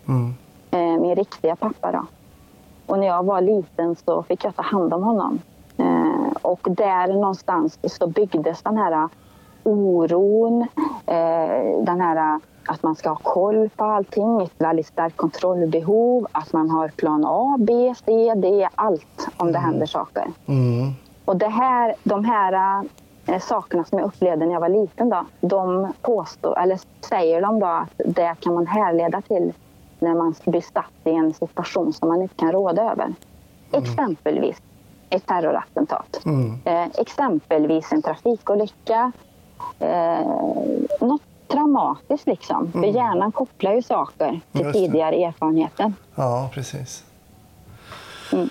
Mm. 0.07 0.33
Eh, 0.71 1.01
min 1.01 1.15
riktiga 1.15 1.55
pappa 1.55 1.91
då. 1.91 2.05
Och 2.85 2.99
när 2.99 3.07
jag 3.07 3.25
var 3.25 3.41
liten 3.41 3.95
så 3.95 4.23
fick 4.23 4.43
jag 4.43 4.55
ta 4.55 4.61
hand 4.61 4.93
om 4.93 5.03
honom. 5.03 5.39
Eh, 5.77 6.31
och 6.41 6.67
där 6.71 7.13
någonstans 7.13 7.79
så 7.83 8.07
byggdes 8.07 8.61
den 8.61 8.77
här 8.77 9.09
oron, 9.63 10.61
eh, 11.05 11.83
den 11.83 12.01
här 12.01 12.39
att 12.69 12.83
man 12.83 12.95
ska 12.95 13.09
ha 13.09 13.15
koll 13.15 13.69
på 13.75 13.83
allting, 13.83 14.41
ett 14.41 14.53
väldigt 14.57 14.87
starkt 14.87 15.17
kontrollbehov, 15.17 16.27
att 16.31 16.53
man 16.53 16.69
har 16.69 16.87
plan 16.87 17.25
A, 17.25 17.57
B, 17.59 17.93
C, 18.05 18.33
D, 18.35 18.69
allt 18.75 19.27
om 19.37 19.51
det 19.51 19.59
händer 19.59 19.85
saker. 19.85 20.25
Mm. 20.45 20.91
Och 21.25 21.37
det 21.37 21.47
här, 21.47 21.95
de 22.03 22.25
här 22.25 22.83
eh, 23.25 23.39
sakerna 23.39 23.83
som 23.83 23.99
jag 23.99 24.07
upplevde 24.07 24.45
när 24.45 24.53
jag 24.53 24.61
var 24.61 24.69
liten, 24.69 25.09
då, 25.09 25.25
de 25.41 25.93
påstår, 26.01 26.59
eller 26.59 26.79
säger 27.09 27.41
de 27.41 27.59
då 27.59 27.67
att 27.67 28.01
det 28.05 28.35
kan 28.39 28.53
man 28.53 28.67
härleda 28.67 29.21
till 29.21 29.53
när 29.99 30.15
man 30.15 30.35
blir 30.45 30.61
satt 30.61 30.93
i 31.03 31.09
en 31.09 31.33
situation 31.33 31.93
som 31.93 32.09
man 32.09 32.21
inte 32.21 32.35
kan 32.35 32.51
råda 32.51 32.91
över. 32.91 33.13
Exempelvis 33.71 34.61
ett 35.09 35.25
terrorattentat. 35.25 36.21
Mm. 36.25 36.59
Eh, 36.65 36.87
exempelvis 36.97 37.91
en 37.91 38.01
trafikolycka. 38.01 39.11
Eh, 39.79 41.07
något 41.07 41.21
traumatiskt 41.47 42.27
liksom. 42.27 42.71
För 42.71 42.85
hjärnan 42.85 43.31
kopplar 43.31 43.73
ju 43.73 43.81
saker 43.81 44.41
till 44.51 44.73
tidigare 44.73 45.15
erfarenheter. 45.15 45.93
Ja, 46.15 46.49
precis. 46.53 47.03
Mm. 48.33 48.49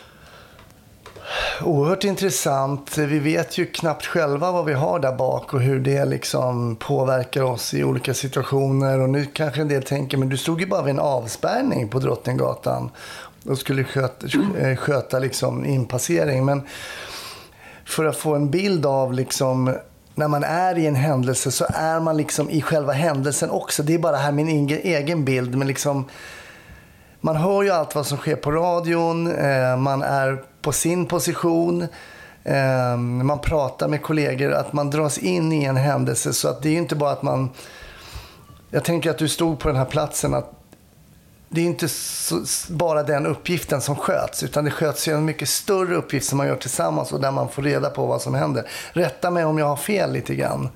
Oerhört 1.63 2.05
intressant. 2.05 2.99
Vi 2.99 3.19
vet 3.19 3.59
ju 3.59 3.67
knappt 3.67 4.07
själva 4.07 4.53
vad 4.53 4.65
vi 4.65 4.73
har 4.73 4.99
där 4.99 5.13
bak 5.13 5.55
och 5.55 5.61
hur 5.61 5.81
det 5.81 6.05
liksom 6.05 6.77
påverkar 6.77 7.43
oss 7.43 7.75
i 7.75 7.85
olika 7.85 8.15
situationer. 8.15 9.01
Och 9.01 9.11
nu 9.11 9.25
kanske 9.25 9.61
en 9.61 9.69
del 9.69 9.83
tänker, 9.83 10.19
men 10.19 10.29
du 10.29 10.37
stod 10.37 10.61
ju 10.61 10.67
bara 10.67 10.83
vid 10.83 10.95
en 10.95 11.01
avspärrning 11.01 11.89
på 11.89 11.99
Drottninggatan 11.99 12.91
och 13.47 13.59
skulle 13.59 13.85
sköta, 13.85 14.27
eh, 14.59 14.77
sköta 14.77 15.19
liksom 15.19 15.65
inpassering. 15.65 16.45
Men 16.45 16.63
för 17.85 18.05
att 18.05 18.17
få 18.17 18.35
en 18.35 18.51
bild 18.51 18.87
av 18.87 19.13
liksom 19.13 19.75
när 20.19 20.29
man 20.29 20.45
är 20.45 20.79
i 20.79 20.87
en 20.87 20.95
händelse 20.95 21.51
så 21.51 21.67
är 21.69 22.01
man 22.01 22.17
liksom 22.17 22.51
i 22.51 22.63
själva 22.63 22.93
händelsen 22.93 23.51
också. 23.51 23.83
Det 23.83 23.95
är 23.95 23.99
bara 23.99 24.17
här 24.17 24.33
min 24.33 24.49
egen- 24.69 25.25
bild. 25.25 25.55
Men 25.57 25.69
liksom, 25.69 26.05
man 27.21 27.37
hör 27.37 27.63
ju 27.63 27.71
allt 27.71 27.95
vad 27.95 28.07
som 28.07 28.19
sker 28.19 28.37
på 28.37 28.51
radion. 28.51 29.27
Eh, 29.37 29.77
man 29.77 30.03
är 30.03 30.43
på 30.63 30.73
sin 30.73 31.07
position. 31.07 31.87
Eh, 32.45 32.97
man 32.97 33.39
pratar 33.39 33.89
med 33.89 34.03
kollegor. 34.03 34.53
Att 34.53 34.73
man 34.73 34.91
dras 34.91 35.19
in 35.19 35.53
i 35.53 35.65
en 35.65 35.77
händelse. 35.77 36.33
Så 36.33 36.49
att 36.49 36.63
det 36.63 36.69
är 36.69 36.73
ju 36.73 36.79
inte 36.79 36.97
bara 36.97 37.13
att 37.13 37.23
man... 37.23 37.51
Jag 38.71 38.85
tänker 38.85 39.11
att 39.11 39.19
du 39.19 39.29
stod 39.29 39.59
på 39.59 39.69
den 39.69 39.77
här 39.77 39.85
platsen. 39.85 40.35
att 40.35 40.58
det 41.49 41.61
är 41.61 41.65
inte 41.65 41.89
så, 41.89 42.45
bara 42.73 43.03
den 43.03 43.27
uppgiften 43.27 43.81
som 43.81 43.97
sköts, 43.97 44.43
utan 44.43 44.65
det 44.65 44.71
sköts 44.71 45.09
ju 45.09 45.13
en 45.13 45.25
mycket 45.25 45.49
större 45.49 45.95
uppgift 45.95 46.29
som 46.29 46.39
man 46.39 46.47
gör 46.47 46.57
tillsammans 46.57 47.13
och 47.13 47.21
där 47.21 47.31
man 47.31 47.49
får 47.49 47.63
reda 47.63 47.91
på 47.91 48.07
vad 48.07 48.23
som 48.23 48.35
händer. 48.35 48.65
Rätta 48.93 49.31
mig 49.31 49.45
om 49.45 49.59
jag 49.59 49.67
har 49.67 49.77
fel 49.77 50.13
lite 50.13 50.35
grann. 50.35 50.69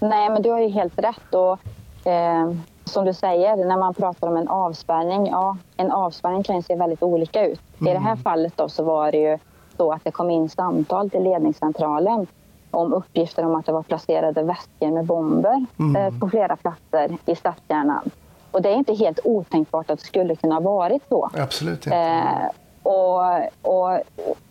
Nej, 0.00 0.30
men 0.30 0.42
du 0.42 0.50
har 0.50 0.60
ju 0.60 0.68
helt 0.68 0.98
rätt. 0.98 1.34
Och, 1.34 1.58
eh, 2.06 2.52
som 2.84 3.04
du 3.04 3.14
säger, 3.14 3.56
när 3.56 3.76
man 3.76 3.94
pratar 3.94 4.28
om 4.28 4.36
en 4.36 4.48
avspärrning. 4.48 5.26
Ja, 5.26 5.56
en 5.76 5.90
avspärrning 5.90 6.42
kan 6.42 6.56
ju 6.56 6.62
se 6.62 6.76
väldigt 6.76 7.02
olika 7.02 7.46
ut. 7.46 7.60
I 7.80 7.84
det 7.84 7.98
här 7.98 8.16
fallet 8.16 8.52
då 8.56 8.68
så 8.68 8.82
var 8.82 9.12
det 9.12 9.18
ju 9.18 9.38
så 9.76 9.92
att 9.92 10.04
det 10.04 10.10
kom 10.10 10.30
in 10.30 10.48
samtal 10.48 11.10
till 11.10 11.22
ledningscentralen 11.22 12.26
om 12.70 12.92
uppgifter 12.92 13.44
om 13.44 13.54
att 13.54 13.66
det 13.66 13.72
var 13.72 13.82
placerade 13.82 14.42
väskor 14.42 14.90
med 14.90 15.06
bomber 15.06 15.66
eh, 15.96 16.18
på 16.18 16.28
flera 16.28 16.56
platser 16.56 17.18
i 17.26 17.36
stadskärnan. 17.36 18.10
Och 18.54 18.62
det 18.62 18.68
är 18.68 18.74
inte 18.74 18.94
helt 18.94 19.20
otänkbart 19.24 19.90
att 19.90 19.98
det 19.98 20.04
skulle 20.04 20.36
kunna 20.36 20.54
ha 20.54 20.60
varit 20.60 21.02
så. 21.08 21.30
Absolut 21.38 21.86
inte. 21.86 21.96
Eh, 21.96 22.48
och, 22.82 23.20
och 23.62 24.00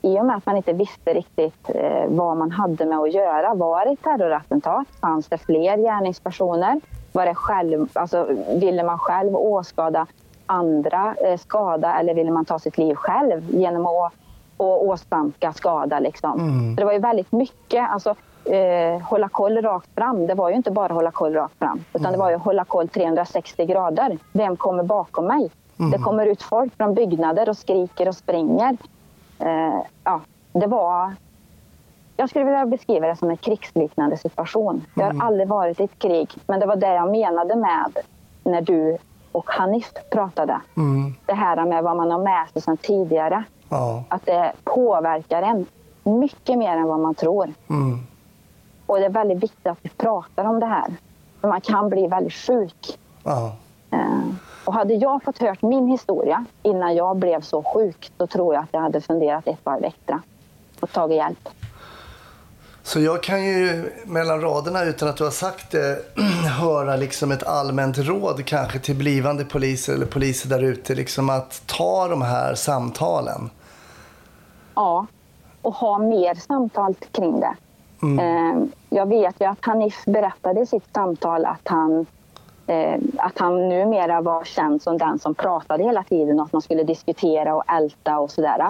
I 0.02 0.20
och 0.20 0.26
med 0.26 0.36
att 0.36 0.46
man 0.46 0.58
inte 0.58 0.74
visste 0.74 1.14
riktigt 1.14 1.70
eh, 1.70 2.06
vad 2.08 2.38
man 2.38 2.52
hade 2.52 2.86
med 2.86 2.98
att 2.98 3.14
göra. 3.14 3.54
Var 3.54 3.86
det 3.86 3.96
terrorattentat? 3.96 4.88
Fanns 5.02 5.28
det 5.28 5.38
fler 5.38 5.78
gärningspersoner? 5.78 6.82
Var 7.12 7.26
det 7.26 7.36
själv, 7.36 7.88
alltså, 7.94 8.28
ville 8.56 8.84
man 8.84 9.00
själv 9.00 9.36
åskada 9.36 10.08
andra 10.46 11.16
eh, 11.26 11.38
skada 11.38 12.00
eller 12.00 12.14
ville 12.14 12.32
man 12.32 12.46
ta 12.46 12.60
sitt 12.60 12.78
liv 12.78 12.96
själv 12.96 13.56
genom 13.56 13.86
att 13.86 14.14
å- 14.58 14.90
åsamka 14.92 15.54
skada? 15.54 16.00
Liksom? 16.00 16.40
Så 16.76 16.80
det 16.80 16.86
var 16.86 16.94
ju 16.94 17.00
väldigt 17.00 17.32
mycket. 17.32 17.90
Alltså, 17.90 18.16
eh, 18.46 19.02
hålla 19.04 19.30
koll 19.30 19.62
rakt 19.62 19.90
fram. 19.96 20.28
Det 20.28 20.34
var 20.34 20.50
ju 20.50 20.56
inte 20.56 20.72
bara 20.72 20.94
hålla 20.94 21.12
koll 21.12 21.34
rakt 21.34 21.60
fram. 21.60 21.84
Utan 21.94 22.12
det 22.12 22.18
var 22.18 22.30
ju 22.30 22.38
hålla 22.38 22.66
koll 22.66 22.88
360 22.88 23.66
grader. 23.66 24.18
Vem 24.32 24.56
kommer 24.58 24.84
bakom 24.84 25.26
mig? 25.26 25.52
Det 25.92 25.98
kommer 25.98 26.26
ut 26.26 26.42
folk 26.44 26.78
från 26.78 26.94
byggnader 26.94 27.50
och 27.50 27.58
skriker 27.58 28.08
och 28.08 28.16
springer. 28.16 28.78
Eh, 29.40 29.80
ja, 30.04 30.20
det 30.52 30.68
var... 30.68 31.14
Jag 32.18 32.30
skulle 32.30 32.46
vilja 32.46 32.66
beskriva 32.66 33.08
det 33.08 33.16
som 33.16 33.30
en 33.30 33.38
krigsliknande 33.38 34.18
situation. 34.18 34.86
Jag 34.96 35.14
har 35.14 35.26
aldrig 35.26 35.48
varit 35.48 35.80
i 35.80 35.84
ett 35.84 36.00
krig, 36.00 36.30
men 36.48 36.60
det 36.60 36.66
var 36.66 36.76
det 36.76 36.94
jag 36.94 37.12
menade 37.12 37.56
med 37.56 37.98
när 38.44 38.62
du 38.62 38.98
och 39.32 39.50
Hanif 39.50 39.92
pratade. 40.12 40.62
Mm. 40.78 41.14
Det 41.26 41.34
här 41.34 41.66
med 41.66 41.84
vad 41.84 41.98
man 41.98 42.12
har 42.12 42.20
med 42.20 42.50
sig 42.54 42.62
sedan 42.62 42.78
tidigare. 42.78 43.44
Ja. 43.74 44.04
Att 44.10 44.26
det 44.26 44.52
påverkar 44.64 45.42
en 45.42 45.66
mycket 46.04 46.58
mer 46.58 46.78
än 46.78 46.88
vad 46.88 47.00
man 47.00 47.16
tror. 47.16 47.54
Mm. 47.70 48.00
Och 48.86 49.00
det 49.00 49.06
är 49.06 49.10
väldigt 49.10 49.44
viktigt 49.44 49.68
att 49.68 49.78
vi 49.82 49.90
pratar 49.90 50.46
om 50.46 50.60
det 50.60 50.66
här. 50.66 50.88
För 51.42 51.48
man 51.48 51.62
kan 51.62 51.90
bli 51.90 52.08
väldigt 52.08 52.34
sjuk. 52.34 53.00
Ja. 53.24 53.56
Eh, 53.92 54.00
Och 54.66 54.74
hade 54.74 54.94
jag 54.94 55.24
fått 55.24 55.38
hört 55.38 55.62
min 55.62 55.88
historia 55.88 56.46
innan 56.64 56.96
jag 56.96 57.18
blev 57.18 57.42
så 57.42 57.64
sjuk, 57.64 58.12
då 58.18 58.28
tror 58.28 58.54
jag 58.54 58.64
att 58.64 58.70
jag 58.72 58.82
hade 58.82 59.02
funderat 59.02 59.48
ett 59.48 59.60
varv 59.64 59.84
extra 59.84 60.22
och 60.80 60.92
tagit 60.92 61.18
hjälp. 61.18 61.50
Så 62.84 63.00
jag 63.00 63.24
kan 63.24 63.46
ju 63.46 63.92
mellan 64.06 64.42
raderna 64.42 64.84
utan 64.84 65.10
att 65.10 65.18
du 65.18 65.24
har 65.24 65.32
sagt 65.32 65.72
det 65.72 65.98
höra 66.60 66.96
liksom 66.96 67.32
ett 67.32 67.44
allmänt 67.44 67.98
råd 67.98 68.46
kanske 68.46 68.80
till 68.80 68.96
blivande 68.96 69.46
poliser 69.46 69.94
eller 69.94 70.06
poliser 70.06 70.50
där 70.50 70.64
ute 70.64 70.96
liksom 70.96 71.30
att 71.30 71.62
ta 71.66 72.08
de 72.08 72.22
här 72.22 72.56
samtalen. 72.56 73.50
Ja, 74.76 75.06
och 75.62 75.74
ha 75.74 75.98
mer 75.98 76.36
samtal 76.36 76.96
kring 77.12 77.40
det. 77.40 77.56
Eh, 78.22 78.64
jag 78.90 79.06
vet 79.06 79.42
ju 79.42 79.46
att 79.46 79.66
Hanif 79.66 80.06
berättade 80.06 80.62
i 80.62 80.66
sitt 80.66 80.94
samtal 80.94 81.46
att 81.46 81.68
han, 81.68 82.06
eh, 82.68 83.00
att 83.18 83.40
han 83.40 83.70
numera 83.70 84.22
var 84.22 84.44
känd 84.44 84.82
som 84.82 84.98
den 84.98 85.20
som 85.20 85.36
pratade 85.36 85.84
hela 85.84 86.04
tiden 86.04 86.40
och 86.40 86.46
att 86.46 86.54
man 86.54 86.62
skulle 86.62 86.84
diskutera 86.84 87.56
och 87.56 87.64
älta 87.72 88.20
och 88.20 88.32
sådär. 88.32 88.68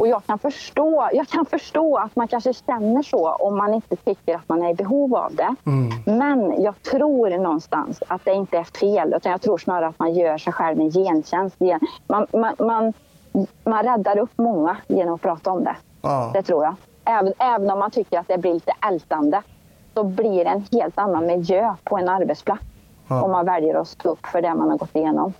Och 0.00 0.08
jag 0.08 0.26
kan, 0.26 0.38
förstå, 0.38 1.08
jag 1.12 1.28
kan 1.28 1.46
förstå 1.46 1.96
att 1.96 2.16
man 2.16 2.28
kanske 2.28 2.52
känner 2.52 3.02
så 3.02 3.32
om 3.32 3.56
man 3.56 3.74
inte 3.74 3.96
tycker 3.96 4.34
att 4.34 4.48
man 4.48 4.62
är 4.62 4.70
i 4.70 4.74
behov 4.74 5.14
av 5.14 5.34
det. 5.34 5.54
Men 6.04 6.62
jag 6.62 6.82
tror 6.82 7.38
någonstans 7.38 8.02
att 8.08 8.24
det 8.24 8.32
inte 8.32 8.58
är 8.58 8.64
fel 8.64 9.14
utan 9.16 9.32
jag 9.32 9.40
tror 9.40 9.58
snarare 9.58 9.88
att 9.88 9.98
man 9.98 10.14
gör 10.14 10.38
sig 10.38 10.52
själv 10.52 10.80
en 10.80 10.90
gentjänst. 10.90 11.56
Man, 12.06 12.26
man, 12.32 12.54
man, 12.58 12.92
man 13.64 13.84
räddar 13.84 14.18
upp 14.18 14.30
många 14.36 14.76
genom 14.86 15.14
att 15.14 15.22
prata 15.22 15.50
om 15.50 15.64
det. 15.64 15.76
Ja. 16.02 16.30
Det 16.34 16.42
tror 16.42 16.64
jag. 16.64 16.74
Även, 17.04 17.32
även 17.38 17.70
om 17.70 17.78
man 17.78 17.90
tycker 17.90 18.18
att 18.18 18.28
det 18.28 18.38
blir 18.38 18.54
lite 18.54 18.72
ältande 18.88 19.42
så 19.94 20.04
blir 20.04 20.44
det 20.44 20.50
en 20.50 20.66
helt 20.72 20.98
annan 20.98 21.26
miljö 21.26 21.74
på 21.84 21.98
en 21.98 22.08
arbetsplats 22.08 22.62
om 23.08 23.30
man 23.30 23.46
väljer 23.46 23.74
att 23.74 23.88
stå 23.88 24.10
upp 24.10 24.26
för 24.26 24.42
det 24.42 24.54
man 24.54 24.70
har 24.70 24.78
gått 24.78 24.96
igenom. 24.96 25.32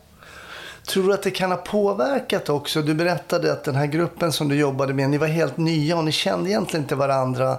Tror 0.89 1.09
du 1.09 1.15
att 1.15 1.23
det 1.23 1.31
kan 1.31 1.51
ha 1.51 1.59
påverkat 1.59 2.49
också? 2.49 2.83
Du 2.83 2.95
berättade 2.95 3.53
att 3.53 3.65
den 3.65 3.75
här 3.75 3.87
gruppen 3.87 4.33
som 4.33 4.49
du 4.49 4.57
jobbade 4.57 4.95
med, 4.95 5.11
ni 5.11 5.19
var 5.19 5.27
helt 5.27 5.57
nya 5.57 5.99
och 5.99 6.05
ni 6.05 6.13
kände 6.13 6.51
egentligen 6.51 6.85
inte 6.85 6.95
varandra 6.95 7.57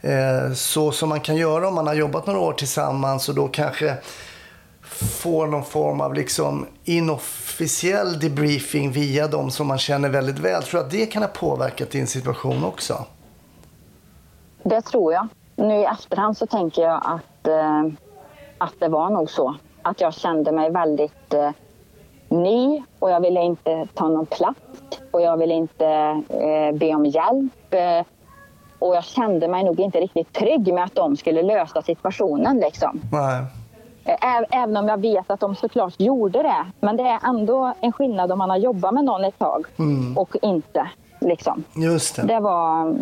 eh, 0.00 0.52
så 0.54 0.92
som 0.92 1.08
man 1.08 1.20
kan 1.20 1.36
göra 1.36 1.68
om 1.68 1.74
man 1.74 1.86
har 1.86 1.94
jobbat 1.94 2.26
några 2.26 2.40
år 2.40 2.52
tillsammans 2.52 3.28
och 3.28 3.34
då 3.34 3.48
kanske 3.48 3.96
får 4.92 5.46
någon 5.46 5.64
form 5.64 6.00
av 6.00 6.14
liksom 6.14 6.66
inofficiell 6.84 8.20
debriefing 8.20 8.92
via 8.92 9.28
de 9.28 9.50
som 9.50 9.66
man 9.66 9.78
känner 9.78 10.08
väldigt 10.08 10.38
väl. 10.38 10.62
Tror 10.62 10.80
du 10.80 10.86
att 10.86 10.92
det 10.92 11.06
kan 11.06 11.22
ha 11.22 11.28
påverkat 11.28 11.90
din 11.90 12.06
situation 12.06 12.64
också? 12.64 13.04
Det 14.62 14.80
tror 14.80 15.12
jag. 15.12 15.28
Nu 15.56 15.74
i 15.74 15.84
efterhand 15.84 16.36
så 16.36 16.46
tänker 16.46 16.82
jag 16.82 17.02
att, 17.04 17.48
eh, 17.48 17.82
att 18.58 18.74
det 18.78 18.88
var 18.88 19.10
nog 19.10 19.30
så. 19.30 19.56
Att 19.82 20.00
jag 20.00 20.14
kände 20.14 20.52
mig 20.52 20.70
väldigt 20.70 21.34
eh, 21.34 21.50
ny 22.28 22.82
och 22.98 23.10
jag 23.10 23.20
ville 23.20 23.40
inte 23.40 23.86
ta 23.94 24.08
någon 24.08 24.26
plats 24.26 24.60
och 25.10 25.20
jag 25.22 25.36
ville 25.36 25.54
inte 25.54 25.86
eh, 26.28 26.78
be 26.78 26.94
om 26.94 27.06
hjälp. 27.06 27.74
Eh, 27.74 28.06
och 28.78 28.96
jag 28.96 29.04
kände 29.04 29.48
mig 29.48 29.64
nog 29.64 29.80
inte 29.80 30.00
riktigt 30.00 30.32
trygg 30.32 30.74
med 30.74 30.84
att 30.84 30.94
de 30.94 31.16
skulle 31.16 31.42
lösa 31.42 31.82
situationen. 31.82 32.56
Liksom. 32.56 33.00
Nej. 33.12 33.44
Även 34.50 34.76
om 34.76 34.88
jag 34.88 35.00
vet 35.00 35.30
att 35.30 35.40
de 35.40 35.54
såklart 35.54 36.00
gjorde 36.00 36.42
det. 36.42 36.66
Men 36.80 36.96
det 36.96 37.02
är 37.02 37.18
ändå 37.28 37.72
en 37.80 37.92
skillnad 37.92 38.32
om 38.32 38.38
man 38.38 38.50
har 38.50 38.56
jobbat 38.56 38.94
med 38.94 39.04
någon 39.04 39.24
ett 39.24 39.38
tag 39.38 39.66
och 40.16 40.36
inte. 40.42 40.88
Liksom. 41.20 41.64
Just 41.76 42.16
det. 42.16 42.22
Det 42.22 42.40
var... 42.40 42.94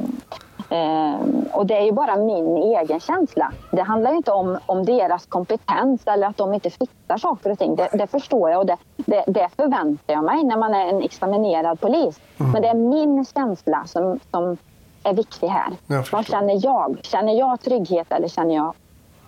Eh, 0.71 1.21
och 1.53 1.67
det 1.67 1.77
är 1.77 1.83
ju 1.83 1.93
bara 1.93 2.17
min 2.17 2.57
egen 2.57 3.01
känsla. 3.01 3.53
Det 3.71 3.83
handlar 3.83 4.11
ju 4.11 4.17
inte 4.17 4.33
om, 4.33 4.59
om 4.67 4.85
deras 4.85 5.27
kompetens 5.27 6.07
eller 6.07 6.27
att 6.27 6.37
de 6.37 6.55
inte 6.55 6.71
fixar 6.71 7.19
saker 7.19 7.51
och 7.51 7.59
ting. 7.59 7.77
Det, 7.77 7.89
det 7.93 8.07
förstår 8.07 8.51
jag 8.51 8.61
och 8.61 8.67
det, 8.67 8.77
det, 8.97 9.25
det 9.27 9.49
förväntar 9.57 10.15
jag 10.15 10.25
mig 10.25 10.45
när 10.45 10.57
man 10.57 10.75
är 10.75 10.87
en 10.89 11.03
examinerad 11.03 11.81
polis. 11.81 12.21
Men 12.37 12.63
det 12.63 12.69
är 12.69 12.75
min 12.75 13.25
känsla 13.25 13.83
som, 13.87 14.21
som 14.31 14.57
är 15.03 15.15
viktig 15.15 15.49
här. 15.49 15.73
Vad 16.13 16.27
känner 16.27 16.65
jag? 16.65 16.99
Känner 17.03 17.33
jag 17.33 17.61
trygghet 17.61 18.13
eller 18.13 18.29
känner 18.29 18.55
jag 18.55 18.75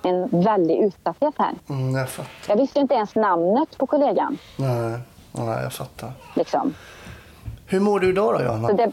en 0.06 0.28
väldig 0.42 0.78
utsatthet 0.78 1.34
här? 1.38 1.52
Mm, 1.68 1.94
jag 1.94 2.08
fattar. 2.08 2.30
Jag 2.48 2.56
visste 2.56 2.80
inte 2.80 2.94
ens 2.94 3.14
namnet 3.14 3.78
på 3.78 3.86
kollegan. 3.86 4.38
Nej. 4.58 4.98
Nej, 5.32 5.62
jag 5.62 5.72
fattar. 5.72 6.12
Liksom. 6.36 6.74
Hur 7.66 7.80
mår 7.80 8.00
du 8.00 8.08
idag 8.08 8.34
då, 8.34 8.44
Johanna? 8.44 8.72
Det, 8.72 8.92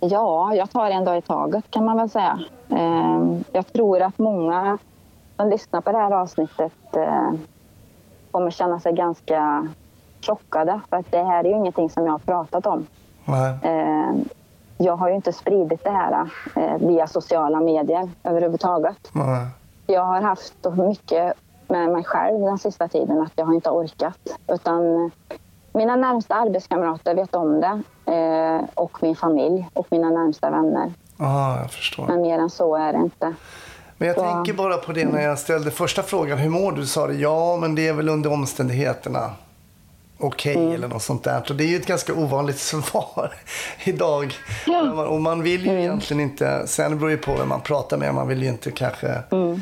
ja, 0.00 0.54
jag 0.54 0.70
tar 0.70 0.90
en 0.90 1.04
dag 1.04 1.18
i 1.18 1.22
taget 1.22 1.70
kan 1.70 1.84
man 1.84 1.96
väl 1.96 2.10
säga. 2.10 2.38
Eh, 2.70 3.22
jag 3.52 3.72
tror 3.72 4.02
att 4.02 4.18
många 4.18 4.78
som 5.36 5.48
lyssnar 5.50 5.80
på 5.80 5.92
det 5.92 5.98
här 5.98 6.10
avsnittet 6.10 6.96
eh, 6.96 7.30
kommer 8.30 8.50
känna 8.50 8.80
sig 8.80 8.92
ganska 8.92 9.68
chockade. 10.22 10.80
För 10.90 10.96
att 10.96 11.10
det 11.10 11.24
här 11.24 11.44
är 11.44 11.48
ju 11.48 11.56
ingenting 11.56 11.90
som 11.90 12.04
jag 12.04 12.12
har 12.12 12.18
pratat 12.18 12.66
om. 12.66 12.86
Nej. 13.24 13.58
Eh, 14.78 14.86
jag 14.86 14.96
har 14.96 15.08
ju 15.08 15.14
inte 15.14 15.32
spridit 15.32 15.84
det 15.84 15.90
här 15.90 16.30
eh, 16.56 16.76
via 16.88 17.06
sociala 17.06 17.60
medier 17.60 18.10
överhuvudtaget. 18.24 19.10
Nej. 19.12 19.46
Jag 19.86 20.04
har 20.04 20.20
haft 20.22 20.54
så 20.62 20.70
mycket 20.70 21.32
med 21.68 21.88
mig 21.90 22.04
själv 22.04 22.40
den 22.40 22.58
sista 22.58 22.88
tiden 22.88 23.20
att 23.22 23.32
jag 23.36 23.44
har 23.46 23.54
inte 23.54 23.70
orkat. 23.70 24.18
Utan 24.48 25.10
mina 25.72 25.96
närmsta 25.96 26.34
arbetskamrater 26.34 27.14
vet 27.14 27.34
om 27.34 27.60
det. 27.60 27.82
Eh, 28.12 28.64
och 28.74 28.98
min 29.02 29.16
familj 29.16 29.68
och 29.72 29.86
mina 29.90 30.10
närmsta 30.10 30.50
vänner. 30.50 30.92
Ja, 31.18 31.58
jag 31.60 31.70
förstår. 31.70 32.06
Men 32.06 32.20
mer 32.22 32.38
än 32.38 32.50
så 32.50 32.76
är 32.76 32.92
det 32.92 32.98
inte. 32.98 33.34
Men 33.98 34.08
jag 34.08 34.16
Ja. 34.18 34.22
tänker 34.34 34.52
bara 34.52 34.76
på 34.76 34.92
det 34.92 35.04
när 35.04 35.20
jag 35.22 35.38
ställde 35.38 35.70
första 35.70 36.02
frågan. 36.02 36.38
Hur 36.38 36.50
mår 36.50 36.72
du? 36.72 36.80
Du 36.80 36.86
sa 36.86 37.06
det, 37.06 37.14
ja 37.14 37.56
men 37.60 37.74
det 37.74 37.88
är 37.88 37.92
väl 37.92 38.08
under 38.08 38.32
omständigheterna. 38.32 39.30
Okej 40.18 40.54
Mm. 40.56 40.72
eller 40.74 40.88
något 40.88 41.02
sånt 41.02 41.24
där. 41.24 41.42
Och 41.50 41.56
det 41.56 41.64
är 41.64 41.68
ju 41.68 41.76
ett 41.76 41.86
ganska 41.86 42.14
ovanligt 42.14 42.58
svar 42.72 43.32
idag. 43.84 44.34
Ja. 44.66 45.06
Och 45.06 45.20
man- 45.20 45.42
vill 45.42 45.66
ju 45.66 45.80
egentligen 45.80 46.20
inte, 46.20 46.66
sen 46.66 46.98
beror 46.98 47.10
det 47.10 47.16
på 47.16 47.34
vem 47.34 47.48
man 47.48 47.60
pratar 47.60 47.96
med. 47.96 48.14
Man 48.14 48.28
vill 48.28 48.42
ju 48.42 48.48
inte 48.48 48.70
kanske. 48.70 49.22
Mm. 49.30 49.60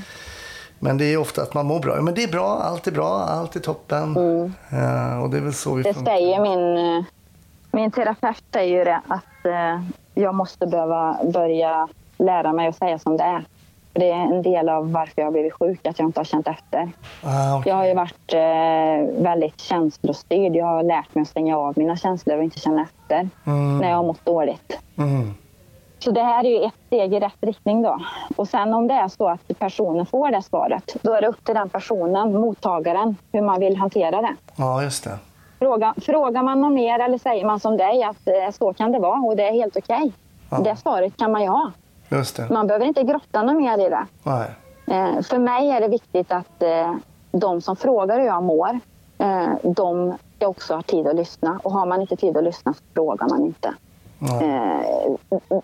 Men 0.78 0.98
det 0.98 1.04
är 1.04 1.16
ofta 1.16 1.42
att 1.42 1.54
man 1.54 1.66
mår 1.66 1.80
bra. 1.80 1.96
Ja, 1.96 2.02
Men 2.02 2.14
det 2.14 2.22
är 2.24 2.28
bra, 2.28 2.58
allt 2.62 2.86
är 2.86 2.92
bra, 2.92 3.20
allt 3.22 3.56
är 3.56 3.60
toppen. 3.60 4.16
Eh, 4.70 5.22
och 5.22 5.30
det 5.30 5.36
är 5.36 5.40
väl 5.40 5.54
så 5.54 5.74
vi 5.74 5.82
Mm. 5.88 6.04
Det 6.04 6.10
säger 6.10 6.40
min, 6.40 6.96
eh, 6.98 7.04
min 7.72 7.90
terapeut 7.90 8.42
säger 8.52 8.78
ju 8.78 8.84
det 8.84 9.00
att 9.08 9.46
eh, 9.46 9.82
jag 10.14 10.34
måste 10.34 10.66
behöva 10.66 11.18
börja 11.32 11.88
lära 12.18 12.52
mig 12.52 12.68
att 12.68 12.76
säga 12.76 12.98
som 12.98 13.16
det 13.16 13.24
är. 13.24 13.44
Det 13.94 14.10
är 14.10 14.20
en 14.20 14.42
del 14.42 14.68
av 14.68 14.92
varför 14.92 15.12
jag 15.16 15.26
har 15.26 15.32
blivit 15.32 15.52
sjuk, 15.52 15.86
att 15.86 15.98
jag 15.98 16.08
inte 16.08 16.20
har 16.20 16.24
känt 16.24 16.48
efter. 16.48 16.92
Ah, 17.22 17.58
okej. 17.58 17.70
Jag 17.70 17.76
har 17.76 17.86
ju 17.86 17.94
varit 17.94 18.32
eh, 18.32 19.22
väldigt 19.22 19.60
känslostyrd. 19.60 20.56
Jag 20.56 20.66
har 20.66 20.82
lärt 20.82 21.14
mig 21.14 21.22
att 21.22 21.28
stänga 21.28 21.58
av 21.58 21.78
mina 21.78 21.96
känslor 21.96 22.36
och 22.36 22.44
inte 22.44 22.58
känna 22.60 22.82
efter 22.82 23.28
när 23.80 23.88
jag 23.88 23.96
har 23.96 24.04
mått 24.04 24.24
dåligt. 24.24 24.78
Mm. 24.98 25.34
Så 25.98 26.10
det 26.10 26.22
här 26.22 26.44
är 26.44 26.48
ju 26.48 26.64
ett 26.64 26.74
steg 26.86 27.14
i 27.14 27.20
rätt 27.20 27.36
riktning 27.40 27.82
då. 27.82 28.00
Och 28.36 28.48
sen 28.48 28.74
om 28.74 28.88
det 28.88 28.94
är 28.94 29.08
så 29.08 29.28
att 29.28 29.58
personen 29.58 30.06
får 30.06 30.30
det 30.30 30.42
svaret, 30.42 30.96
då 31.02 31.12
är 31.12 31.20
det 31.20 31.28
upp 31.28 31.44
till 31.44 31.54
den 31.54 31.68
personen, 31.68 32.40
mottagaren, 32.40 33.16
hur 33.32 33.42
man 33.42 33.60
vill 33.60 33.76
hantera 33.76 34.22
det. 34.22 34.36
Ja, 34.56 34.82
just 34.82 35.04
det. 35.04 35.18
Fråga, 35.58 35.94
frågar 36.02 36.42
man 36.42 36.60
någon 36.60 36.74
mer 36.74 36.98
eller 36.98 37.18
säger 37.18 37.44
man 37.44 37.60
som 37.60 37.76
dig 37.76 38.02
att 38.02 38.28
eh, 38.28 38.52
så 38.52 38.72
kan 38.72 38.92
det 38.92 38.98
vara 38.98 39.20
och 39.20 39.36
det 39.36 39.48
är 39.48 39.52
helt 39.52 39.76
okej. 39.76 40.12
Det 40.64 40.76
svaret 40.76 41.16
kan 41.16 41.32
man 41.32 41.42
ju 41.42 41.48
ha. 41.48 41.72
Man 42.50 42.66
behöver 42.66 42.86
inte 42.86 43.02
grotta 43.02 43.42
något 43.42 43.56
mer 43.56 43.86
i 43.86 43.90
det. 43.90 44.06
Nej. 44.22 44.50
Eh, 44.86 45.22
för 45.22 45.38
mig 45.38 45.70
är 45.70 45.80
det 45.80 45.88
viktigt 45.88 46.32
att 46.32 46.62
eh, 46.62 46.94
de 47.32 47.60
som 47.60 47.76
frågar 47.76 48.18
hur 48.20 48.26
jag 48.26 48.42
mår, 48.42 48.80
eh, 49.18 49.48
de 49.62 50.14
ska 50.36 50.48
också 50.48 50.74
ha 50.74 50.82
tid 50.82 51.06
att 51.06 51.16
lyssna. 51.16 51.60
Och 51.62 51.72
har 51.72 51.86
man 51.86 52.00
inte 52.00 52.16
tid 52.16 52.36
att 52.36 52.44
lyssna 52.44 52.74
så 52.74 52.82
frågar 52.94 53.28
man 53.28 53.44
inte. 53.44 53.74
Eh, 54.20 55.14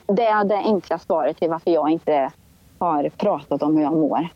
det 0.06 0.26
är 0.26 0.44
det 0.44 0.56
enkla 0.56 0.98
svaret 0.98 1.36
till 1.36 1.50
varför 1.50 1.70
jag 1.70 1.90
inte 1.90 2.30
har 2.78 3.08
pratat 3.08 3.62
om 3.62 3.76
hur 3.76 3.82
jag 3.82 3.92
mår. 3.92 4.28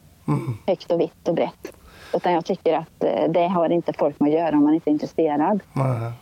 Högt 0.67 0.91
och 0.91 1.01
vitt 1.01 1.29
och 1.29 1.35
brett. 1.35 1.73
Utan 2.15 2.33
jag 2.33 2.45
tycker 2.45 2.79
att 2.79 3.05
det 3.29 3.49
har 3.49 3.71
inte 3.71 3.93
folk 3.93 4.21
med 4.21 4.29
att 4.29 4.35
göra 4.41 4.57
om 4.57 4.65
man 4.65 4.75
inte 4.75 4.91
är 4.91 4.93
intresserad. 4.93 5.61
Nej. 5.73 6.12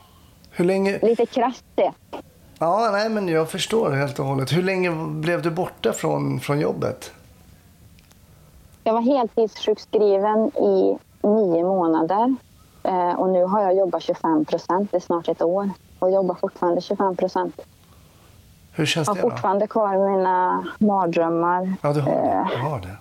Hur 0.51 0.65
länge... 0.65 0.99
Lite 1.03 1.27
krasst 1.27 1.65
det. 1.75 1.93
Ja, 2.63 2.89
nej, 2.93 3.09
men 3.09 3.29
jag 3.29 3.51
förstår 3.51 3.91
helt 3.91 4.19
och 4.19 4.25
hållet. 4.27 4.53
Hur 4.53 4.63
länge 4.63 4.91
blev 5.07 5.43
du 5.43 5.51
borta 5.51 5.93
från, 5.93 6.41
från 6.41 6.61
jobbet? 6.61 7.13
Jag 8.85 8.93
var 8.93 9.01
heltidssjukskriven 9.01 10.47
i 10.49 10.99
nio 11.23 11.63
månader. 11.65 12.37
Eh, 12.83 13.13
och 13.21 13.29
nu 13.29 13.45
har 13.45 13.63
jag 13.63 13.75
jobbat 13.77 14.03
25 14.03 14.45
procent. 14.45 14.91
Det 14.91 14.97
är 14.97 15.01
snart 15.01 15.29
ett 15.29 15.43
år. 15.43 15.71
Och 15.99 16.11
jobbar 16.11 16.35
fortfarande 16.35 16.81
25 16.81 17.17
procent. 17.17 17.61
Hur 18.73 18.87
känns 18.87 19.09
Jag 19.09 19.17
det 19.17 19.21
har 19.23 19.29
då? 19.29 19.31
fortfarande 19.31 19.67
kvar 19.67 20.11
mina 20.11 20.67
mardrömmar. 20.79 21.75
Ja, 21.83 21.93
du 21.93 22.01
har 22.01 22.11
det. 22.11 22.19
Eh, 22.21 22.49
Du 22.51 22.57
har 22.57 22.81
det. 22.81 22.97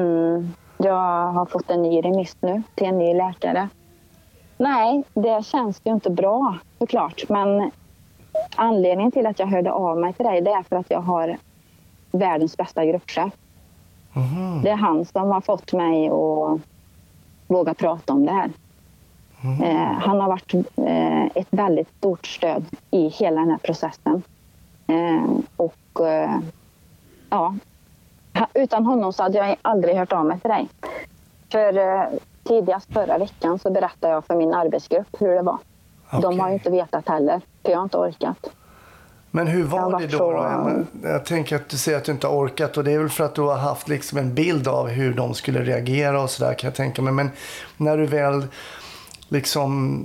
Mm, 0.00 0.52
jag 0.76 1.32
har 1.32 1.46
fått 1.46 1.70
en 1.70 1.82
ny 1.82 2.00
remiss 2.00 2.36
nu 2.40 2.62
till 2.74 2.86
en 2.86 2.98
ny 2.98 3.14
läkare. 3.14 3.68
Nej, 4.56 5.04
det 5.14 5.44
känns 5.46 5.80
ju 5.84 5.92
inte 5.92 6.10
bra 6.10 6.54
såklart. 6.78 7.22
Men 7.28 7.70
anledningen 8.56 9.12
till 9.12 9.26
att 9.26 9.38
jag 9.38 9.46
hörde 9.46 9.72
av 9.72 9.98
mig 9.98 10.12
till 10.12 10.26
dig 10.26 10.40
det 10.40 10.50
är 10.50 10.62
för 10.62 10.76
att 10.76 10.90
jag 10.90 11.00
har 11.00 11.38
världens 12.10 12.56
bästa 12.56 12.84
gruppchef. 12.84 13.32
Mhm. 14.12 14.62
Det 14.62 14.70
är 14.70 14.76
han 14.76 15.04
som 15.04 15.30
har 15.30 15.40
fått 15.40 15.72
mig 15.72 16.08
att 16.08 16.60
våga 17.46 17.74
prata 17.74 18.12
om 18.12 18.26
det 18.26 18.32
här. 18.32 18.50
Eh, 19.62 19.92
han 20.00 20.20
har 20.20 20.28
varit 20.28 20.54
eh, 20.76 21.24
ett 21.24 21.48
väldigt 21.50 21.88
stort 21.98 22.26
stöd 22.26 22.64
i 22.90 23.08
hela 23.08 23.40
den 23.40 23.50
här 23.50 23.58
processen. 23.58 24.22
Eh, 24.86 25.24
och 25.56 26.06
eh, 26.06 26.38
ja, 27.30 27.54
utan 28.54 28.86
honom 28.86 29.12
så 29.12 29.22
hade 29.22 29.38
jag 29.38 29.56
aldrig 29.62 29.96
hört 29.96 30.12
av 30.12 30.26
mig 30.26 30.40
till 30.40 30.50
dig. 30.50 30.68
För 31.48 31.78
eh, 31.78 32.04
tidigast 32.44 32.92
förra 32.92 33.18
veckan 33.18 33.58
så 33.58 33.70
berättade 33.70 34.12
jag 34.12 34.24
för 34.24 34.36
min 34.36 34.54
arbetsgrupp 34.54 35.16
hur 35.20 35.34
det 35.34 35.42
var. 35.42 35.58
De 36.22 36.40
har 36.40 36.50
inte 36.50 36.70
vetat 36.70 37.08
heller, 37.08 37.40
för 37.64 37.70
jag 37.70 37.78
har 37.78 37.84
inte 37.84 37.96
orkat. 37.96 38.50
Men 39.30 39.46
hur 39.46 39.64
var 39.64 40.00
det 40.00 40.06
då? 40.06 40.18
så- 40.18 40.32
då? 40.32 40.42
Men 40.42 40.86
Jag 41.02 41.24
tänker 41.24 41.56
att 41.56 41.68
du 41.68 41.76
säger 41.76 41.98
att 41.98 42.04
du 42.04 42.12
inte 42.12 42.26
har 42.26 42.34
orkat 42.34 42.76
och 42.76 42.84
det 42.84 42.92
är 42.92 42.98
väl 42.98 43.08
för 43.08 43.24
att 43.24 43.34
du 43.34 43.42
har 43.42 43.56
haft 43.56 43.88
liksom 43.88 44.18
en 44.18 44.34
bild 44.34 44.68
av 44.68 44.88
hur 44.88 45.14
de 45.14 45.34
skulle 45.34 45.62
reagera 45.62 46.22
och 46.22 46.30
sådär 46.30 46.54
kan 46.54 46.68
jag 46.68 46.74
tänka 46.74 47.02
mig. 47.02 47.12
Men 47.12 47.30
när 47.76 47.96
du 47.96 48.06
väl 48.06 48.46
liksom 49.28 50.02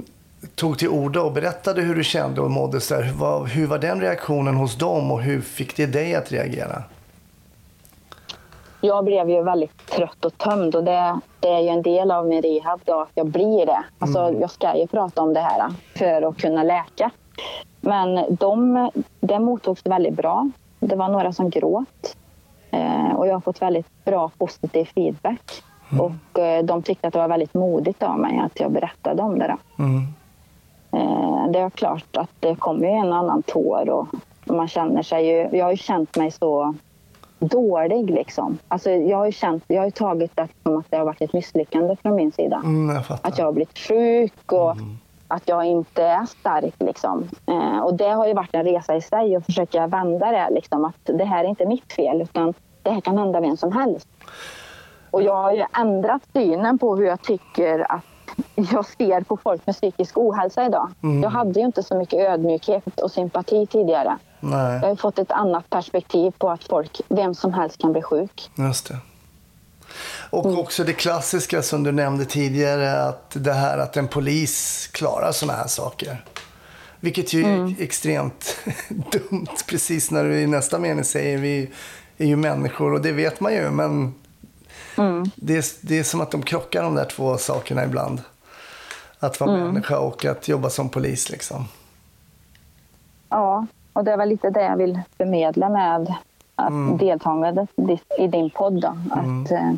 tog 0.56 0.78
till 0.78 0.90
orda 0.90 1.22
och 1.22 1.32
berättade 1.34 1.82
hur 1.82 1.96
du 1.96 2.04
kände 2.04 2.42
och 2.42 2.52
mådde 2.52 2.82
så 2.82 2.94
där, 2.96 3.04
hur 3.04 3.14
var, 3.14 3.46
hur 3.46 3.68
var 3.68 3.78
den 3.78 4.02
reaktionen 4.02 4.56
hos 4.56 4.76
dem 4.78 5.12
och 5.12 5.22
hur 5.22 5.42
fick 5.42 5.76
det 5.78 5.86
dig 5.86 6.16
att 6.16 6.32
reagera? 6.32 6.84
Jag 8.82 9.06
blev 9.06 9.30
ju 9.30 9.44
väldigt 9.44 9.86
trött 9.88 10.26
och 10.26 10.38
tömd 10.38 10.76
och 10.76 10.84
det, 10.84 11.20
det 11.40 11.48
är 11.48 11.60
ju 11.60 11.68
en 11.68 11.82
del 11.82 12.12
av 12.12 12.28
min 12.28 12.42
rehab 12.42 12.80
då, 12.86 13.00
att 13.02 13.12
jag 13.14 13.28
blir 13.28 13.66
det. 13.66 13.84
Alltså, 14.00 14.32
Jag 14.40 14.52
ska 14.52 14.78
ju 14.78 14.88
prata 14.88 15.22
om 15.22 15.34
det 15.34 15.40
här 15.40 15.70
för 15.96 16.22
att 16.22 16.38
kunna 16.38 16.64
läka. 16.64 17.12
Men 17.82 18.36
de, 18.36 18.90
det 19.20 19.40
mottogs 19.40 19.86
väldigt 19.86 20.14
bra. 20.14 20.50
Det 20.80 20.96
var 20.96 21.10
några 21.10 21.34
som 21.34 21.50
gråt. 21.50 22.18
Eh, 22.72 23.16
och 23.16 23.28
jag 23.28 23.34
har 23.34 23.42
fått 23.42 23.62
väldigt 23.62 24.06
bra 24.06 24.32
positiv 24.38 24.86
feedback. 24.86 25.64
Och 26.00 26.40
eh, 26.40 26.64
de 26.64 26.84
tyckte 26.84 27.08
att 27.08 27.14
det 27.14 27.20
var 27.20 27.28
väldigt 27.28 27.54
modigt 27.54 28.04
av 28.04 28.20
mig 28.20 28.42
att 28.46 28.60
jag 28.60 28.72
berättade 28.72 29.24
om 29.24 29.40
det. 29.40 29.58
Mm. 29.80 30.08
Eh, 30.92 31.52
det 31.52 31.60
är 31.60 31.70
klart 31.70 32.18
att 32.18 32.30
det 32.40 32.56
kommer 32.56 32.88
en 32.88 33.10
och 33.10 33.18
annan 33.18 33.44
tår 33.44 33.90
och 33.90 34.08
man 34.46 34.68
känner 34.68 35.04
sig 35.04 35.26
ju... 35.26 35.58
Jag 35.58 35.66
har 35.66 35.72
ju 35.72 35.78
känt 35.78 36.18
mig 36.18 36.32
så 36.32 36.76
dålig 37.40 38.10
liksom. 38.10 38.58
Alltså 38.68 38.90
jag 38.90 39.18
har 39.18 39.26
ju 39.26 39.32
känt, 39.32 39.64
jag 39.68 39.82
har 39.82 39.90
tagit 39.90 40.36
det 40.36 40.48
som 40.64 40.78
att 40.78 40.86
det 40.90 40.98
har 40.98 41.06
varit 41.06 41.22
ett 41.22 41.34
misslyckande 41.34 41.96
från 41.96 42.16
min 42.16 42.32
sida. 42.32 42.62
Mm, 42.64 42.96
jag. 42.96 43.20
Att 43.22 43.38
jag 43.38 43.46
har 43.46 43.52
blivit 43.52 43.78
sjuk 43.78 44.52
och 44.52 44.76
att 45.28 45.44
jag 45.46 45.66
inte 45.66 46.04
är 46.04 46.26
stark 46.26 46.76
liksom. 46.80 47.30
Eh, 47.46 47.80
och 47.80 47.94
det 47.94 48.10
har 48.10 48.28
ju 48.28 48.34
varit 48.34 48.56
en 48.56 48.64
resa 48.64 48.96
i 48.96 49.02
sig 49.02 49.36
att 49.36 49.46
försöka 49.46 49.88
vända 49.88 50.32
det 50.32 50.48
liksom. 50.52 50.86
Att 50.86 50.96
det 51.04 51.26
här 51.26 51.44
är 51.44 51.48
inte 51.48 51.66
mitt 51.66 51.94
fel 51.94 52.22
utan 52.22 52.54
det 52.84 52.92
här 52.92 53.02
kan 53.02 53.18
hända 53.18 53.40
vem 53.40 53.58
som 53.58 53.72
helst. 53.72 54.08
Och 55.12 55.24
jag 55.24 55.36
har 55.36 55.54
ju 55.54 55.66
ändrat 55.78 56.22
synen 56.34 56.78
på 56.78 56.96
hur 56.96 57.06
jag 57.06 57.22
tycker 57.22 57.92
att 57.92 58.06
jag 58.56 58.86
ser 58.86 59.22
på 59.22 59.38
folk 59.38 59.66
med 59.66 59.76
psykisk 59.76 60.18
ohälsa 60.18 60.66
idag. 60.66 60.90
Jag 61.24 61.30
hade 61.30 61.60
ju 61.60 61.66
inte 61.66 61.84
så 61.84 61.96
mycket 61.96 62.20
ödmjukhet 62.20 63.00
och 63.00 63.12
sympati 63.12 63.66
tidigare. 63.66 64.18
Nej, 64.40 64.80
Jag 64.82 64.88
har 64.90 64.96
fått 64.96 65.20
ett 65.20 65.32
annat 65.32 65.70
perspektiv 65.70 66.32
på 66.38 66.50
att 66.52 66.64
folk, 66.64 67.02
vem 67.08 67.36
som 67.36 67.54
helst 67.54 67.78
kan 67.82 67.92
bli 67.92 68.02
sjuk. 68.02 68.50
just 68.56 68.88
det. 68.88 68.98
Och 70.30 70.46
Mm. 70.46 70.60
också 70.60 70.84
det 70.84 70.94
klassiska 70.94 71.62
som 71.62 71.84
du 71.84 71.92
nämnde 71.92 72.26
tidigare, 72.26 73.02
att 73.04 73.30
det 73.34 73.54
här 73.54 73.78
att 73.78 73.98
en 73.98 74.08
polis 74.08 74.88
klarar 74.94 75.32
sådana 75.32 75.58
här 75.60 75.68
saker. 75.68 76.26
Vilket 77.00 77.34
ju 77.34 77.44
Mm. 77.44 77.66
är 77.68 77.76
extremt 77.84 78.58
dumt, 79.12 79.48
precis 79.68 80.12
när 80.12 80.24
du 80.24 80.42
i 80.42 80.48
nästa 80.48 80.80
mening 80.80 81.04
säger 81.04 81.38
vi 81.38 81.72
är 82.18 82.26
ju 82.26 82.36
människor 82.36 82.94
och 82.94 83.02
det 83.02 83.12
vet 83.12 83.40
man 83.40 83.54
ju, 83.54 83.70
men 83.70 84.14
Mm. 84.98 85.32
det, 85.36 85.58
är, 85.58 85.66
det 85.82 86.00
är 86.00 86.04
som 86.04 86.22
att 86.22 86.32
de 86.32 86.44
krockar 86.44 86.84
de 86.84 86.96
där 86.96 87.06
två 87.06 87.38
sakerna 87.38 87.84
ibland. 87.84 88.22
Att 89.20 89.40
vara 89.40 89.52
Mm. 89.54 89.68
människa 89.68 90.00
och 90.00 90.26
att 90.26 90.48
jobba 90.48 90.70
som 90.70 90.90
polis 90.90 91.30
liksom. 91.30 91.68
Ja, 93.30 93.66
och 93.94 94.04
det 94.04 94.16
väl 94.18 94.30
lite 94.30 94.50
det 94.50 94.62
jag 94.64 94.78
vill 94.78 95.00
förmedla 95.18 95.70
med 95.70 96.16
att 96.56 97.00
deltagandet 97.00 97.70
i- 98.20 98.28
din 98.28 98.50
podd. 98.50 98.82
Då. 98.82 98.88
Att, 99.12 99.52
eh, 99.52 99.72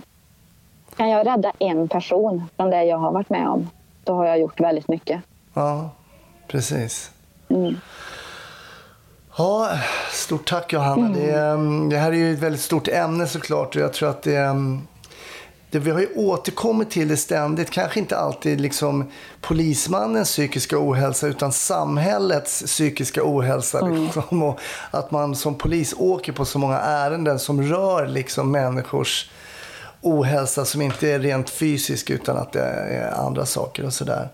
kan 0.95 1.09
jag 1.09 1.27
rädda 1.27 1.51
en 1.59 1.87
person 1.87 2.43
från 2.55 2.69
det 2.69 2.83
jag 2.83 2.97
har 2.97 3.11
varit 3.11 3.29
med 3.29 3.47
om, 3.47 3.69
då 4.03 4.13
har 4.15 4.25
jag 4.25 4.39
gjort 4.39 4.59
väldigt 4.59 4.87
mycket. 4.87 5.21
Ja, 5.53 5.89
precis. 6.47 7.11
Mm. 7.49 7.75
Ja, 9.37 9.69
stort 10.11 10.49
tack 10.49 10.73
Johanna. 10.73 11.09
Det, 11.09 11.39
mm, 11.39 11.89
det 11.89 11.97
här 11.97 12.11
är 12.11 12.15
ju 12.15 12.33
ett 12.33 12.39
väldigt 12.39 12.61
stort 12.61 12.87
ämne 12.87 13.27
såklart 13.27 13.75
och 13.75 13.81
jag 13.81 13.93
tror 13.93 14.09
att 14.09 14.21
det, 14.23 14.35
mm, 14.37 14.81
det 15.71 15.79
vi 15.79 15.91
har 15.91 15.99
ju 15.99 16.07
återkommit 16.15 16.91
till 16.91 17.07
det 17.07 17.17
ständigt. 17.17 17.69
Kanske 17.69 17.99
inte 17.99 18.17
alltid 18.17 18.61
liksom 18.61 19.11
polismannens 19.41 20.29
psykiska 20.29 20.75
ohälsa 20.79 21.27
utan 21.27 21.51
samhällets 21.51 22.63
psykiska 22.63 23.21
ohälsa. 23.23 23.87
Liksom, 23.87 24.43
och 24.43 24.59
att 24.91 25.11
man 25.11 25.35
som 25.35 25.55
polis 25.55 25.93
åker 25.97 26.31
på 26.31 26.45
så 26.45 26.59
många 26.59 26.79
ärenden 26.79 27.39
som 27.39 27.61
rör 27.61 28.07
liksom 28.07 28.51
människors 28.51 29.29
ohälsa 30.01 30.65
som 30.65 30.81
inte 30.81 31.11
är 31.11 31.19
rent 31.19 31.49
fysisk 31.49 32.09
utan 32.09 32.37
att 32.37 32.51
det 32.51 32.61
är 32.61 33.11
andra 33.11 33.45
saker 33.45 33.85
och 33.85 33.93
sådär. 33.93 34.29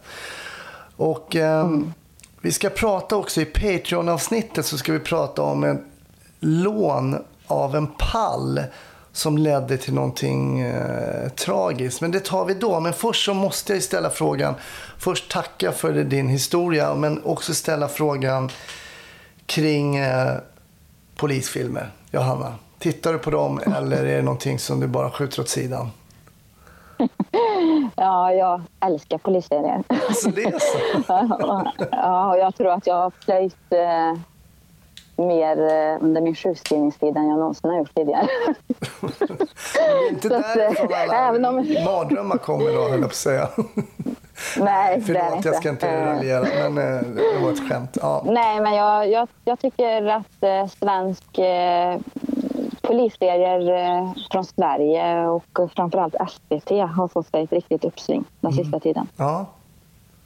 Och 0.96 1.36
ehm, 1.36 1.94
vi 2.42 2.52
ska 2.52 2.70
prata 2.70 3.16
också 3.16 3.42
i 3.42 3.46
Patreon-avsnittet 3.46 4.66
så 4.66 4.78
ska 4.78 4.94
vi 4.94 5.00
prata 5.00 5.42
om 5.42 5.64
en 5.64 5.86
lån 6.40 7.24
av 7.48 7.76
en 7.76 7.88
pall 7.88 8.62
som 9.18 9.38
ledde 9.38 9.78
till 9.78 9.94
någonting 9.94 10.60
eh, 10.60 11.30
tragiskt. 11.30 12.02
Men 12.02 12.12
det 12.12 12.20
tar 12.20 12.46
vi 12.46 12.54
då. 12.54 12.80
Men 12.80 12.94
först 12.94 13.26
så 13.26 13.34
måste 13.34 13.74
jag 13.74 13.84
ställa 13.84 14.10
frågan. 14.10 14.56
Först 14.98 15.32
tacka 15.32 15.72
för 15.72 15.94
din 15.94 16.28
historia 16.28 16.96
men 16.96 17.24
också 17.24 17.54
ställa 17.54 17.88
frågan 17.88 18.50
kring 19.46 19.98
eh, 19.98 20.36
polisfilmer. 21.16 21.92
Johanna, 22.12 22.56
tittar 22.80 23.14
du 23.14 23.20
på 23.20 23.30
dem 23.30 23.60
eller 23.78 24.06
är 24.06 24.16
det 24.16 24.22
någonting 24.22 24.60
som 24.60 24.80
du 24.80 24.88
bara 24.88 25.12
skjuter 25.12 25.42
åt 25.42 25.50
sidan? 25.50 25.92
Ja, 27.96 28.34
jag 28.34 28.62
älskar 28.80 29.18
polisserier. 29.18 29.84
Så 30.14 30.30
det 30.30 30.44
är 30.44 30.60
så? 30.60 31.04
ja, 31.92 32.32
och 32.32 32.38
jag 32.38 32.56
tror 32.56 32.72
att 32.72 32.88
jag 32.88 32.96
har 32.96 33.10
plöjt 33.10 33.72
eh, 33.72 34.22
mer 35.18 35.58
eh, 35.62 36.04
under 36.04 36.22
min 36.22 36.36
sjukskrivningstid 36.36 37.18
än 37.18 37.28
jag 37.28 37.40
någonsin 37.40 37.70
har 37.70 37.78
gjort 37.78 37.96
tidigare. 37.96 38.28
Det 39.74 39.80
är 39.80 40.10
inte 40.10 40.30
därifrån 40.30 40.92
eh, 40.92 41.02
alla 41.02 41.28
även 41.30 41.46
om- 41.46 41.56
mardrömmar 41.86 42.38
kommer 42.38 42.66
då, 42.74 42.82
höll 42.82 42.92
jag 42.92 43.00
på 43.02 43.06
att 43.06 43.16
säga. 43.16 43.50
Nej, 44.60 45.02
det 45.08 45.18
är 45.18 45.30
Förlåt, 45.30 45.46
jag 45.46 45.56
ska 45.56 45.70
inte 45.70 45.88
Eh, 45.90 46.06
raljera, 46.06 46.70
men 46.70 46.76
det 47.16 47.40
var 47.44 47.52
ett 47.52 47.70
skämt. 47.70 47.98
Ja. 48.02 48.24
Nej, 48.26 48.62
men 48.62 48.74
jag, 48.76 49.10
jag, 49.10 49.28
jag 49.46 49.60
tycker 49.60 50.06
att 50.06 50.44
eh, 50.44 50.68
svensk 50.68 51.38
eh, 51.40 51.98
polisserier 52.82 53.72
eh, 54.00 54.12
från 54.32 54.46
Sverige 54.46 55.28
och 55.28 55.44
framförallt 55.76 56.16
SVT 56.30 56.70
har 56.70 57.08
fått 57.08 57.28
sig 57.28 57.44
ett 57.44 57.52
riktigt 57.52 57.86
uppsving 57.86 58.24
den 58.42 58.54
sista 58.54 58.80
tiden. 58.80 59.08
Ja. 59.18 59.46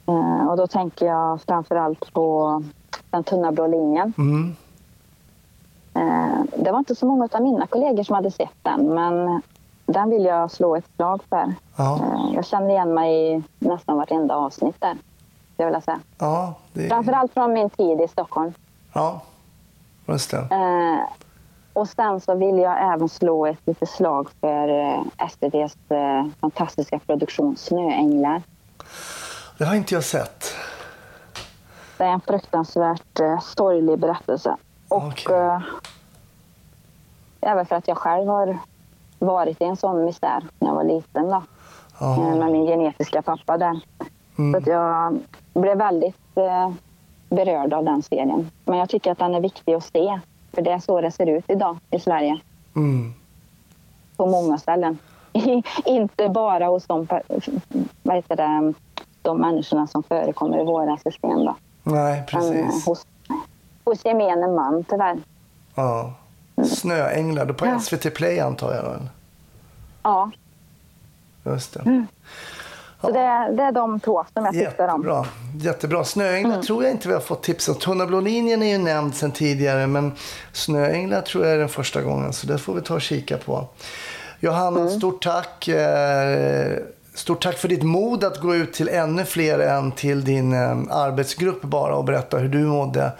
Eh, 0.06 0.48
och 0.48 0.56
då 0.56 0.66
tänker 0.66 1.06
jag 1.06 1.40
framförallt 1.42 2.12
på 2.12 2.62
Den 3.10 3.24
tunna 3.24 3.52
blå 3.52 3.66
linjen. 3.66 4.12
Mm. 4.18 4.56
Eh, 5.94 6.42
det 6.56 6.72
var 6.72 6.78
inte 6.78 6.94
så 6.94 7.06
många 7.06 7.28
av 7.32 7.42
mina 7.42 7.66
kollegor 7.66 8.02
som 8.02 8.14
hade 8.14 8.30
sett 8.30 8.56
den, 8.62 8.94
men 8.94 9.42
den 9.86 10.10
vill 10.10 10.24
jag 10.24 10.50
slå 10.50 10.76
ett 10.76 10.86
slag 10.96 11.22
för. 11.28 11.54
Ja. 11.76 11.96
Eh, 11.96 12.34
jag 12.34 12.44
känner 12.44 12.68
igen 12.68 12.94
mig 12.94 13.32
i 13.32 13.42
nästan 13.58 13.96
vartenda 13.96 14.34
avsnitt 14.34 14.76
där, 14.78 14.96
jag 15.56 15.66
vilja 15.66 15.80
säga. 15.80 16.00
Ja, 16.18 16.54
det, 16.72 16.88
Framförallt 16.88 17.32
från 17.32 17.52
min 17.52 17.70
tid 17.70 18.00
i 18.00 18.08
Stockholm. 18.08 18.52
ja, 18.92 19.20
just 20.06 20.30
det. 20.30 20.38
Eh, 20.50 21.08
och 21.72 21.88
sen 21.88 22.20
så 22.20 22.34
vill 22.34 22.58
jag 22.58 22.94
även 22.94 23.08
slå 23.08 23.46
ett 23.46 23.58
litet 23.64 23.88
slag 23.88 24.28
för 24.40 24.68
eh, 24.68 25.02
SVTs 25.26 25.76
eh, 25.90 26.26
fantastiska 26.40 26.98
produktion 26.98 27.56
Snöänglar. 27.56 28.42
Det 29.58 29.64
har 29.64 29.74
inte 29.74 29.94
jag 29.94 30.04
sett. 30.04 30.54
Det 31.98 32.04
är 32.04 32.08
en 32.08 32.20
fruktansvärt 32.20 33.20
eh, 33.20 33.40
sorglig 33.40 33.98
berättelse. 33.98 34.56
Och 34.92 35.06
Okej. 35.06 35.36
eh, 35.36 35.60
även 37.40 37.66
för 37.66 37.76
att 37.76 37.88
jag 37.88 37.96
själv 37.96 38.28
har 38.28 38.58
varit 39.18 39.60
i 39.60 39.64
en 39.64 39.76
sån 39.76 40.04
misär 40.04 40.44
när 40.58 40.68
jag 40.68 40.74
var 40.74 40.84
liten 40.84 41.28
då. 41.28 41.42
Eh, 42.00 42.36
med 42.36 42.52
min 42.52 42.66
genetiska 42.66 43.22
pappa 43.22 43.58
där. 43.58 43.80
Mm. 44.38 44.52
Så 44.52 44.58
att 44.58 44.66
jag 44.66 45.18
blev 45.54 45.78
väldigt 45.78 46.36
eh, 46.36 46.70
berörd 47.28 47.72
av 47.72 47.84
den 47.84 48.02
serien. 48.02 48.50
Men 48.64 48.78
jag 48.78 48.88
tycker 48.88 49.12
att 49.12 49.18
den 49.18 49.34
är 49.34 49.40
viktig 49.40 49.74
att 49.74 49.84
se. 49.84 50.20
För 50.52 50.62
det 50.62 50.72
är 50.72 50.78
så 50.78 51.00
det 51.00 51.10
ser 51.10 51.26
ut 51.26 51.44
idag 51.48 51.78
i 51.90 52.00
Sverige. 52.00 52.40
Mm. 52.76 53.14
på 54.16 54.26
många 54.26 54.58
ställen. 54.58 54.98
Inte 55.84 56.28
bara 56.28 56.66
hos 56.66 56.86
de, 56.86 57.06
vad 58.02 58.16
heter 58.16 58.36
det, 58.36 58.74
de 59.22 59.40
människorna 59.40 59.86
som 59.86 60.02
förekommer 60.02 60.60
i 60.60 60.64
våra 60.64 60.96
system. 60.96 61.44
Då. 61.44 61.54
Nej, 61.82 62.22
Men 62.32 62.42
eh, 62.42 62.50
precis. 62.50 62.86
hos, 62.86 63.06
hos 63.92 64.04
gemene 64.04 64.46
man 64.46 64.84
tyvärr. 64.88 65.16
Ja. 65.74 66.14
Snöänglar, 66.64 67.46
på 67.46 67.66
Ja. 67.66 67.78
SVT 67.80 68.14
Play 68.14 68.40
antar 68.40 68.74
jag. 68.74 68.84
Då. 68.84 68.96
Ja, 70.02 70.30
Just 71.44 71.74
det. 71.74 71.80
Mm. 71.80 72.06
Så 73.00 73.10
det, 73.10 73.52
det 73.56 73.62
är 73.62 73.72
de 73.72 74.00
två 74.00 74.24
som 74.34 74.44
jag 74.44 74.54
tipsar 74.54 74.88
om. 74.88 75.00
Jättebra. 75.02 75.26
Jättebra. 75.54 76.04
Snöänglar 76.04 76.62
tror 76.62 76.84
jag 76.84 76.92
inte 76.92 77.08
vi 77.08 77.14
har 77.14 77.20
fått 77.20 77.42
tips 77.42 77.68
om. 77.68 77.74
Tunna 77.74 78.06
blå 78.06 78.20
linjen 78.20 78.62
är 78.62 78.66
ju 78.72 78.78
nämnd 78.78 79.14
sedan 79.14 79.30
tidigare 79.30 79.86
men 79.86 80.12
Snöänglar 80.52 81.20
tror 81.20 81.44
jag 81.44 81.54
är 81.54 81.58
den 81.58 81.68
första 81.68 82.02
gången 82.02 82.32
så 82.32 82.46
det 82.46 82.58
får 82.58 82.74
vi 82.74 82.80
ta 82.80 82.94
och 82.94 83.02
kika 83.02 83.38
på. 83.38 83.66
Johanna, 84.40 84.88
stort 84.88 85.22
tack. 85.24 85.68
Eh, 85.68 86.78
Stort 87.14 87.42
tack 87.42 87.58
för 87.58 87.68
ditt 87.68 87.82
mod 87.82 88.24
att 88.24 88.40
gå 88.40 88.54
ut 88.54 88.72
till 88.72 88.88
ännu 88.88 89.24
fler 89.24 89.58
än 89.58 89.92
till 89.92 90.24
din 90.24 90.52
eh, 90.52 90.70
arbetsgrupp 90.90 91.62
bara 91.62 91.94
och 91.96 92.04
berätta 92.04 92.38
hur 92.38 92.48
du 92.48 92.58
mådde 92.58 93.12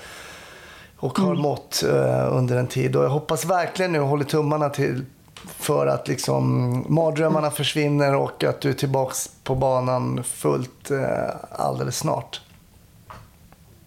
och 1.02 1.18
har 1.18 1.34
mått 1.34 1.82
eh, 1.82 2.36
under 2.36 2.56
en 2.56 2.66
tid. 2.66 2.96
Och 2.96 3.04
jag 3.04 3.10
hoppas 3.10 3.44
verkligen 3.44 3.92
nu 3.92 4.00
håller 4.00 4.24
tummarna 4.24 4.68
till 4.68 5.04
för 5.44 5.86
att 5.86 6.08
liksom 6.08 6.84
mardrömmarna 6.88 7.50
försvinner 7.50 8.14
och 8.14 8.44
att 8.44 8.60
du 8.60 8.70
är 8.70 8.74
tillbaks 8.74 9.30
på 9.44 9.54
banan 9.54 10.24
fullt 10.24 10.90
eh, 10.90 11.34
alldeles 11.50 11.98
snart. 11.98 12.40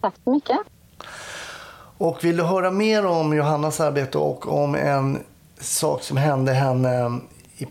Tack 0.02 0.14
så 0.24 0.32
mycket. 0.32 0.58
Och 1.98 2.24
vill 2.24 2.38
du 2.38 2.44
höra 2.44 2.72
mer 2.72 3.06
om 3.06 3.38
Johannas 3.38 3.80
arbete 3.80 4.18
och 4.18 4.64
om 4.64 4.76
en 4.76 5.24
sak 5.60 6.04
som 6.04 6.18
hände 6.18 6.54
henne 6.54 7.20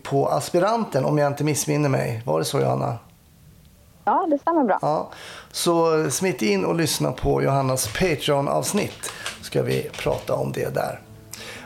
på 0.03 0.27
aspiranten, 0.27 1.05
om 1.05 1.17
jag 1.17 1.27
inte 1.27 1.43
missminner 1.43 1.89
mig. 1.89 2.21
Var 2.25 2.39
det 2.39 2.45
så 2.45 2.59
Johanna? 2.59 2.97
Ja, 4.05 4.27
det 4.29 4.37
stämmer 4.37 4.63
bra. 4.63 4.79
Ja. 4.81 5.09
Så 5.51 6.05
smitt 6.11 6.41
in 6.41 6.65
och 6.65 6.75
lyssna 6.75 7.11
på 7.11 7.43
Johannas 7.43 7.87
Patreon-avsnitt 7.87 9.11
ska 9.45 9.63
vi 9.63 9.89
prata 9.93 10.33
om 10.33 10.51
det 10.51 10.73
där. 10.73 11.01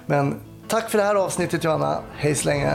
Men 0.05 0.35
tack 0.67 0.89
för 0.89 0.97
det 0.97 1.03
här 1.03 1.15
avsnittet 1.15 1.63
Johanna. 1.63 2.01
Hej 2.15 2.35
så 2.35 2.49
länge. 2.49 2.73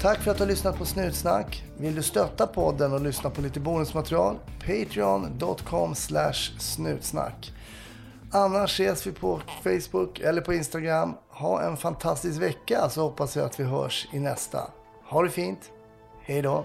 Tack 0.00 0.18
för 0.18 0.30
att 0.30 0.36
du 0.36 0.42
har 0.42 0.48
lyssnat 0.48 0.78
på 0.78 0.84
Snutsnack. 0.84 1.64
Vill 1.78 1.94
du 1.94 2.02
stötta 2.02 2.46
podden 2.46 2.92
och 2.92 3.00
lyssna 3.00 3.30
på 3.30 3.40
lite 3.40 3.60
bonusmaterial? 3.60 4.36
Patreon.com 4.60 5.94
snutsnack. 6.58 7.52
Annars 8.32 8.80
ses 8.80 9.06
vi 9.06 9.12
på 9.12 9.40
Facebook 9.62 10.20
eller 10.20 10.40
på 10.40 10.54
Instagram. 10.54 11.14
Ha 11.30 11.62
en 11.62 11.76
fantastisk 11.76 12.42
vecka 12.42 12.88
så 12.88 13.02
hoppas 13.02 13.36
jag 13.36 13.46
att 13.46 13.60
vi 13.60 13.64
hörs 13.64 14.08
i 14.12 14.18
nästa. 14.18 14.70
Ha 15.04 15.22
det 15.22 15.30
fint. 15.30 15.60
Hej 16.22 16.42
då. 16.42 16.64